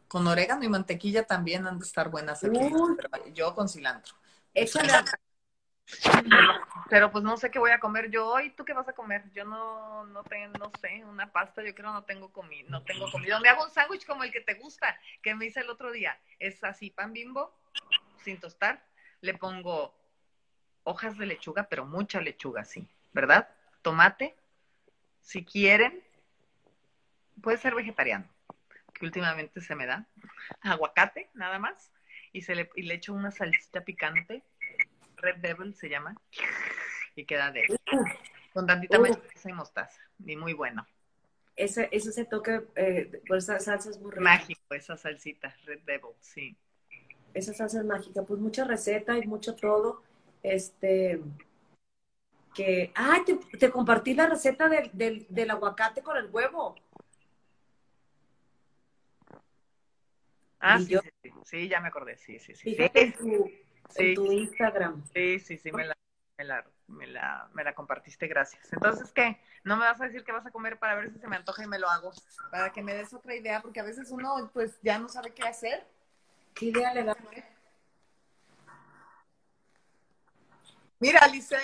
Con 0.07 0.28
orégano 0.28 0.64
y 0.64 0.70
mantequilla 0.70 1.24
también 1.26 1.68
han 1.68 1.80
de 1.80 1.86
estar 1.86 2.09
buenas 2.09 2.43
aquí. 2.43 2.59
Pero 2.97 3.34
yo 3.34 3.53
con 3.55 3.68
cilantro. 3.68 4.14
Échale 4.53 4.91
a- 4.93 5.03
Pero 6.89 7.12
pues 7.12 7.24
no 7.24 7.38
sé 7.38 7.50
qué 7.52 7.60
voy 7.60 7.72
a 7.72 7.80
comer 7.80 8.10
yo 8.10 8.28
hoy. 8.28 8.50
¿Tú 8.52 8.66
qué 8.66 8.74
vas 8.74 8.88
a 8.88 8.94
comer? 8.94 9.24
Yo 9.34 9.46
no, 9.46 10.06
no 10.06 10.24
tengo, 10.24 10.58
no 10.60 10.72
sé, 10.80 11.04
una 11.06 11.32
pasta, 11.32 11.64
yo 11.64 11.74
creo 11.74 11.92
no 11.92 12.04
tengo 12.04 12.32
comi 12.32 12.64
no 12.64 12.84
tengo 12.84 13.10
comida. 13.12 13.39
Me 13.39 13.50
hago 13.50 13.64
un 13.64 13.72
sándwich 13.72 14.06
como 14.06 14.24
el 14.24 14.32
que 14.32 14.42
te 14.42 14.56
gusta, 14.56 15.00
que 15.22 15.36
me 15.36 15.46
hice 15.46 15.62
el 15.62 15.70
otro 15.70 15.92
día. 15.92 16.20
Es 16.39 16.64
así, 16.64 16.89
pan 16.89 17.14
bimbo, 17.14 17.54
sin 18.24 18.39
tostar. 18.39 18.84
Le 19.22 19.34
pongo 19.36 19.96
hojas 20.84 21.18
de 21.18 21.26
lechuga, 21.26 21.64
pero 21.70 21.86
mucha 21.86 22.22
lechuga, 22.22 22.66
sí, 22.66 22.88
¿verdad? 23.14 23.48
Tomate, 23.82 24.36
si 25.22 25.46
quieren, 25.46 26.04
puede 27.42 27.58
ser 27.58 27.76
vegetariano, 27.76 28.28
que 28.94 29.06
últimamente 29.06 29.62
se 29.62 29.76
me 29.76 29.86
da. 29.86 30.06
Aguacate, 30.62 31.30
nada 31.34 31.60
más. 31.60 31.92
Y, 32.34 32.42
se 32.42 32.56
le, 32.56 32.70
y 32.76 32.84
le 32.84 32.96
echo 32.96 33.14
una 33.14 33.32
salsita 33.32 33.82
picante, 33.82 34.44
Red 35.22 35.38
Devil 35.38 35.74
se 35.76 35.89
llama, 35.89 36.15
y 37.15 37.26
queda 37.26 37.51
de 37.51 37.67
con 38.53 38.67
tantita 38.67 38.97
Uh. 38.99 39.01
mayonesa 39.03 39.49
y 39.49 39.53
mostaza, 39.53 40.01
y 40.26 40.36
muy 40.36 40.53
bueno. 40.53 40.86
ese, 41.55 41.88
ese, 41.91 42.09
ese 42.09 42.26
toque, 42.26 42.61
eh, 42.76 43.22
por 43.28 43.38
esa 43.38 43.59
salsa 43.59 43.89
es 43.89 43.99
muy 43.99 44.11
rica. 44.11 44.22
Mágico 44.22 44.74
esa 44.74 44.97
salsita, 44.97 45.55
Red 45.65 45.82
Devil, 45.86 46.11
sí. 46.19 46.55
Esa 47.34 47.53
salsa 47.53 47.80
es 47.80 47.86
mágica. 47.86 48.24
Pues 48.24 48.39
mucha 48.39 48.65
receta 48.65 49.17
y 49.17 49.26
mucho 49.28 49.55
todo. 49.55 50.01
Este, 50.43 51.22
que, 52.53 52.91
ah, 52.95 53.19
te, 53.26 53.36
te 53.57 53.69
compartí 53.69 54.13
la 54.13 54.28
receta 54.28 54.67
del, 54.67 54.89
del, 54.91 55.26
del 55.30 55.49
aguacate 55.51 56.01
con 56.01 56.17
el 56.17 56.30
huevo. 56.30 56.76
Ah, 60.59 60.78
sí, 60.80 60.88
yo- 60.88 61.01
sí, 61.01 61.09
sí, 61.24 61.32
sí, 61.45 61.67
ya 61.69 61.80
me 61.80 61.88
acordé, 61.88 62.17
sí, 62.17 62.38
sí, 62.39 62.53
sí. 62.53 62.76
Fíjate 62.76 63.07
Sí, 63.07 63.17
tu, 63.17 63.51
sí, 63.92 64.10
en 64.10 64.16
tu 64.16 64.32
Instagram. 64.32 65.04
sí, 65.14 65.39
sí, 65.39 65.58
sí, 65.58 65.72
me 65.72 65.86
la, 65.86 65.98
me, 66.38 66.44
la, 66.44 66.66
me, 66.88 67.08
la, 67.08 67.50
me 67.54 67.64
la 67.64 67.74
compartiste, 67.74 68.28
gracias. 68.28 68.72
Entonces, 68.74 69.12
¿qué? 69.12 69.39
¿No 69.64 69.78
me 69.78 69.86
vas 69.86 70.02
a 70.02 70.06
decir 70.06 70.24
qué 70.24 70.32
vas 70.32 70.46
a 70.46 70.52
comer 70.52 70.80
para 70.80 70.96
ver 70.96 71.12
si 71.12 71.20
se 71.20 71.28
me 71.28 71.36
antoja 71.36 71.64
y 71.64 71.68
me 71.68 71.80
lo 71.80 71.89
hago? 71.89 72.12
Para 72.50 72.72
que 72.72 72.82
me 72.82 72.94
des 72.94 73.14
otra 73.14 73.36
idea, 73.36 73.62
porque 73.62 73.80
a 73.80 73.84
veces 73.84 74.12
uno, 74.12 74.50
pues, 74.54 74.80
ya 74.82 74.98
no 74.98 75.08
sabe 75.08 75.34
qué 75.34 75.44
hacer. 75.44 75.86
¿Qué 76.54 76.66
idea 76.68 76.94
le 76.94 77.04
da? 77.04 77.16
Mira, 81.00 81.20
Alice, 81.22 81.56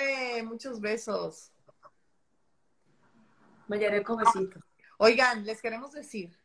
muchos 0.43 0.82
besos. 0.82 1.51
Mayareco, 3.67 4.17
besito. 4.17 4.59
Oigan, 4.97 5.45
les 5.45 5.61
queremos 5.61 5.91
decir 5.91 6.36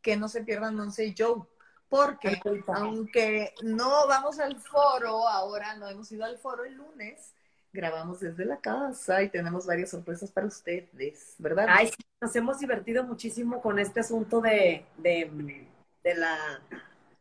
que 0.00 0.16
no 0.16 0.28
se 0.28 0.44
pierdan 0.44 0.78
Once 0.78 1.04
y 1.04 1.14
Joe, 1.16 1.42
porque 1.88 2.40
aunque 2.68 3.54
no 3.62 4.06
vamos 4.08 4.38
al 4.38 4.56
foro, 4.60 5.28
ahora 5.28 5.74
no 5.74 5.88
hemos 5.88 6.10
ido 6.10 6.24
al 6.24 6.38
foro 6.38 6.64
el 6.64 6.74
lunes, 6.74 7.32
grabamos 7.72 8.20
desde 8.20 8.44
la 8.44 8.58
casa 8.58 9.22
y 9.22 9.28
tenemos 9.28 9.66
varias 9.66 9.90
sorpresas 9.90 10.30
para 10.30 10.46
ustedes, 10.46 11.34
¿verdad? 11.38 11.66
Ay, 11.68 11.88
sí, 11.88 12.04
nos 12.20 12.34
hemos 12.34 12.58
divertido 12.58 13.04
muchísimo 13.04 13.60
con 13.60 13.78
este 13.78 14.00
asunto 14.00 14.40
de, 14.40 14.84
de, 14.96 15.68
de 16.02 16.14
la, 16.14 16.60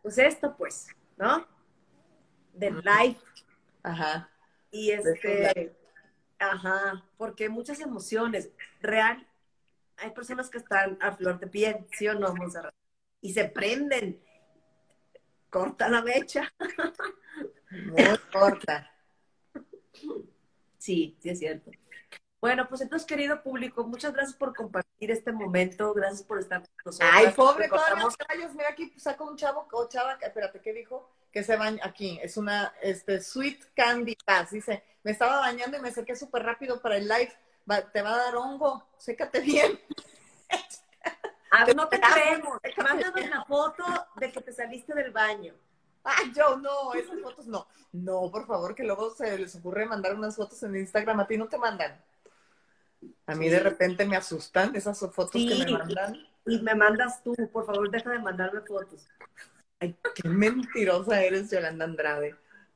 pues 0.01 0.17
esto, 0.17 0.55
pues, 0.57 0.87
¿no? 1.17 1.45
Del 2.53 2.75
live. 2.77 3.17
Ajá. 3.83 4.29
Y 4.71 4.91
este, 4.91 5.75
ajá, 6.39 7.03
porque 7.17 7.49
muchas 7.49 7.79
emociones. 7.79 8.49
Real, 8.81 9.25
hay 9.97 10.11
personas 10.11 10.49
que 10.49 10.57
están 10.57 10.97
a 11.01 11.11
flor 11.13 11.39
de 11.39 11.47
piel, 11.47 11.87
¿sí 11.91 12.07
o 12.07 12.13
no, 12.13 12.33
Monserrat? 12.33 12.73
Y 13.21 13.33
se 13.33 13.45
prenden. 13.45 14.21
Corta 15.49 15.87
la 15.89 16.01
mecha. 16.01 16.53
Muy 17.71 18.17
corta. 18.31 18.91
Sí, 20.77 21.17
sí 21.19 21.29
es 21.29 21.39
cierto. 21.39 21.71
Bueno, 22.41 22.67
pues 22.69 22.81
entonces, 22.81 23.07
querido 23.07 23.41
público, 23.41 23.85
muchas 23.85 24.13
gracias 24.13 24.37
por 24.37 24.53
compartir 24.55 25.09
este 25.09 25.31
momento, 25.31 25.93
gracias 25.93 26.21
por 26.23 26.37
estar 26.39 26.59
con 26.61 26.69
nosotros. 26.85 27.09
Ay, 27.11 27.31
pobre, 27.35 27.67
todos 27.67 27.99
los 28.03 28.15
caballos. 28.17 28.53
Mira 28.53 28.69
aquí 28.69 28.93
saca 28.99 29.23
un 29.23 29.35
chavo 29.35 29.67
o 29.71 29.89
chava, 29.89 30.13
espérate, 30.21 30.61
¿qué 30.61 30.73
dijo? 30.73 31.09
Que 31.31 31.43
se 31.43 31.55
baña 31.55 31.81
aquí. 31.83 32.19
Es 32.21 32.37
una 32.37 32.73
este, 32.81 33.19
Sweet 33.19 33.73
Candy 33.73 34.15
Pass. 34.25 34.51
Dice, 34.51 34.83
me 35.03 35.11
estaba 35.11 35.39
bañando 35.39 35.77
y 35.77 35.81
me 35.81 35.91
sequé 35.91 36.15
súper 36.15 36.43
rápido 36.43 36.79
para 36.81 36.97
el 36.97 37.07
live. 37.07 37.33
Va- 37.69 37.91
te 37.91 38.03
va 38.03 38.13
a 38.13 38.17
dar 38.17 38.35
hongo. 38.35 38.87
Sécate 38.97 39.39
bien. 39.39 39.79
Ah, 41.57 41.65
no 41.73 41.87
te 41.87 41.99
creemos. 42.01 42.59
Mándanos 42.83 43.29
la 43.29 43.45
foto 43.45 43.83
de 44.17 44.31
que 44.31 44.41
te 44.41 44.51
saliste 44.51 44.93
del 44.93 45.11
baño. 45.11 45.53
Ay, 46.03 46.33
yo 46.35 46.57
no, 46.57 46.93
esas 46.93 47.19
fotos 47.21 47.47
no. 47.47 47.65
No, 47.93 48.29
por 48.29 48.45
favor, 48.45 48.75
que 48.75 48.83
luego 48.83 49.15
se 49.15 49.37
les 49.37 49.55
ocurre 49.55 49.85
mandar 49.85 50.15
unas 50.15 50.35
fotos 50.35 50.61
en 50.63 50.75
Instagram. 50.75 51.21
A 51.21 51.27
ti 51.27 51.37
no 51.37 51.47
te 51.47 51.57
mandan. 51.57 51.97
A 53.25 53.35
mí 53.35 53.47
de 53.47 53.59
repente 53.59 54.05
me 54.05 54.17
asustan 54.17 54.75
esas 54.75 54.99
fotos 54.99 55.31
que 55.31 55.65
me 55.65 55.71
mandan. 55.71 56.27
Y 56.45 56.59
me 56.59 56.75
mandas 56.75 57.23
tú, 57.23 57.33
por 57.51 57.65
favor, 57.65 57.89
deja 57.89 58.11
de 58.11 58.19
mandarme 58.19 58.61
fotos. 58.61 59.07
Ay, 59.79 59.95
qué 60.13 60.27
mentirosa 60.27 61.21
eres, 61.21 61.49
Yolanda 61.49 61.85
Andrade. 61.85 62.35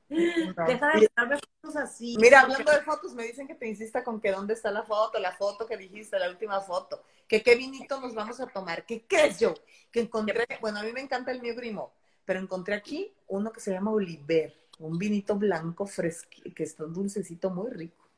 Deja 0.10 0.66
de 0.66 1.10
mandarme 1.16 1.40
fotos 1.62 1.76
así. 1.76 2.18
Mira, 2.20 2.42
hablando 2.42 2.72
de 2.72 2.82
fotos, 2.82 3.14
me 3.14 3.24
dicen 3.24 3.48
que 3.48 3.54
te 3.54 3.68
insista 3.68 4.04
con 4.04 4.20
que 4.20 4.32
dónde 4.32 4.56
está 4.56 4.72
la 4.72 4.84
foto, 4.84 5.20
la 5.20 5.34
foto 5.34 5.68
que 5.68 5.78
dijiste, 5.78 6.18
la 6.18 6.30
última 6.30 6.60
foto, 6.62 7.04
que 7.28 7.44
qué 7.44 7.56
vinito 7.56 8.02
nos 8.02 8.16
vamos 8.16 8.40
a 8.40 8.48
tomar, 8.48 8.86
¿qué 8.86 9.06
crees 9.06 9.40
yo? 9.40 9.54
Que 9.92 10.02
encontré, 10.02 10.48
bueno, 10.62 10.80
a 10.80 10.84
mí 10.84 10.92
me 10.92 11.02
encanta 11.02 11.32
el 11.32 11.42
mío 11.42 11.54
grimo, 11.56 11.94
pero 12.26 12.40
encontré 12.40 12.74
aquí 12.74 13.14
uno 13.28 13.52
que 13.52 13.60
se 13.60 13.72
llama 13.72 13.92
Oliver, 13.92 14.56
un 14.80 14.98
vinito 14.98 15.36
blanco 15.36 15.86
fresco, 15.86 16.30
que 16.56 16.64
está 16.64 16.86
dulcecito, 16.86 17.52
muy 17.52 17.70
rico. 17.70 18.10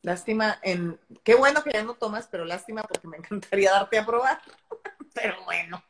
Lástima 0.00 0.58
en, 0.62 0.98
qué 1.22 1.34
bueno 1.34 1.62
que 1.62 1.72
ya 1.72 1.82
no 1.82 1.94
tomas, 1.94 2.26
pero 2.28 2.44
lástima 2.44 2.82
porque 2.82 3.08
me 3.08 3.16
encantaría 3.18 3.70
darte 3.70 3.98
a 3.98 4.06
probar, 4.06 4.40
pero 5.14 5.44
bueno, 5.44 5.82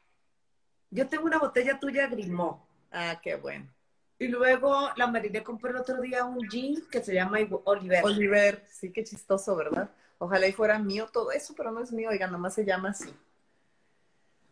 Yo 0.91 1.09
tengo 1.09 1.25
una 1.27 1.39
botella 1.39 1.79
tuya 1.81 2.07
Grimó. 2.09 2.69
ah, 2.93 3.21
qué 3.23 3.37
bueno. 3.37 3.75
Y 4.19 4.29
luego 4.29 4.91
la 4.97 5.07
mariné 5.07 5.43
compré 5.43 5.71
el 5.71 5.77
otro 5.77 6.01
día 6.01 6.25
un 6.25 6.49
gin 6.49 6.87
que 6.91 7.03
se 7.03 7.15
llama 7.15 7.39
Oliver. 7.65 8.05
Oliver, 8.05 8.65
sí, 8.71 8.93
qué 8.93 9.03
chistoso, 9.03 9.57
¿verdad? 9.57 9.91
Ojalá 10.19 10.47
y 10.47 10.53
fuera 10.53 10.79
mío 10.79 11.09
todo 11.13 11.33
eso, 11.33 11.55
pero 11.57 11.71
no 11.73 11.83
es 11.83 11.93
mío, 11.93 12.11
oiga, 12.11 12.27
nomás 12.27 12.55
se 12.55 12.65
llama 12.65 12.91
así. 12.91 13.13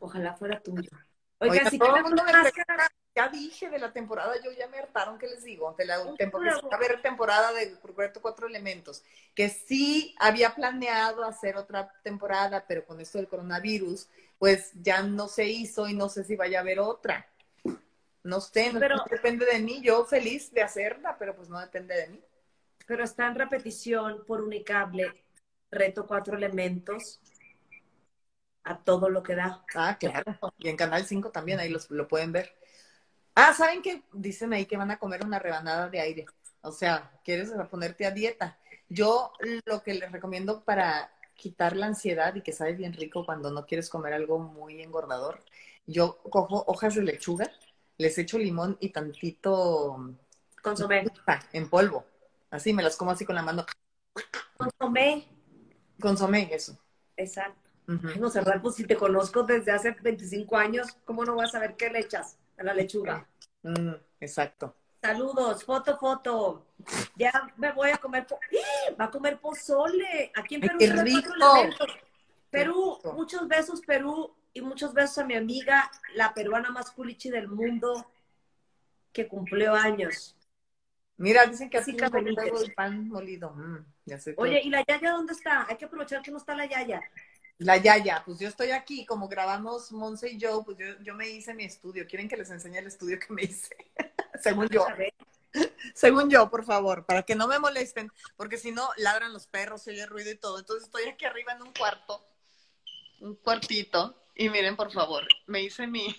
Ojalá 0.01 0.35
fuera 0.35 0.61
tuyo. 0.61 0.91
Oiga, 1.39 1.53
Oiga, 1.53 1.71
si 1.71 1.79
todo 1.79 1.97
el 1.97 2.03
mundo 2.03 2.25
me 2.25 2.33
máscara, 2.33 2.89
ya 3.15 3.29
dije 3.29 3.69
de 3.69 3.79
la 3.79 3.93
temporada, 3.93 4.35
yo 4.43 4.51
ya 4.53 4.67
me 4.69 4.79
hartaron, 4.79 5.19
¿qué 5.19 5.27
les 5.27 5.45
digo? 5.45 5.75
De 5.77 5.85
la 5.85 6.15
temporada, 6.15 6.61
a 6.71 6.77
ver, 6.79 7.03
temporada 7.03 7.53
de 7.53 7.77
Roberto 7.83 8.21
Cuatro 8.23 8.47
Elementos, 8.47 9.05
que 9.35 9.49
sí 9.49 10.15
había 10.19 10.55
planeado 10.55 11.25
hacer 11.25 11.57
otra 11.57 11.93
temporada, 12.03 12.65
pero 12.67 12.85
con 12.85 13.01
esto 13.01 13.19
del 13.19 13.29
coronavirus, 13.29 14.09
pues 14.39 14.73
ya 14.75 15.03
no 15.03 15.29
se 15.29 15.45
hizo 15.45 15.89
y 15.89 15.95
no 15.95 16.09
sé 16.09 16.25
si 16.25 16.37
vaya 16.37 16.59
a 16.59 16.63
haber 16.63 16.81
otra. 16.81 17.27
No 18.25 18.41
sé, 18.41 18.73
no, 18.73 18.79
pero, 18.79 19.05
depende 19.11 19.47
de 19.47 19.59
mí, 19.59 19.81
yo 19.83 20.05
feliz 20.05 20.53
de 20.53 20.63
hacerla, 20.63 21.17
pero 21.19 21.35
pues 21.35 21.49
no 21.49 21.59
depende 21.61 21.95
de 21.95 22.09
mí. 22.09 22.21
Pero 22.87 23.05
está 23.05 23.27
en 23.27 23.35
repetición 23.35 24.25
por 24.27 24.43
unicable, 24.43 25.25
reto 25.71 26.07
cuatro 26.07 26.37
elementos, 26.37 27.21
a 28.65 28.79
todo 28.79 29.09
lo 29.09 29.23
que 29.23 29.35
da. 29.35 29.65
Ah, 29.75 29.97
claro. 29.99 30.37
Y 30.59 30.69
en 30.69 30.77
Canal 30.77 31.05
5 31.05 31.31
también, 31.31 31.59
ahí 31.59 31.69
los, 31.69 31.91
lo 31.91 32.07
pueden 32.07 32.33
ver. 32.33 32.55
Ah, 33.35 33.55
¿saben 33.55 33.83
qué? 33.83 34.03
Dicen 34.13 34.53
ahí 34.53 34.67
que 34.67 34.77
van 34.77 34.91
a 34.91 34.99
comer 34.99 35.25
una 35.25 35.39
rebanada 35.39 35.89
de 35.89 36.01
aire. 36.01 36.27
O 36.61 36.71
sea, 36.71 37.11
quieres 37.25 37.51
ponerte 37.71 38.07
a 38.07 38.11
dieta. 38.11 38.59
Yo 38.89 39.33
lo 39.65 39.83
que 39.83 39.95
les 39.95 40.13
recomiendo 40.13 40.63
para 40.65 41.11
quitar 41.35 41.77
la 41.77 41.87
ansiedad 41.87 42.35
y 42.35 42.43
que 42.43 42.53
sabe 42.53 42.75
bien 42.75 42.93
rico 42.93 43.25
cuando 43.25 43.51
no 43.51 43.67
quieres 43.67 43.89
comer 43.89 44.13
algo 44.13 44.39
muy 44.39 44.81
engordador, 44.83 45.43
yo 45.87 46.19
cojo 46.19 46.63
hojas 46.67 46.95
de 46.95 47.03
lechuga, 47.03 47.51
les 48.03 48.19
echo 48.19 48.37
limón 48.37 48.77
y 48.81 48.89
tantito 48.91 50.15
consomé 50.61 51.05
en 51.53 51.71
polvo. 51.71 52.05
Así 52.51 52.73
me 52.73 52.83
las 52.83 52.97
como 52.97 53.13
así 53.13 53.25
con 53.25 53.37
la 53.37 53.43
mano. 53.43 53.65
Consomé. 54.57 55.29
Consomé, 56.01 56.49
eso. 56.53 56.77
Exacto. 57.17 57.71
No 57.87 58.31
sé, 58.31 58.43
pues 58.61 58.75
si 58.75 58.85
te 58.85 58.97
conozco 58.97 59.43
desde 59.43 59.73
hace 59.73 59.93
25 59.93 60.57
años, 60.57 60.87
¿cómo 61.05 61.25
no 61.25 61.37
vas 61.37 61.51
a 61.51 61.53
saber 61.53 61.77
qué 61.77 61.91
le 61.91 62.01
echas 62.01 62.39
a 62.59 62.63
la 62.63 62.75
lechuga? 62.75 63.27
Mm, 63.63 63.93
exacto. 64.21 64.75
Saludos, 65.01 65.65
foto, 65.65 65.99
foto. 65.99 66.67
Ya 67.17 67.33
me 67.57 67.73
voy 67.73 67.91
a 67.91 67.99
comer. 67.99 68.27
¡Ah! 68.31 68.95
Va 69.01 69.05
a 69.07 69.11
comer 69.11 69.39
pozole. 69.41 70.33
Aquí 70.35 70.57
en 70.57 70.61
Perú. 70.63 70.79
¡Qué 70.79 70.93
rico! 70.93 71.33
Perú, 72.51 72.99
muchos 73.15 73.49
besos, 73.49 73.81
Perú. 73.81 74.33
Y 74.53 74.61
muchos 74.61 74.93
besos 74.93 75.19
a 75.19 75.25
mi 75.25 75.35
amiga, 75.35 75.91
la 76.15 76.35
peruana 76.35 76.71
más 76.71 76.91
culichi 76.91 77.31
del 77.31 77.49
mundo, 77.49 78.07
que 79.13 79.29
cumplió 79.29 79.75
años. 79.75 80.37
Mira, 81.17 81.47
dicen 81.47 81.71
que 81.71 81.79
así 81.79 81.97
el 81.97 82.75
pan 82.75 83.09
molido. 83.09 83.53
Mm, 83.53 83.87
Oye, 84.37 84.61
¿y 84.65 84.71
la 84.71 84.85
Yaya 84.85 85.13
dónde 85.13 85.33
está? 85.33 85.67
Hay 85.69 85.77
que 85.77 85.85
aprovechar 85.85 86.23
que 86.23 86.31
no 86.31 86.39
está 86.39 86.55
la 86.55 86.67
Yaya. 86.67 87.01
La 87.59 87.77
Yaya, 87.77 88.23
pues 88.25 88.41
yo 88.41 88.49
estoy 88.49 88.71
aquí, 88.71 89.07
como 89.07 89.29
grabamos 89.29 89.93
Monse 89.93 90.31
y 90.31 90.39
yo, 90.39 90.65
pues 90.65 90.79
yo, 91.01 91.15
me 91.15 91.29
hice 91.29 91.55
mi 91.55 91.65
estudio. 91.65 92.07
¿Quieren 92.09 92.29
que 92.29 92.37
les 92.37 92.51
enseñe 92.51 92.79
el 92.79 92.89
estudio 92.89 93.19
que 93.21 93.33
me 93.33 93.43
hice? 93.43 93.77
Según 94.43 94.69
yo. 94.69 94.85
Según 95.95 96.29
yo, 96.31 96.51
por 96.51 96.65
favor, 96.65 97.05
para 97.07 97.23
que 97.23 97.37
no 97.37 97.47
me 97.47 97.59
molesten, 97.59 98.11
porque 98.37 98.57
si 98.57 98.73
no, 98.73 98.89
ladran 98.97 99.33
los 99.33 99.47
perros, 99.47 99.83
se 99.83 99.93
oye 99.93 100.07
ruido 100.07 100.31
y 100.31 100.37
todo. 100.37 100.59
Entonces 100.59 100.87
estoy 100.87 101.05
aquí 101.05 101.25
arriba 101.25 101.53
en 101.53 101.63
un 101.63 101.73
cuarto, 101.73 102.27
un 103.21 103.37
cuartito, 103.37 104.22
y 104.35 104.49
miren, 104.49 104.77
por 104.77 104.93
favor, 104.93 105.27
me 105.47 105.63
hice 105.63 105.87
mi, 105.87 106.15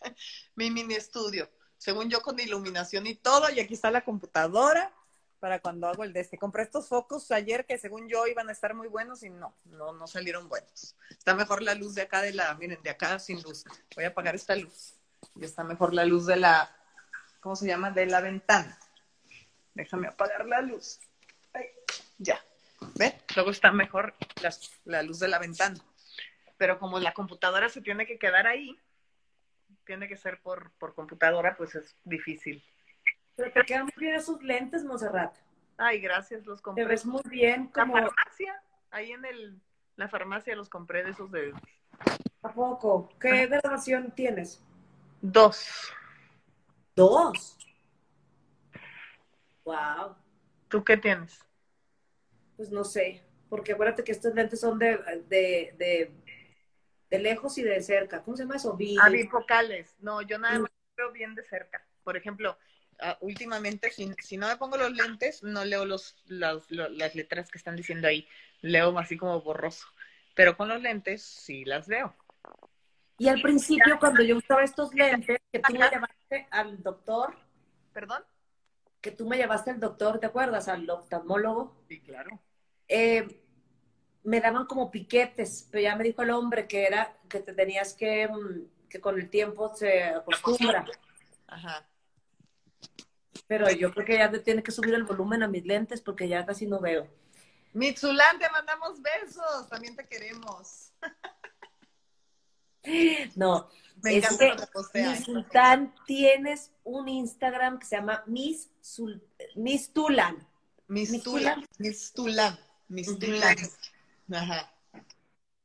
mi 0.56 0.70
mini 0.70 0.94
estudio. 0.94 1.50
Según 1.78 2.08
yo, 2.10 2.20
con 2.22 2.38
iluminación 2.40 3.06
y 3.06 3.14
todo, 3.14 3.50
y 3.50 3.60
aquí 3.60 3.74
está 3.74 3.90
la 3.90 4.04
computadora 4.04 4.92
para 5.38 5.60
cuando 5.60 5.88
hago 5.88 6.04
el 6.04 6.12
de 6.12 6.20
este. 6.20 6.38
Compré 6.38 6.62
estos 6.62 6.88
focos 6.88 7.30
ayer 7.30 7.66
que 7.66 7.78
según 7.78 8.08
yo 8.08 8.26
iban 8.26 8.48
a 8.48 8.52
estar 8.52 8.74
muy 8.74 8.88
buenos 8.88 9.22
y 9.22 9.30
no, 9.30 9.54
no, 9.64 9.92
no 9.92 10.06
salieron 10.06 10.48
buenos. 10.48 10.96
Está 11.10 11.34
mejor 11.34 11.62
la 11.62 11.74
luz 11.74 11.94
de 11.94 12.02
acá 12.02 12.22
de 12.22 12.32
la, 12.32 12.54
miren, 12.54 12.82
de 12.82 12.90
acá 12.90 13.18
sin 13.18 13.42
luz. 13.42 13.64
Voy 13.94 14.04
a 14.04 14.08
apagar 14.08 14.34
esta 14.34 14.56
luz. 14.56 14.94
Y 15.34 15.44
está 15.44 15.64
mejor 15.64 15.94
la 15.94 16.04
luz 16.04 16.26
de 16.26 16.36
la, 16.36 16.74
¿cómo 17.40 17.56
se 17.56 17.66
llama? 17.66 17.90
De 17.90 18.06
la 18.06 18.20
ventana. 18.20 18.78
Déjame 19.74 20.08
apagar 20.08 20.46
la 20.46 20.62
luz. 20.62 20.98
ya. 22.18 22.40
¿Ven? 22.94 23.14
Luego 23.34 23.50
está 23.50 23.72
mejor 23.72 24.14
la, 24.84 25.02
luz 25.02 25.18
de 25.18 25.28
la 25.28 25.38
ventana. 25.38 25.76
Pero 26.56 26.78
como 26.78 26.98
la 26.98 27.12
computadora 27.12 27.68
se 27.68 27.82
tiene 27.82 28.06
que 28.06 28.18
quedar 28.18 28.46
ahí, 28.46 28.78
tiene 29.84 30.08
que 30.08 30.16
ser 30.16 30.40
por, 30.40 30.72
por 30.72 30.94
computadora, 30.94 31.56
pues 31.56 31.74
es 31.74 31.96
difícil. 32.04 32.64
Pero 33.36 33.52
te 33.52 33.64
quedan 33.64 33.84
muy 33.84 33.92
bien 33.96 34.14
esos 34.14 34.42
lentes, 34.42 34.84
Monserrat. 34.84 35.36
Ay, 35.76 36.00
gracias, 36.00 36.46
los 36.46 36.62
compré. 36.62 36.84
Te 36.84 36.88
ves 36.88 37.04
muy 37.04 37.22
bien. 37.28 37.68
Como... 37.68 37.96
La 37.96 38.06
farmacia, 38.06 38.62
ahí 38.90 39.12
en 39.12 39.24
el, 39.24 39.60
la 39.96 40.08
farmacia 40.08 40.56
los 40.56 40.68
compré 40.68 41.04
de 41.04 41.10
esos 41.10 41.30
de... 41.30 41.52
¿A 42.42 42.52
poco? 42.52 43.10
¿Qué 43.20 43.46
graduación 43.46 44.10
tienes? 44.12 44.62
Dos. 45.20 45.92
¿Dos? 46.94 47.58
Wow. 49.64 50.16
¿Tú 50.68 50.84
qué 50.84 50.96
tienes? 50.96 51.44
Pues 52.56 52.70
no 52.70 52.84
sé, 52.84 53.22
porque 53.50 53.72
acuérdate 53.72 54.02
que 54.02 54.12
estos 54.12 54.34
lentes 54.34 54.60
son 54.60 54.78
de, 54.78 54.96
de, 55.28 55.74
de, 55.76 56.12
de 57.10 57.18
lejos 57.18 57.56
y 57.58 57.62
de 57.62 57.80
cerca. 57.82 58.22
¿Cómo 58.22 58.36
se 58.36 58.44
llama 58.44 58.56
eso? 58.56 58.76
Bifocales. 58.76 59.96
No, 60.00 60.22
yo 60.22 60.38
nada 60.38 60.58
más 60.58 60.70
veo 60.96 61.12
bien 61.12 61.34
de 61.34 61.42
cerca. 61.44 61.86
Por 62.02 62.16
ejemplo, 62.16 62.56
Ah, 62.98 63.18
últimamente, 63.20 63.90
si, 63.90 64.36
no 64.36 64.48
me 64.48 64.56
pongo 64.56 64.76
los 64.76 64.90
lentes, 64.92 65.42
no 65.42 65.64
leo 65.64 65.84
los, 65.84 66.16
las 66.28 67.14
letras 67.14 67.50
que 67.50 67.58
están 67.58 67.76
diciendo 67.76 68.08
ahí. 68.08 68.26
Leo 68.62 68.98
así 68.98 69.16
como 69.16 69.40
borroso. 69.42 69.86
Pero 70.34 70.56
con 70.56 70.68
los 70.68 70.80
lentes 70.80 71.22
sí 71.22 71.64
las 71.64 71.86
veo. 71.86 72.14
Y 73.18 73.28
al 73.28 73.40
principio, 73.40 73.98
cuando 73.98 74.22
yo 74.22 74.36
usaba 74.36 74.62
estos 74.62 74.94
lentes, 74.94 75.38
que 75.52 75.58
tú 75.60 75.72
me 75.72 75.90
llevaste 75.90 76.46
al 76.50 76.82
doctor. 76.82 77.36
¿Perdón? 77.92 78.22
Que 79.00 79.10
tú 79.10 79.26
me 79.26 79.36
llevaste 79.36 79.70
al 79.70 79.80
doctor, 79.80 80.18
¿te 80.18 80.26
acuerdas? 80.26 80.68
Al 80.68 80.88
oftalmólogo. 80.88 81.82
Sí, 81.88 82.00
claro. 82.00 82.42
Eh, 82.88 83.45
me 84.26 84.40
daban 84.40 84.66
como 84.66 84.90
piquetes, 84.90 85.68
pero 85.70 85.82
ya 85.82 85.94
me 85.94 86.02
dijo 86.02 86.20
el 86.22 86.30
hombre 86.30 86.66
que 86.66 86.84
era 86.84 87.16
que 87.28 87.38
te 87.38 87.52
tenías 87.52 87.94
que, 87.94 88.26
mm, 88.26 88.88
que 88.88 89.00
con 89.00 89.18
el 89.18 89.30
tiempo 89.30 89.72
se 89.74 90.02
acostumbra. 90.02 90.84
Ajá. 91.46 91.88
Pero 93.46 93.70
yo 93.70 93.92
creo 93.92 94.04
que 94.04 94.18
ya 94.18 94.28
te 94.28 94.40
tiene 94.40 94.64
que 94.64 94.72
subir 94.72 94.94
el 94.94 95.04
volumen 95.04 95.44
a 95.44 95.48
mis 95.48 95.64
lentes 95.64 96.00
porque 96.00 96.28
ya 96.28 96.44
casi 96.44 96.66
no 96.66 96.80
veo. 96.80 97.06
Mitsulán, 97.72 98.40
te 98.40 98.50
mandamos 98.50 99.00
besos. 99.00 99.68
También 99.70 99.94
te 99.96 100.06
queremos. 100.06 100.92
No, 103.34 103.68
me 104.00 104.18
encanta 104.18 104.68
Mi 104.94 105.16
Sultán 105.16 105.92
tienes 106.06 106.70
un 106.84 107.08
Instagram 107.08 107.80
que 107.80 107.86
se 107.86 107.96
llama 107.96 108.22
Miss, 108.28 108.70
Miss 109.56 109.92
Tulan. 109.92 110.46
Miss, 110.86 111.20
Tulan. 111.24 111.66
Miss 111.78 112.12
Tulan. 112.12 112.56
Miss 112.86 113.18
Tulan. 113.18 113.56
Ajá. 114.32 114.72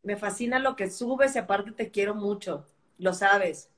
Me 0.04 0.18
fascina 0.18 0.60
lo 0.60 0.76
que 0.76 0.90
subes 0.90 1.36
y 1.36 1.40
aparte 1.40 1.72
te 1.72 1.92
quiero 1.92 2.16
mucho. 2.16 2.66
Lo 2.98 3.14
sabes. 3.14 3.70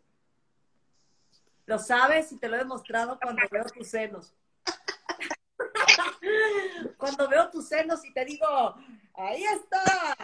Lo 1.66 1.80
sabes 1.80 2.32
y 2.32 2.38
te 2.38 2.48
lo 2.48 2.56
he 2.56 2.60
demostrado 2.60 3.20
cuando 3.22 3.42
veo 3.52 3.66
tus 3.66 3.88
senos. 3.88 4.34
cuando 6.98 7.28
veo 7.28 7.50
tus 7.50 7.68
senos 7.68 8.04
y 8.06 8.14
te 8.14 8.26
digo, 8.26 8.76
ahí 9.14 9.44
está, 9.44 10.16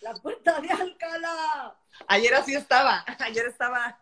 la 0.00 0.14
puerta 0.14 0.60
de 0.60 0.70
Alcalá. 0.70 1.76
Ayer 2.06 2.34
así 2.34 2.54
estaba, 2.54 3.04
ayer 3.20 3.46
estaba, 3.46 3.98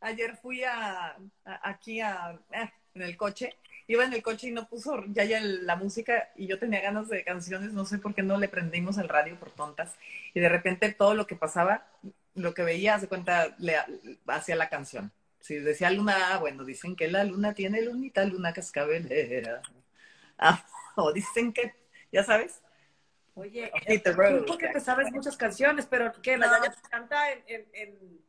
ayer 0.00 0.36
fui 0.36 0.64
a, 0.64 1.16
aquí 1.62 2.00
a, 2.00 2.38
eh, 2.52 2.72
en 2.94 3.02
el 3.02 3.16
coche, 3.16 3.58
iba 3.86 4.04
en 4.04 4.12
el 4.12 4.22
coche 4.22 4.48
y 4.48 4.52
no 4.52 4.68
puso 4.68 5.04
ya 5.08 5.24
ya 5.24 5.40
la 5.40 5.76
música 5.76 6.30
y 6.36 6.46
yo 6.46 6.58
tenía 6.58 6.80
ganas 6.80 7.08
de 7.08 7.24
canciones, 7.24 7.72
no 7.72 7.84
sé 7.84 7.98
por 7.98 8.14
qué 8.14 8.22
no 8.22 8.38
le 8.38 8.48
prendimos 8.48 8.98
el 8.98 9.08
radio 9.08 9.38
por 9.38 9.50
tontas 9.50 9.94
y 10.32 10.40
de 10.40 10.48
repente 10.48 10.92
todo 10.92 11.14
lo 11.14 11.26
que 11.26 11.36
pasaba, 11.36 11.86
lo 12.34 12.54
que 12.54 12.62
veía, 12.62 12.94
hace 12.94 13.08
cuenta, 13.08 13.54
le, 13.58 13.76
hacía 14.26 14.56
la 14.56 14.68
canción. 14.68 15.12
Si 15.40 15.56
decía 15.56 15.90
luna, 15.90 16.38
bueno, 16.38 16.64
dicen 16.64 16.96
que 16.96 17.08
la 17.08 17.22
luna 17.24 17.52
tiene 17.52 17.82
lunita, 17.82 18.24
luna 18.24 18.52
cascabelera. 18.52 19.60
Ah, 20.38 20.64
o 20.96 21.12
dicen 21.12 21.52
que, 21.52 21.74
ya 22.10 22.24
sabes. 22.24 22.60
Oye, 23.34 23.70
tú 24.04 24.44
porque 24.46 24.68
te 24.68 24.80
sabes 24.80 25.10
muchas 25.10 25.36
canciones, 25.36 25.86
pero 25.86 26.12
¿qué? 26.22 26.38
¿La 26.38 26.46
Yaya 26.46 26.74
canta 26.88 27.32
en, 27.32 27.66
en, 27.72 28.20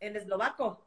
en, 0.00 0.16
eslovaco? 0.16 0.86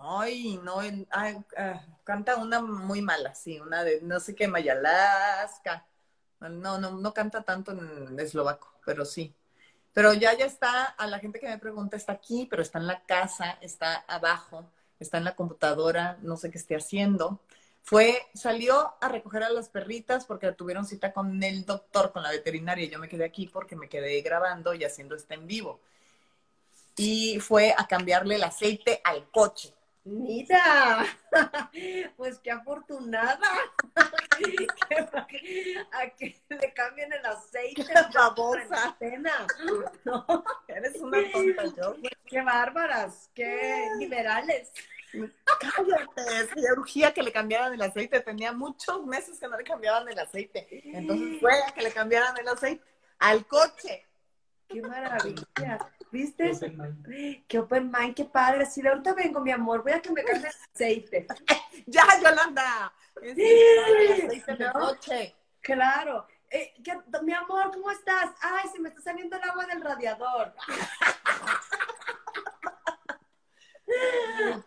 Ay, 0.00 0.60
no, 0.62 0.80
ay, 0.80 1.44
ah, 1.56 1.84
canta 2.04 2.36
una 2.36 2.60
muy 2.60 3.02
mala, 3.02 3.34
sí, 3.34 3.58
una 3.60 3.82
de 3.84 4.00
no 4.02 4.20
sé 4.20 4.34
qué, 4.34 4.48
Mayalaska. 4.48 5.86
No, 6.40 6.78
no, 6.78 6.92
no 6.92 7.14
canta 7.14 7.42
tanto 7.42 7.72
en 7.72 8.18
eslovaco, 8.20 8.72
pero 8.84 9.04
sí. 9.04 9.34
Pero 9.92 10.12
ya 10.14 10.34
ya 10.36 10.44
está, 10.46 10.84
a 10.84 11.06
la 11.06 11.18
gente 11.18 11.40
que 11.40 11.48
me 11.48 11.58
pregunta, 11.58 11.96
está 11.96 12.12
aquí, 12.12 12.46
pero 12.50 12.62
está 12.62 12.78
en 12.78 12.86
la 12.86 13.02
casa, 13.04 13.58
está 13.62 14.04
abajo 14.08 14.70
está 15.00 15.18
en 15.18 15.24
la 15.24 15.36
computadora, 15.36 16.18
no 16.22 16.36
sé 16.36 16.50
qué 16.50 16.58
esté 16.58 16.76
haciendo. 16.76 17.40
Fue, 17.82 18.20
salió 18.34 18.94
a 19.00 19.08
recoger 19.08 19.44
a 19.44 19.50
las 19.50 19.68
perritas 19.68 20.24
porque 20.26 20.50
tuvieron 20.52 20.84
cita 20.84 21.12
con 21.12 21.42
el 21.42 21.64
doctor, 21.64 22.12
con 22.12 22.22
la 22.22 22.30
veterinaria. 22.30 22.88
Yo 22.88 22.98
me 22.98 23.08
quedé 23.08 23.24
aquí 23.24 23.46
porque 23.46 23.76
me 23.76 23.88
quedé 23.88 24.20
grabando 24.22 24.74
y 24.74 24.84
haciendo 24.84 25.14
este 25.14 25.34
en 25.34 25.46
vivo. 25.46 25.80
Y 26.96 27.38
fue 27.40 27.74
a 27.76 27.86
cambiarle 27.86 28.36
el 28.36 28.44
aceite 28.44 29.00
al 29.04 29.30
coche. 29.30 29.72
Mira, 30.06 31.04
pues 32.16 32.38
qué 32.38 32.52
afortunada. 32.52 33.40
a 35.92 36.08
que 36.16 36.40
le 36.48 36.72
cambien 36.72 37.12
el 37.12 37.26
aceite. 37.26 37.84
Babosa. 38.14 38.96
No, 40.04 40.44
Eres 40.68 41.00
una 41.00 41.18
tonta, 41.32 41.64
yo. 41.76 41.96
qué 42.24 42.40
bárbaras, 42.40 43.28
qué 43.34 43.88
liberales. 43.98 44.70
Cállate, 45.60 46.40
es 46.40 46.54
que 46.54 46.62
ya 46.62 46.72
urgía 46.78 47.12
que 47.12 47.24
le 47.24 47.32
cambiaran 47.32 47.74
el 47.74 47.82
aceite. 47.82 48.20
Tenía 48.20 48.52
muchos 48.52 49.04
meses 49.04 49.40
que 49.40 49.48
no 49.48 49.58
le 49.58 49.64
cambiaban 49.64 50.08
el 50.08 50.18
aceite. 50.20 50.68
Entonces 50.96 51.40
fue 51.40 51.52
a 51.66 51.72
que 51.72 51.82
le 51.82 51.90
cambiaran 51.90 52.36
el 52.38 52.46
aceite 52.46 52.84
al 53.18 53.44
coche. 53.46 54.05
Qué 54.68 54.82
maravilla. 54.82 55.78
¿Viste? 56.10 56.52
Qué 57.48 57.58
open 57.58 57.90
mind, 57.90 58.14
qué 58.14 58.24
padre. 58.24 58.66
Sí, 58.66 58.82
de 58.82 58.88
ahorita 58.90 59.14
vengo, 59.14 59.40
mi 59.40 59.50
amor. 59.50 59.82
Voy 59.82 59.92
a 59.92 60.02
que 60.02 60.10
me 60.10 60.22
cambie 60.24 60.48
el 60.48 60.54
aceite. 60.74 61.26
Ya, 61.86 62.04
Yolanda. 62.22 62.92
Es 63.22 63.36
el 63.38 64.12
aceite 64.24 64.56
del 64.56 64.72
¿No? 64.72 64.80
coche. 64.80 65.34
Claro. 65.60 66.26
Eh, 66.50 66.74
¿qué- 66.82 66.98
mi 67.22 67.32
amor, 67.32 67.70
¿cómo 67.72 67.90
estás? 67.90 68.30
Ay, 68.40 68.68
se 68.72 68.80
me 68.80 68.88
está 68.88 69.02
saliendo 69.02 69.36
el 69.36 69.42
agua 69.42 69.66
del 69.66 69.80
radiador. 69.82 70.54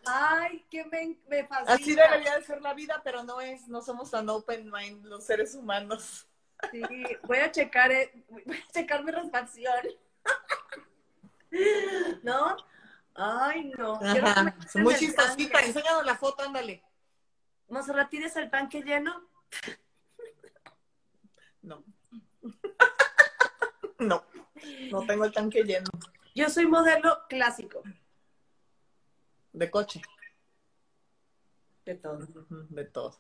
Ay, 0.06 0.66
que 0.70 0.86
me, 0.86 1.18
me 1.28 1.46
fascina. 1.48 1.74
Así 1.74 1.96
debería 1.96 2.36
de 2.38 2.44
ser 2.44 2.62
la 2.62 2.74
vida, 2.74 3.02
pero 3.04 3.24
no 3.24 3.42
es. 3.42 3.68
No 3.68 3.82
somos 3.82 4.12
tan 4.12 4.30
open 4.30 4.72
mind 4.72 5.06
los 5.06 5.26
seres 5.26 5.56
humanos. 5.56 6.28
Sí, 6.72 6.82
voy 7.24 7.38
a 7.38 7.52
checar, 7.52 7.92
eh, 7.92 8.12
voy 8.30 8.58
a 8.58 8.72
checar 8.72 9.04
mi 9.04 9.12
refacción. 9.12 9.86
¿No? 12.24 12.58
Ay, 13.16 13.72
no. 13.78 13.96
Ajá. 13.96 14.56
muy 14.76 14.96
chistosita. 14.96 15.60
Enséñanos 15.62 16.06
la 16.06 16.16
foto, 16.16 16.44
ándale. 16.44 16.84
Monserrat, 17.68 18.10
¿tienes 18.10 18.36
el 18.36 18.50
tanque 18.50 18.82
lleno? 18.82 19.28
No. 21.62 21.84
No. 24.00 24.24
No 24.92 25.06
tengo 25.06 25.26
el 25.26 25.34
tanque 25.34 25.64
lleno 25.64 25.90
Yo 26.36 26.50
soy 26.50 26.68
modelo 26.68 27.20
clásico. 27.28 27.84
de 29.54 29.70
coche. 29.70 30.02
De 31.86 31.96
todo. 31.96 32.20
De 32.70 32.86
todo. 32.86 33.20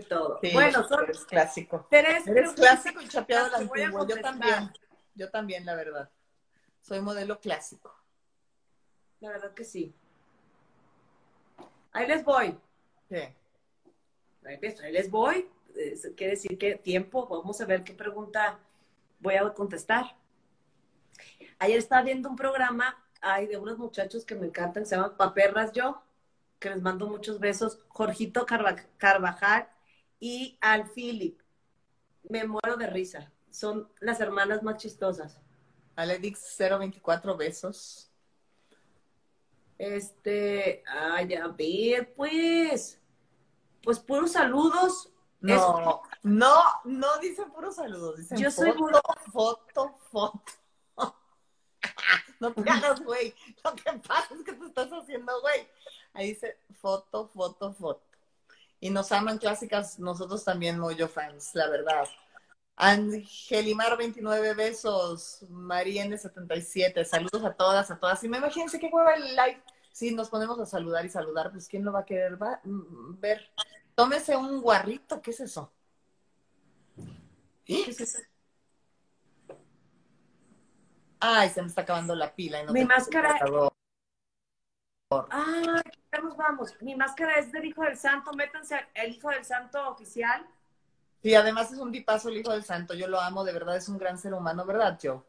Todo. 0.00 0.38
Sí, 0.42 0.50
bueno, 0.52 0.86
son 0.86 1.04
eres 1.04 1.24
clásico. 1.24 1.86
tres 1.90 2.26
Eres 2.26 2.52
clásico 2.52 3.00
y 3.00 3.08
chapeado 3.08 3.48
la 3.50 3.58
antigua. 3.58 4.06
Yo 4.06 4.20
también. 4.20 4.72
Yo 5.14 5.30
también, 5.30 5.64
la 5.64 5.74
verdad. 5.74 6.10
Soy 6.82 7.00
modelo 7.00 7.40
clásico. 7.40 7.94
La 9.20 9.30
verdad 9.30 9.54
que 9.54 9.64
sí. 9.64 9.94
Ahí 11.92 12.06
les 12.06 12.24
voy. 12.24 12.58
Sí. 13.08 13.16
Ahí 14.44 14.58
les, 14.60 14.80
ahí 14.80 14.92
les 14.92 15.10
voy. 15.10 15.48
Quiere 16.16 16.32
decir 16.32 16.58
que 16.58 16.76
tiempo. 16.76 17.26
Vamos 17.26 17.60
a 17.60 17.64
ver 17.66 17.82
qué 17.84 17.92
pregunta 17.94 18.58
voy 19.20 19.34
a 19.34 19.48
contestar. 19.54 20.14
Ayer 21.58 21.78
estaba 21.78 22.02
viendo 22.02 22.28
un 22.28 22.36
programa 22.36 23.02
ay, 23.22 23.46
de 23.46 23.56
unos 23.56 23.78
muchachos 23.78 24.24
que 24.24 24.34
me 24.34 24.46
encantan, 24.46 24.86
se 24.86 24.94
llaman 24.94 25.16
Paperras 25.16 25.72
Yo, 25.72 26.00
que 26.58 26.70
les 26.70 26.82
mando 26.82 27.06
muchos 27.08 27.40
besos. 27.40 27.80
Jorgito 27.88 28.46
Carva- 28.46 28.76
Carvajal 28.98 29.68
y 30.20 30.58
Al 30.60 30.90
Philip. 30.90 31.40
Me 32.28 32.44
muero 32.46 32.76
de 32.76 32.86
risa. 32.88 33.32
Son 33.50 33.88
las 34.00 34.20
hermanas 34.20 34.62
más 34.62 34.76
chistosas. 34.76 35.40
Aledix 35.94 36.56
024 36.58 37.36
besos. 37.36 38.10
Este, 39.78 40.82
ay, 40.86 41.34
a 41.34 41.48
ver, 41.48 42.14
pues. 42.14 43.00
Pues 43.82 43.98
puros 44.00 44.32
saludos. 44.32 45.12
No, 45.40 46.02
no, 46.22 46.54
no 46.84 47.18
dicen 47.18 47.52
puros 47.52 47.76
saludos, 47.76 48.16
dicen 48.16 48.38
Yo 48.38 48.50
soy 48.50 48.72
foto, 48.72 49.00
foto, 49.32 49.98
foto. 50.10 50.42
No 52.40 52.52
te 52.52 52.68
hagas, 52.68 53.00
güey. 53.02 53.34
Lo 53.64 53.74
que 53.74 53.92
pasa 54.06 54.34
es 54.34 54.44
que 54.44 54.52
te 54.52 54.66
estás 54.66 54.90
haciendo, 54.90 55.40
güey. 55.40 55.66
Ahí 56.12 56.28
dice 56.28 56.58
foto, 56.80 57.28
foto, 57.28 57.72
foto. 57.72 58.02
Y 58.80 58.90
nos 58.90 59.10
aman 59.12 59.38
clásicas, 59.38 59.98
nosotros 59.98 60.44
también, 60.44 60.78
Moyo 60.78 61.08
fans, 61.08 61.50
la 61.54 61.68
verdad. 61.68 62.06
Angelimar, 62.76 63.96
29 63.96 64.54
besos. 64.54 65.44
María 65.48 66.04
N, 66.04 66.16
77. 66.18 67.04
Saludos 67.04 67.42
a 67.44 67.54
todas, 67.54 67.90
a 67.90 67.98
todas. 67.98 68.22
Y 68.24 68.28
me 68.28 68.36
imagínense 68.38 68.78
qué 68.78 68.90
hueva 68.92 69.14
el 69.14 69.34
live. 69.34 69.62
Si 69.92 70.14
nos 70.14 70.28
ponemos 70.28 70.58
a 70.60 70.66
saludar 70.66 71.06
y 71.06 71.08
saludar, 71.08 71.50
pues 71.52 71.68
¿quién 71.68 71.84
lo 71.84 71.92
va 71.92 72.00
a 72.00 72.04
querer 72.04 72.40
va- 72.40 72.60
mm, 72.64 73.18
ver? 73.18 73.50
Tómese 73.94 74.36
un 74.36 74.60
guarrito, 74.60 75.22
¿qué 75.22 75.30
es 75.30 75.40
eso? 75.40 75.72
¿Qué 77.64 77.82
es 77.84 77.98
eso? 78.00 78.18
Ay, 81.18 81.48
se 81.48 81.62
me 81.62 81.68
está 81.68 81.80
acabando 81.80 82.14
la 82.14 82.34
pila. 82.34 82.62
Y 82.62 82.66
no 82.66 82.72
Mi 82.74 82.84
máscara- 82.84 83.38
cargador. 83.38 83.72
Nos 86.22 86.36
vamos. 86.36 86.74
Mi 86.80 86.94
máscara 86.94 87.38
es 87.38 87.52
del 87.52 87.64
Hijo 87.64 87.82
del 87.82 87.96
Santo. 87.96 88.32
Métanse 88.32 88.86
el 88.94 89.12
Hijo 89.12 89.30
del 89.30 89.44
Santo 89.44 89.88
oficial. 89.88 90.46
Sí, 91.22 91.34
además 91.34 91.72
es 91.72 91.78
un 91.78 91.90
tipazo 91.90 92.28
el 92.28 92.36
hijo 92.36 92.52
del 92.52 92.62
santo. 92.62 92.94
Yo 92.94 93.08
lo 93.08 93.20
amo, 93.20 93.42
de 93.42 93.52
verdad 93.52 93.76
es 93.76 93.88
un 93.88 93.98
gran 93.98 94.16
ser 94.16 94.32
humano, 94.32 94.64
¿verdad, 94.64 94.96
Joe? 95.02 95.20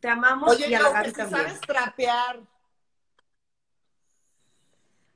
Te 0.00 0.08
amamos 0.08 0.50
Oye, 0.50 0.68
y 0.68 0.74
a 0.74 0.82
la 0.82 0.90
Gaby 0.90 1.12
también. 1.12 1.44
sabes 1.44 1.60
trapear. 1.60 2.40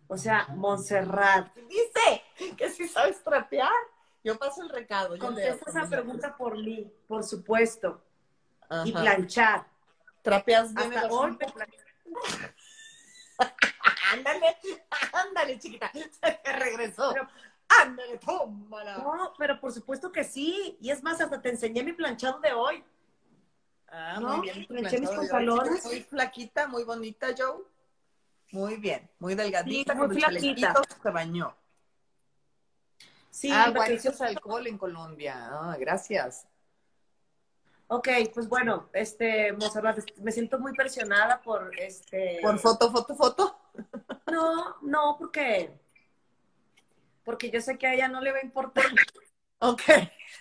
O 0.07 0.17
sea, 0.17 0.47
Montserrat. 0.51 1.53
Dice 1.57 2.23
que 2.57 2.71
si 2.71 2.87
sabes 2.87 3.21
trapear. 3.25 3.73
Yo 4.23 4.39
paso 4.39 4.62
el 4.62 4.69
recado. 4.69 5.17
yo. 5.17 5.25
Contesta 5.25 5.71
esa 5.71 5.89
pregunta 5.89 6.37
por 6.37 6.57
mí, 6.57 6.89
por 7.09 7.25
supuesto. 7.25 8.01
Y 8.85 8.93
planchar. 8.93 9.67
Trapeas 10.23 10.73
bien 10.73 10.93
Hasta 10.93 11.07
el 11.07 11.12
hoy 11.12 11.31
me. 11.33 11.47
Ándale, 14.12 14.57
ándale, 15.12 15.59
chiquita. 15.59 15.90
Se 15.92 16.32
te 16.32 16.52
regresó. 16.52 17.12
Pero- 17.12 17.28
Ándale, 17.82 18.18
tómala. 18.18 18.98
No, 18.98 19.32
pero 19.36 19.59
por 19.61 19.72
supuesto 19.72 20.12
que 20.12 20.22
sí. 20.22 20.76
Y 20.80 20.90
es 20.90 21.02
más, 21.02 21.20
hasta 21.20 21.42
te 21.42 21.48
enseñé 21.50 21.82
mi 21.82 21.92
planchado 21.92 22.38
de 22.38 22.52
hoy. 22.52 22.84
Ah, 23.88 24.18
¿No? 24.20 24.36
muy 24.36 24.48
bien. 24.50 24.66
Planché 24.66 25.00
mis 25.00 25.11
pantalones. 25.11 25.84
Muy 25.84 26.00
flaquita, 26.02 26.68
muy 26.68 26.84
bonita, 26.84 27.28
Joe. 27.36 27.64
Muy 28.52 28.76
bien, 28.76 29.11
muy 29.18 29.34
delgadita, 29.34 29.92
Sí, 29.92 29.98
con 29.98 30.07
muy 30.09 30.16
el 30.16 30.22
flaquita. 30.22 30.74
se 31.02 31.11
bañó. 31.11 31.57
Sí, 33.30 33.50
ah, 33.52 33.70
guaritos 33.74 34.20
alcohol 34.20 34.66
en 34.66 34.78
Colombia. 34.78 35.48
Ah, 35.50 35.76
gracias. 35.78 36.46
Ok, 37.88 38.09
pues 38.32 38.48
bueno, 38.48 38.88
este, 38.92 39.52
Monserrat, 39.52 39.98
me 40.18 40.32
siento 40.32 40.59
muy 40.59 40.72
presionada 40.72 41.40
por 41.42 41.78
este. 41.78 42.38
Por 42.42 42.59
foto, 42.59 42.90
foto, 42.90 43.14
foto. 43.14 43.61
No, 44.31 44.77
no, 44.83 45.16
porque. 45.18 45.70
Porque 47.24 47.51
yo 47.51 47.61
sé 47.61 47.79
que 47.79 47.87
a 47.87 47.95
ella 47.95 48.09
no 48.09 48.20
le 48.20 48.33
va 48.33 48.39
a 48.39 48.45
importar. 48.45 48.85
Ok. 49.59 49.81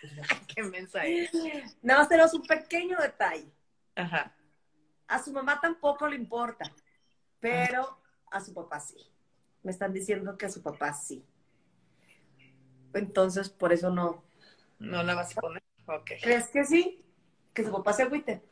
Qué 0.54 0.64
mensaje. 0.64 1.30
Nada 1.82 2.02
más 2.02 2.10
tenemos 2.10 2.34
un 2.34 2.42
pequeño 2.44 2.98
detalle. 2.98 3.50
Ajá. 3.96 4.36
A 5.08 5.24
su 5.24 5.32
mamá 5.32 5.62
tampoco 5.62 6.06
le 6.08 6.18
importa, 6.18 6.66
pero 7.40 7.98
a 8.30 8.42
su 8.42 8.54
papá 8.54 8.80
sí. 8.82 8.98
Me 9.64 9.72
están 9.72 9.94
diciendo 9.94 10.38
que 10.38 10.48
a 10.48 10.50
su 10.50 10.62
papá 10.62 10.94
sí. 10.94 11.26
Entonces, 12.94 13.50
por 13.50 13.72
eso 13.72 13.90
no. 13.90 14.26
No 14.80 15.02
la 15.04 15.16
vas 15.16 15.38
a 15.38 15.42
poner. 15.42 15.64
Ok. 15.88 16.12
¿Crees 16.22 16.50
que 16.50 16.66
sí? 16.66 17.06
Que 17.54 17.64
su 17.64 17.72
papá 17.72 17.94
se 17.94 18.04
agüite. 18.04 18.44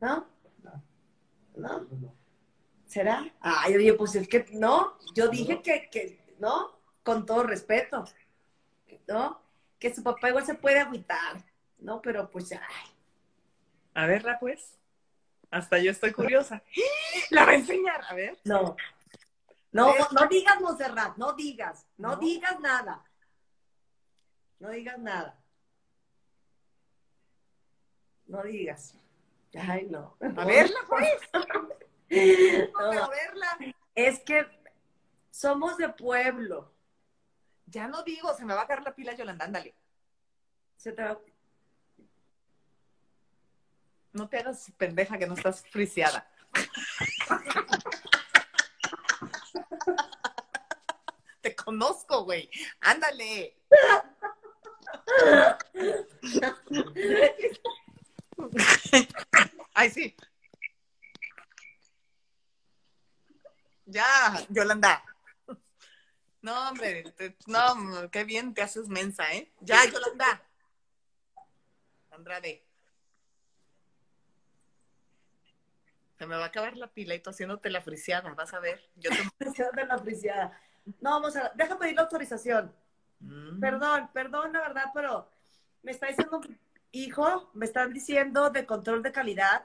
¿No? 0.00 0.26
¿No? 1.56 1.86
¿Será? 2.90 3.24
Ay, 3.40 3.76
oye, 3.76 3.94
pues 3.94 4.16
es 4.16 4.26
que 4.26 4.44
no. 4.50 4.98
Yo 5.14 5.28
dije 5.28 5.62
que, 5.62 5.88
que, 5.90 6.34
¿no? 6.40 6.76
Con 7.04 7.24
todo 7.24 7.44
respeto. 7.44 8.04
¿No? 9.06 9.40
Que 9.78 9.94
su 9.94 10.02
papá 10.02 10.30
igual 10.30 10.44
se 10.44 10.54
puede 10.56 10.80
agüitar. 10.80 11.44
¿No? 11.78 12.02
Pero 12.02 12.28
pues, 12.28 12.50
ay. 12.50 12.58
A 13.94 14.06
verla, 14.06 14.40
pues. 14.40 14.76
Hasta 15.52 15.78
yo 15.78 15.92
estoy 15.92 16.10
curiosa. 16.10 16.64
La 17.30 17.44
va 17.44 17.52
a 17.52 17.54
enseñar. 17.54 18.02
A 18.08 18.14
ver. 18.14 18.36
No. 18.42 18.74
No, 19.70 19.94
no 20.10 20.26
digas, 20.26 20.60
Monserrat, 20.60 21.16
no 21.16 21.34
digas. 21.34 21.86
No, 21.96 22.08
No. 22.08 22.16
digas 22.16 22.58
nada. 22.58 23.04
No 24.58 24.70
digas 24.70 24.98
nada. 24.98 25.38
No 28.26 28.42
digas. 28.42 28.96
Ay, 29.56 29.86
no. 29.88 30.16
A 30.20 30.44
verla, 30.44 30.80
pues. 30.88 31.20
No, 32.72 33.04
A 33.04 33.08
verla. 33.08 33.58
es 33.94 34.18
que 34.20 34.44
somos 35.30 35.76
de 35.76 35.88
pueblo. 35.90 36.72
Ya 37.66 37.86
no 37.86 38.02
digo, 38.02 38.34
se 38.36 38.44
me 38.44 38.54
va 38.54 38.62
a 38.62 38.66
caer 38.66 38.82
la 38.82 38.94
pila, 38.94 39.14
Yolanda. 39.14 39.44
Ándale. 39.44 39.74
Se 40.76 40.90
te 40.92 41.04
va- 41.04 41.20
No 44.12 44.28
te 44.28 44.38
hagas 44.38 44.72
pendeja 44.76 45.16
que 45.18 45.26
no 45.28 45.34
estás 45.34 45.64
friseada. 45.70 46.28
conozco, 51.64 52.24
güey. 52.24 52.50
Ándale. 52.80 53.56
Ay, 59.74 59.90
sí. 59.90 60.16
Ya, 63.90 64.46
Yolanda. 64.48 65.02
No, 66.42 66.70
hombre, 66.70 67.04
no, 67.46 68.10
qué 68.10 68.24
bien 68.24 68.54
te 68.54 68.62
haces 68.62 68.88
mensa, 68.88 69.30
¿eh? 69.34 69.52
Ya, 69.60 69.84
Yolanda. 69.84 70.42
Andrade. 72.12 72.64
Se 76.18 76.26
me 76.26 76.36
va 76.36 76.44
a 76.44 76.46
acabar 76.46 76.76
la 76.76 76.86
pila 76.86 77.14
y 77.14 77.20
tú 77.20 77.30
haciéndote 77.30 77.68
la 77.68 77.82
friciada, 77.82 78.32
vas 78.34 78.54
a 78.54 78.60
ver. 78.60 78.80
Yo 78.96 79.10
te... 79.10 79.16
la 79.86 79.98
friciada. 79.98 80.58
No, 81.00 81.10
vamos 81.10 81.36
a, 81.36 81.50
deja 81.54 81.78
pedir 81.78 81.96
la 81.96 82.02
autorización. 82.02 82.72
Mm. 83.18 83.58
Perdón, 83.58 84.10
perdón, 84.12 84.52
la 84.52 84.60
verdad, 84.60 84.84
pero 84.94 85.28
me 85.82 85.90
está 85.90 86.06
diciendo, 86.06 86.40
hijo, 86.92 87.50
me 87.54 87.66
están 87.66 87.92
diciendo 87.92 88.50
de 88.50 88.66
control 88.66 89.02
de 89.02 89.12
calidad 89.12 89.64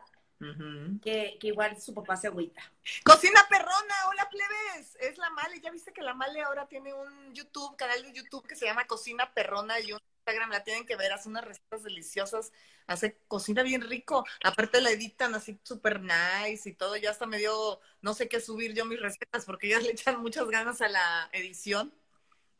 que, 1.01 1.37
igual 1.41 1.79
su 1.81 1.93
papá 1.93 2.15
se 2.15 2.27
agüita. 2.27 2.61
Cocina 3.03 3.45
perrona, 3.49 3.95
hola 4.09 4.29
plebes, 4.29 4.97
es 4.99 5.17
la 5.17 5.29
Male, 5.31 5.59
ya 5.61 5.71
viste 5.71 5.93
que 5.93 6.01
la 6.01 6.13
Male 6.13 6.41
ahora 6.41 6.67
tiene 6.67 6.93
un 6.93 7.33
YouTube, 7.33 7.75
canal 7.75 8.01
de 8.03 8.13
YouTube 8.13 8.47
que 8.47 8.55
se 8.55 8.65
llama 8.65 8.85
Cocina 8.85 9.33
Perrona 9.33 9.79
y 9.79 9.93
un 9.93 9.99
Instagram, 10.19 10.51
la 10.51 10.63
tienen 10.63 10.85
que 10.85 10.95
ver, 10.95 11.13
hace 11.13 11.29
unas 11.29 11.45
recetas 11.45 11.83
deliciosas, 11.83 12.51
hace 12.87 13.19
cocina 13.27 13.63
bien 13.63 13.81
rico, 13.81 14.25
aparte 14.43 14.81
la 14.81 14.89
editan 14.89 15.35
así 15.35 15.59
súper 15.63 16.01
nice 16.01 16.69
y 16.69 16.73
todo, 16.73 16.95
ya 16.95 17.11
hasta 17.11 17.25
me 17.25 17.37
dio, 17.37 17.79
no 18.01 18.13
sé 18.13 18.27
qué 18.27 18.39
subir 18.39 18.73
yo 18.73 18.85
mis 18.85 18.99
recetas 18.99 19.45
porque 19.45 19.67
ellas 19.67 19.83
le 19.83 19.91
echan 19.91 20.21
muchas 20.21 20.47
ganas 20.47 20.81
a 20.81 20.89
la 20.89 21.29
edición. 21.31 21.93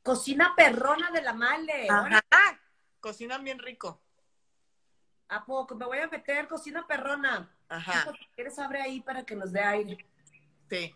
Cocina 0.03 0.53
perrona 0.55 1.09
de 1.09 1.21
la 1.23 1.33
Male. 1.33 1.87
Ajá, 1.89 2.21
cocinan 2.99 3.43
bien 3.43 3.57
rico. 3.57 3.99
¿A 5.29 5.43
poco? 5.43 5.75
Me 5.75 5.85
voy 5.85 5.97
a 5.97 6.07
meter 6.07 6.47
cocina 6.47 6.85
perrona. 6.85 7.54
Ajá. 7.69 8.13
¿Quieres 8.35 8.59
abre 8.59 8.81
ahí 8.81 9.01
para 9.01 9.25
que 9.25 9.35
nos 9.35 9.51
dé 9.51 9.61
aire? 9.61 9.97
Sí. 10.69 10.95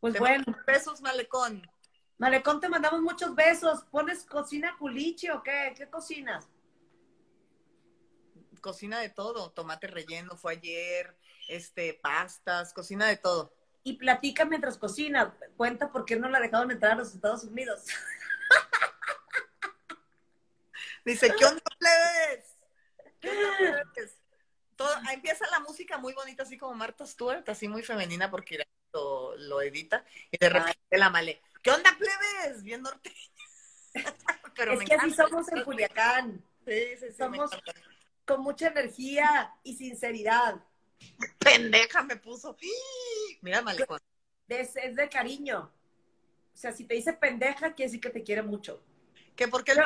Pues 0.00 0.18
bueno. 0.18 0.44
Besos, 0.66 1.00
Malecón. 1.00 1.68
Malecón, 2.18 2.60
te 2.60 2.68
mandamos 2.68 3.00
muchos 3.00 3.34
besos. 3.34 3.84
¿Pones 3.90 4.24
cocina 4.24 4.76
culichi 4.78 5.30
o 5.30 5.42
qué? 5.42 5.72
¿Qué 5.76 5.88
cocinas? 5.88 6.48
Cocina 8.60 9.00
de 9.00 9.08
todo. 9.08 9.50
Tomate 9.50 9.88
relleno 9.88 10.36
fue 10.36 10.52
ayer, 10.52 11.16
este, 11.48 11.94
pastas, 11.94 12.72
cocina 12.72 13.06
de 13.06 13.16
todo. 13.16 13.52
Y 13.82 13.94
platica 13.94 14.44
mientras 14.44 14.78
cocina. 14.78 15.36
Cuenta 15.56 15.90
por 15.90 16.04
qué 16.04 16.16
no 16.16 16.28
la 16.28 16.38
dejaron 16.38 16.70
entrar 16.70 16.92
a 16.92 16.96
los 16.96 17.14
Estados 17.14 17.44
Unidos. 17.44 17.84
Dice, 21.04 21.34
¿qué 21.36 21.44
onda, 21.44 21.62
plebes? 21.78 22.56
¿Qué 23.20 23.30
onda, 23.30 23.84
plebes? 23.92 24.21
Empieza 25.12 25.46
la 25.50 25.60
música 25.60 25.98
muy 25.98 26.12
bonita, 26.12 26.42
así 26.42 26.56
como 26.56 26.74
Marta 26.74 27.06
Stewart, 27.06 27.48
así 27.48 27.68
muy 27.68 27.82
femenina 27.82 28.30
porque 28.30 28.64
lo, 28.92 29.36
lo 29.36 29.62
edita, 29.62 30.04
y 30.30 30.38
de 30.38 30.48
repente 30.48 30.78
la 30.98 31.10
male, 31.10 31.40
¿qué 31.62 31.70
onda, 31.70 31.96
plebes? 31.98 32.62
Bien 32.62 32.82
norteña. 32.82 33.16
Pero 34.56 34.72
es 34.72 34.88
que 34.88 34.94
así 34.94 35.10
somos 35.12 35.50
en 35.52 35.64
Culiacán. 35.64 36.44
Sí, 36.66 36.96
sí, 36.98 37.06
sí. 37.08 37.16
Somos 37.16 37.50
con 38.24 38.42
mucha 38.42 38.68
energía 38.68 39.52
y 39.62 39.76
sinceridad. 39.76 40.62
Pendeja 41.38 42.02
me 42.02 42.16
puso. 42.16 42.56
Mira, 43.40 43.62
malecón. 43.62 44.00
Es, 44.48 44.76
es 44.76 44.96
de 44.96 45.08
cariño. 45.08 45.72
O 46.54 46.56
sea, 46.56 46.72
si 46.72 46.84
te 46.84 46.94
dice 46.94 47.12
pendeja, 47.14 47.74
quiere 47.74 47.88
decir 47.88 48.00
que 48.00 48.10
te 48.10 48.22
quiere 48.22 48.42
mucho. 48.42 48.84
Que 49.34 49.48
porque 49.48 49.72
el 49.72 49.82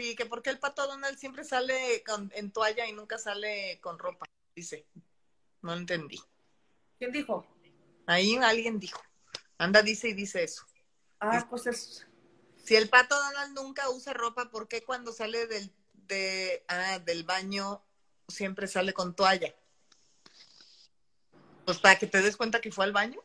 Sí, 0.00 0.16
que 0.16 0.24
porque 0.24 0.48
el 0.48 0.58
pato 0.58 0.86
Donald 0.86 1.18
siempre 1.18 1.44
sale 1.44 2.02
en 2.32 2.52
toalla 2.52 2.86
y 2.86 2.92
nunca 2.92 3.18
sale 3.18 3.78
con 3.82 3.98
ropa, 3.98 4.24
dice. 4.56 4.86
No 5.60 5.74
entendí. 5.74 6.18
¿Quién 6.98 7.12
dijo? 7.12 7.46
Ahí 8.06 8.34
alguien 8.36 8.80
dijo. 8.80 8.98
Anda, 9.58 9.82
dice 9.82 10.08
y 10.08 10.14
dice 10.14 10.42
eso. 10.42 10.64
Ah, 11.20 11.46
pues 11.50 11.66
es. 11.66 12.06
Si 12.64 12.76
el 12.76 12.88
pato 12.88 13.14
Donald 13.14 13.54
nunca 13.54 13.90
usa 13.90 14.14
ropa, 14.14 14.50
¿por 14.50 14.68
qué 14.68 14.82
cuando 14.82 15.12
sale 15.12 15.46
del, 15.46 15.70
de, 15.92 16.64
ah, 16.68 16.98
del 17.00 17.24
baño 17.24 17.84
siempre 18.26 18.68
sale 18.68 18.94
con 18.94 19.14
toalla? 19.14 19.54
Pues 21.66 21.78
para 21.78 21.98
que 21.98 22.06
te 22.06 22.22
des 22.22 22.38
cuenta 22.38 22.62
que 22.62 22.72
fue 22.72 22.86
al 22.86 22.92
baño. 22.92 23.20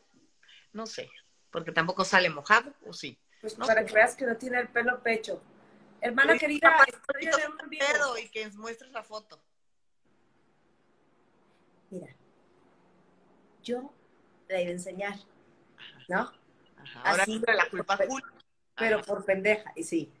No 0.74 0.84
sé, 0.84 1.10
porque 1.50 1.72
tampoco 1.72 2.04
sale 2.04 2.28
mojado, 2.28 2.74
¿o 2.86 2.92
sí? 2.92 3.18
Pues 3.40 3.54
para 3.54 3.82
que 3.82 3.94
veas 3.94 4.14
que 4.14 4.26
no 4.26 4.36
tiene 4.36 4.60
el 4.60 4.68
pelo 4.68 5.02
pecho. 5.02 5.42
Hermana 6.00 6.38
querida, 6.38 6.76
estoy 6.86 7.42
en 7.42 7.52
un 7.52 7.68
video. 7.68 8.18
Y 8.18 8.28
que 8.28 8.48
muestres 8.50 8.92
la 8.92 9.02
foto. 9.02 9.42
Mira, 11.90 12.14
yo 13.62 13.92
la 14.48 14.60
iba 14.60 14.70
a 14.70 14.72
enseñar, 14.72 15.16
¿no? 16.08 16.32
Ajá. 16.76 17.02
Ahora 17.04 17.22
Así, 17.22 17.40
la 17.46 17.68
culpa 17.70 17.96
por, 17.96 18.22
Pero 18.76 19.02
por 19.02 19.24
pendeja, 19.24 19.72
y 19.76 19.84
sí. 19.84 20.12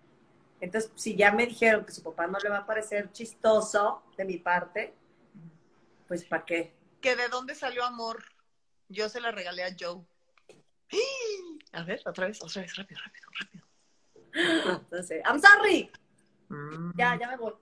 Entonces, 0.60 0.90
si 0.94 1.16
ya 1.16 1.32
me 1.32 1.46
dijeron 1.46 1.84
que 1.84 1.92
su 1.92 2.02
papá 2.02 2.26
no 2.26 2.38
le 2.38 2.48
va 2.48 2.58
a 2.58 2.66
parecer 2.66 3.12
chistoso 3.12 4.02
de 4.16 4.24
mi 4.24 4.38
parte, 4.38 4.94
pues 6.08 6.24
¿para 6.24 6.44
qué? 6.44 6.72
¿Que 7.00 7.14
de 7.14 7.28
dónde 7.28 7.54
salió 7.54 7.84
amor? 7.84 8.24
Yo 8.88 9.08
se 9.08 9.20
la 9.20 9.32
regalé 9.32 9.64
a 9.64 9.76
Joe. 9.78 10.04
A 11.72 11.82
ver, 11.82 12.00
otra 12.06 12.28
vez, 12.28 12.42
otra 12.42 12.62
vez, 12.62 12.74
rápido, 12.76 13.00
rápido, 13.04 13.28
rápido. 13.40 13.65
Entonces, 14.80 15.22
I'm 15.24 15.40
sorry. 15.40 15.90
Mm. 16.48 16.92
Ya, 16.96 17.16
ya 17.18 17.28
me 17.28 17.36
voy. 17.36 17.54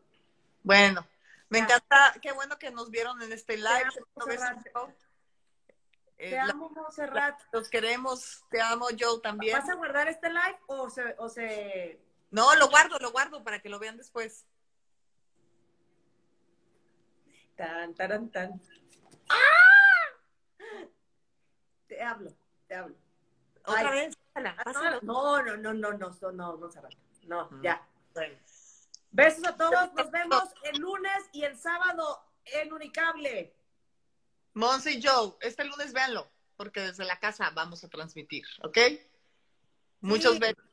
Bueno, 0.63 1.07
me 1.49 1.59
encanta, 1.59 2.15
qué 2.21 2.33
bueno 2.33 2.59
que 2.59 2.71
nos 2.71 2.91
vieron 2.91 3.21
en 3.23 3.33
este 3.33 3.57
live. 3.57 3.91
Te 6.17 6.31
eh, 6.31 6.39
amo, 6.39 6.71
Monserrat. 6.71 7.41
Los 7.53 7.69
queremos, 7.69 8.45
te 8.51 8.61
amo, 8.61 8.87
Joe, 8.99 9.21
también. 9.21 9.59
¿Vas 9.59 9.69
a 9.69 9.75
guardar 9.75 10.09
este 10.09 10.29
live 10.29 10.59
o 10.67 10.89
se, 10.89 11.15
o 11.19 11.29
se... 11.29 12.01
No, 12.31 12.55
lo 12.57 12.69
guardo, 12.69 12.99
lo 12.99 13.13
guardo 13.13 13.45
para 13.45 13.61
que 13.61 13.69
lo 13.69 13.79
vean 13.79 13.97
después. 13.97 14.47
Tan, 17.57 17.95
tan, 17.95 18.31
tan. 18.31 18.61
¡Ah! 19.29 20.57
Te 21.87 22.03
hablo, 22.03 22.31
te 22.67 22.75
hablo. 22.75 22.97
¿Otra 23.65 23.91
vez? 23.91 24.17
Ah, 24.35 24.99
no, 25.03 25.43
no, 25.43 25.57
no, 25.57 25.73
no, 25.73 25.93
no, 25.93 25.93
no, 25.93 26.33
no, 26.33 26.33
no, 26.33 26.71
no, 27.27 27.49
mm, 27.51 27.63
ya. 27.63 27.87
Besos 29.13 29.45
a 29.47 29.57
todos, 29.57 29.95
nos 29.95 30.11
vemos 30.11 30.43
el 30.65 30.81
lunes 30.81 31.29
y 31.33 31.45
el 31.45 31.57
sábado 31.57 32.21
en 32.47 32.73
Unicable. 32.73 33.55
Monse 34.55 34.93
y 34.93 35.03
Joe, 35.03 35.35
este 35.41 35.65
lunes 35.65 35.93
véanlo, 35.93 36.29
porque 36.57 36.81
desde 36.81 37.05
la 37.05 37.19
casa 37.21 37.51
vamos 37.55 37.85
a 37.85 37.89
transmitir, 37.89 38.45
¿ok? 38.63 38.79
Muchos 40.01 40.39
besos. 40.41 40.65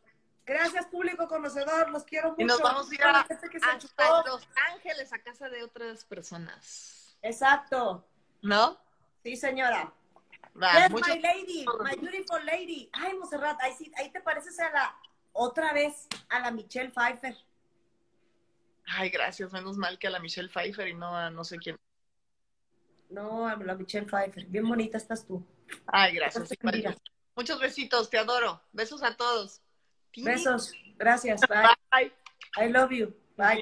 Gracias, 0.44 0.88
público 0.88 1.28
conocedor, 1.28 1.92
los 1.92 2.04
quiero 2.04 2.32
mucho. 2.32 2.42
Y 2.42 2.46
nos 2.46 2.60
vamos 2.62 2.90
a 2.90 2.96
ir 2.96 3.04
a, 3.04 3.22
a 3.22 4.24
Los 4.26 4.48
Ángeles, 4.74 5.14
a 5.14 5.20
casa 5.20 5.50
de 5.50 5.64
otras 5.64 6.04
personas. 6.06 7.16
Exacto. 7.22 8.08
¿No? 8.42 8.80
Sí, 9.24 9.36
señora 9.36 9.94
yes, 10.60 10.92
my 10.92 11.22
lady, 11.22 11.66
my 11.84 11.96
beautiful 11.96 12.40
lady. 12.46 12.90
Ay, 12.94 13.14
Monserrat, 13.14 13.60
ahí, 13.62 13.74
sí, 13.78 13.92
ahí 13.98 14.12
te 14.12 14.22
pareces 14.22 14.60
a 14.60 14.72
la, 14.72 14.96
otra 15.34 15.74
vez, 15.74 16.08
a 16.30 16.40
la 16.40 16.52
Michelle 16.52 16.92
Pfeiffer. 16.92 17.36
Ay, 18.86 19.10
gracias, 19.10 19.52
menos 19.54 19.78
mal 19.78 19.98
que 19.98 20.08
a 20.08 20.10
la 20.10 20.20
Michelle 20.20 20.50
Pfeiffer 20.50 20.88
y 20.88 20.94
no 20.94 21.16
a 21.16 21.30
no 21.30 21.44
sé 21.44 21.58
quién. 21.58 21.78
No, 23.10 23.48
a 23.48 23.56
la 23.56 23.76
Michelle 23.76 24.06
Pfeiffer. 24.06 24.46
Bien 24.46 24.68
bonita 24.68 24.98
estás 24.98 25.26
tú. 25.26 25.46
Ay, 25.88 26.16
gracias. 26.16 26.50
Muchos 27.36 27.60
besitos, 27.60 28.10
te 28.10 28.18
adoro. 28.18 28.62
Besos 28.72 29.04
a 29.04 29.16
todos. 29.16 29.62
Besos, 30.18 30.74
gracias. 30.98 31.42
Bye. 31.42 31.76
Bye. 31.92 32.12
I 32.58 32.70
love 32.70 32.92
you. 32.92 33.14
Bye. 33.38 33.62